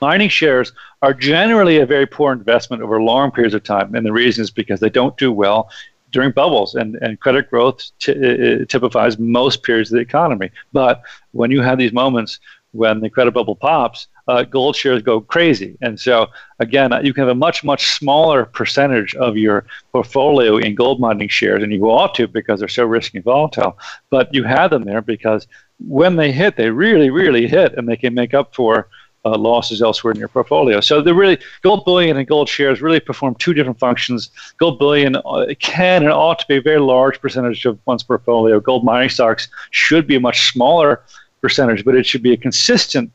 mining 0.01 0.29
shares 0.29 0.71
are 1.01 1.13
generally 1.13 1.79
a 1.79 1.85
very 1.85 2.05
poor 2.05 2.31
investment 2.31 2.81
over 2.81 3.01
long 3.01 3.31
periods 3.31 3.53
of 3.53 3.63
time. 3.63 3.93
And 3.95 4.05
the 4.05 4.13
reason 4.13 4.41
is 4.41 4.51
because 4.51 4.79
they 4.79 4.89
don't 4.89 5.17
do 5.17 5.31
well 5.31 5.69
during 6.11 6.31
bubbles, 6.31 6.75
and, 6.75 6.95
and 7.01 7.19
credit 7.19 7.49
growth 7.49 7.91
t- 7.99 8.65
typifies 8.65 9.17
most 9.17 9.63
periods 9.63 9.91
of 9.91 9.95
the 9.95 10.01
economy. 10.01 10.51
But 10.71 11.01
when 11.31 11.49
you 11.49 11.61
have 11.61 11.79
these 11.79 11.91
moments 11.91 12.39
when 12.73 12.99
the 12.99 13.09
credit 13.09 13.33
bubble 13.33 13.55
pops, 13.55 14.07
uh, 14.27 14.43
gold 14.43 14.75
shares 14.75 15.01
go 15.01 15.21
crazy. 15.21 15.77
And 15.81 15.99
so, 15.99 16.27
again, 16.59 16.91
you 17.05 17.13
can 17.13 17.21
have 17.21 17.29
a 17.29 17.35
much, 17.35 17.63
much 17.63 17.91
smaller 17.91 18.45
percentage 18.45 19.15
of 19.15 19.37
your 19.37 19.65
portfolio 19.91 20.57
in 20.57 20.75
gold 20.75 20.99
mining 20.99 21.29
shares, 21.29 21.63
and 21.63 21.71
you 21.71 21.85
ought 21.85 22.15
to 22.15 22.27
because 22.27 22.59
they're 22.59 22.67
so 22.67 22.85
risky 22.85 23.19
and 23.19 23.25
volatile. 23.25 23.77
But 24.09 24.33
you 24.33 24.43
have 24.43 24.71
them 24.71 24.83
there 24.83 25.01
because 25.01 25.47
when 25.79 26.15
they 26.15 26.31
hit, 26.31 26.55
they 26.55 26.69
really, 26.69 27.09
really 27.09 27.47
hit, 27.47 27.77
and 27.77 27.87
they 27.87 27.97
can 27.97 28.13
make 28.13 28.33
up 28.33 28.55
for 28.55 28.87
uh, 29.25 29.37
losses 29.37 29.81
elsewhere 29.81 30.11
in 30.11 30.19
your 30.19 30.27
portfolio. 30.27 30.81
So 30.81 31.01
the 31.01 31.13
really 31.13 31.37
gold 31.61 31.85
bullion 31.85 32.17
and 32.17 32.27
gold 32.27 32.49
shares 32.49 32.81
really 32.81 32.99
perform 32.99 33.35
two 33.35 33.53
different 33.53 33.79
functions. 33.79 34.31
Gold 34.57 34.79
bullion 34.79 35.15
uh, 35.15 35.45
can 35.59 36.03
and 36.03 36.11
ought 36.11 36.39
to 36.39 36.45
be 36.47 36.57
a 36.57 36.61
very 36.61 36.79
large 36.79 37.21
percentage 37.21 37.65
of 37.65 37.79
one's 37.85 38.03
portfolio. 38.03 38.59
Gold 38.59 38.83
mining 38.83 39.09
stocks 39.09 39.47
should 39.71 40.07
be 40.07 40.15
a 40.15 40.19
much 40.19 40.51
smaller 40.51 41.03
percentage, 41.43 41.83
but 41.85 41.93
it 41.93 42.05
should 42.05 42.23
be 42.23 42.33
a 42.33 42.37
consistent 42.37 43.11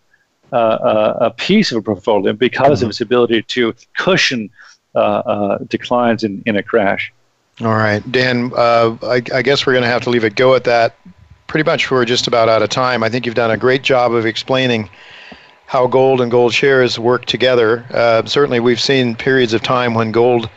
uh, 0.50 0.56
uh 0.56 1.18
a 1.28 1.30
piece 1.30 1.72
of 1.72 1.78
a 1.78 1.82
portfolio 1.82 2.32
because 2.32 2.78
mm-hmm. 2.78 2.86
of 2.86 2.90
its 2.90 3.00
ability 3.00 3.42
to 3.42 3.74
cushion 3.96 4.48
uh, 4.94 4.98
uh, 4.98 5.58
declines 5.68 6.22
in, 6.22 6.42
in 6.46 6.56
a 6.56 6.62
crash. 6.62 7.12
All 7.60 7.74
right, 7.74 8.02
Dan. 8.12 8.52
I, 8.56 9.22
I 9.34 9.42
guess 9.42 9.66
we're 9.66 9.72
going 9.72 9.82
to 9.82 9.88
have 9.88 10.02
to 10.02 10.10
leave 10.10 10.24
it 10.24 10.36
go 10.36 10.54
at 10.54 10.64
that. 10.64 10.94
Pretty 11.48 11.68
much, 11.68 11.90
we're 11.90 12.04
just 12.04 12.26
about 12.26 12.48
out 12.48 12.62
of 12.62 12.68
time. 12.68 13.02
I 13.02 13.08
think 13.08 13.26
you've 13.26 13.34
done 13.34 13.50
a 13.50 13.56
great 13.56 13.82
job 13.82 14.12
of 14.12 14.26
explaining 14.26 14.88
how 15.66 15.86
gold 15.86 16.20
and 16.20 16.30
gold 16.30 16.54
shares 16.54 16.98
work 16.98 17.26
together. 17.26 17.84
Uh, 17.90 18.24
certainly, 18.24 18.60
we've 18.60 18.80
seen 18.80 19.14
periods 19.14 19.52
of 19.52 19.62
time 19.62 19.94
when 19.94 20.12
gold, 20.12 20.48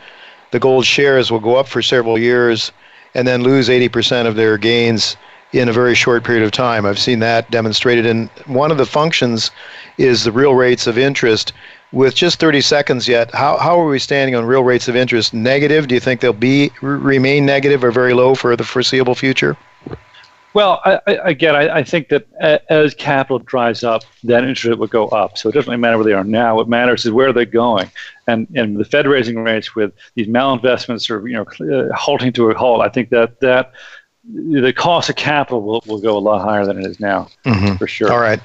the 0.52 0.60
gold 0.60 0.86
shares 0.86 1.30
will 1.30 1.40
go 1.40 1.56
up 1.56 1.66
for 1.66 1.82
several 1.82 2.18
years 2.18 2.72
and 3.14 3.26
then 3.26 3.42
lose 3.42 3.68
80% 3.68 4.26
of 4.26 4.36
their 4.36 4.56
gains 4.56 5.16
in 5.52 5.68
a 5.68 5.72
very 5.72 5.94
short 5.94 6.24
period 6.24 6.42
of 6.42 6.50
time. 6.50 6.86
I've 6.86 6.98
seen 6.98 7.18
that 7.20 7.50
demonstrated. 7.50 8.06
And 8.06 8.28
one 8.46 8.70
of 8.70 8.78
the 8.78 8.86
functions 8.86 9.50
is 9.98 10.24
the 10.24 10.32
real 10.32 10.54
rates 10.54 10.86
of 10.86 10.98
interest. 10.98 11.52
With 11.92 12.14
just 12.14 12.40
30 12.40 12.62
seconds 12.62 13.06
yet, 13.06 13.30
how, 13.34 13.58
how 13.58 13.78
are 13.78 13.86
we 13.86 13.98
standing 13.98 14.34
on 14.34 14.46
real 14.46 14.64
rates 14.64 14.88
of 14.88 14.96
interest? 14.96 15.34
Negative? 15.34 15.86
Do 15.86 15.94
you 15.94 16.00
think 16.00 16.20
they'll 16.20 16.32
be 16.32 16.70
remain 16.80 17.44
negative 17.44 17.84
or 17.84 17.90
very 17.90 18.14
low 18.14 18.34
for 18.34 18.56
the 18.56 18.64
foreseeable 18.64 19.14
future? 19.14 19.58
Well, 20.54 20.80
I, 20.84 21.00
I, 21.06 21.12
again, 21.30 21.54
I, 21.54 21.76
I, 21.76 21.82
think 21.82 22.08
that 22.08 22.26
as 22.68 22.94
capital 22.94 23.38
dries 23.38 23.82
up, 23.82 24.02
then 24.22 24.44
interest 24.44 24.64
rate 24.64 24.78
will 24.78 24.86
go 24.86 25.08
up. 25.08 25.38
So 25.38 25.48
it 25.48 25.52
doesn't 25.52 25.70
really 25.70 25.80
matter 25.80 25.96
where 25.96 26.04
they 26.04 26.12
are 26.12 26.24
now. 26.24 26.56
What 26.56 26.68
matters 26.68 27.06
is 27.06 27.10
where 27.10 27.32
they're 27.32 27.46
going. 27.46 27.90
And 28.26 28.46
and 28.54 28.76
the 28.76 28.84
Fed 28.84 29.06
raising 29.06 29.38
rates 29.38 29.74
with 29.74 29.92
these 30.14 30.26
malinvestments 30.26 31.10
or 31.10 31.26
you 31.26 31.34
know 31.34 31.44
uh, 31.74 31.94
halting 31.94 32.34
to 32.34 32.50
a 32.50 32.54
halt, 32.54 32.82
I 32.82 32.88
think 32.88 33.08
that 33.10 33.40
that 33.40 33.72
the 34.24 34.72
cost 34.72 35.10
of 35.10 35.16
capital 35.16 35.62
will, 35.62 35.82
will 35.86 36.00
go 36.00 36.16
a 36.16 36.20
lot 36.20 36.42
higher 36.42 36.64
than 36.64 36.78
it 36.78 36.86
is 36.86 37.00
now, 37.00 37.28
mm-hmm. 37.44 37.76
for 37.76 37.86
sure. 37.86 38.12
All 38.12 38.20
right. 38.20 38.40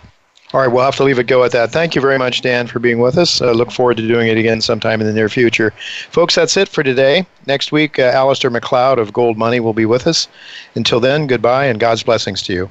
All 0.53 0.61
right, 0.61 0.67
we'll 0.67 0.85
have 0.85 0.95
to 0.95 1.03
leave 1.03 1.19
it 1.19 1.27
go 1.27 1.43
at 1.43 1.51
that. 1.51 1.71
Thank 1.71 1.93
you 1.93 1.99
very 1.99 2.17
much, 2.17 2.41
Dan, 2.41 2.67
for 2.67 2.79
being 2.79 2.99
with 2.99 3.17
us. 3.17 3.41
I 3.41 3.51
look 3.51 3.69
forward 3.69 3.97
to 3.97 4.07
doing 4.07 4.29
it 4.29 4.37
again 4.37 4.61
sometime 4.61 5.01
in 5.01 5.07
the 5.07 5.11
near 5.11 5.27
future. 5.27 5.71
Folks, 6.09 6.35
that's 6.35 6.55
it 6.55 6.69
for 6.69 6.83
today. 6.83 7.25
Next 7.47 7.73
week, 7.73 7.99
uh, 7.99 8.13
Alasdair 8.13 8.49
Macleod 8.49 8.97
of 8.97 9.11
GoldMoney 9.11 9.59
will 9.59 9.73
be 9.73 9.85
with 9.85 10.07
us. 10.07 10.29
Until 10.75 11.01
then, 11.01 11.27
goodbye 11.27 11.65
and 11.65 11.81
God's 11.81 12.01
blessings 12.01 12.41
to 12.43 12.53
you. 12.53 12.69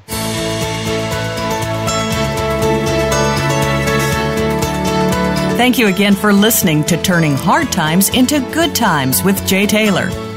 Thank 5.59 5.79
you 5.79 5.89
again 5.89 6.15
for 6.15 6.33
listening 6.33 6.83
to 6.85 7.03
Turning 7.03 7.35
Hard 7.35 7.71
Times 7.71 8.09
into 8.11 8.41
Good 8.53 8.75
Times 8.75 9.23
with 9.23 9.47
Jay 9.47 9.67
Taylor. 9.67 10.26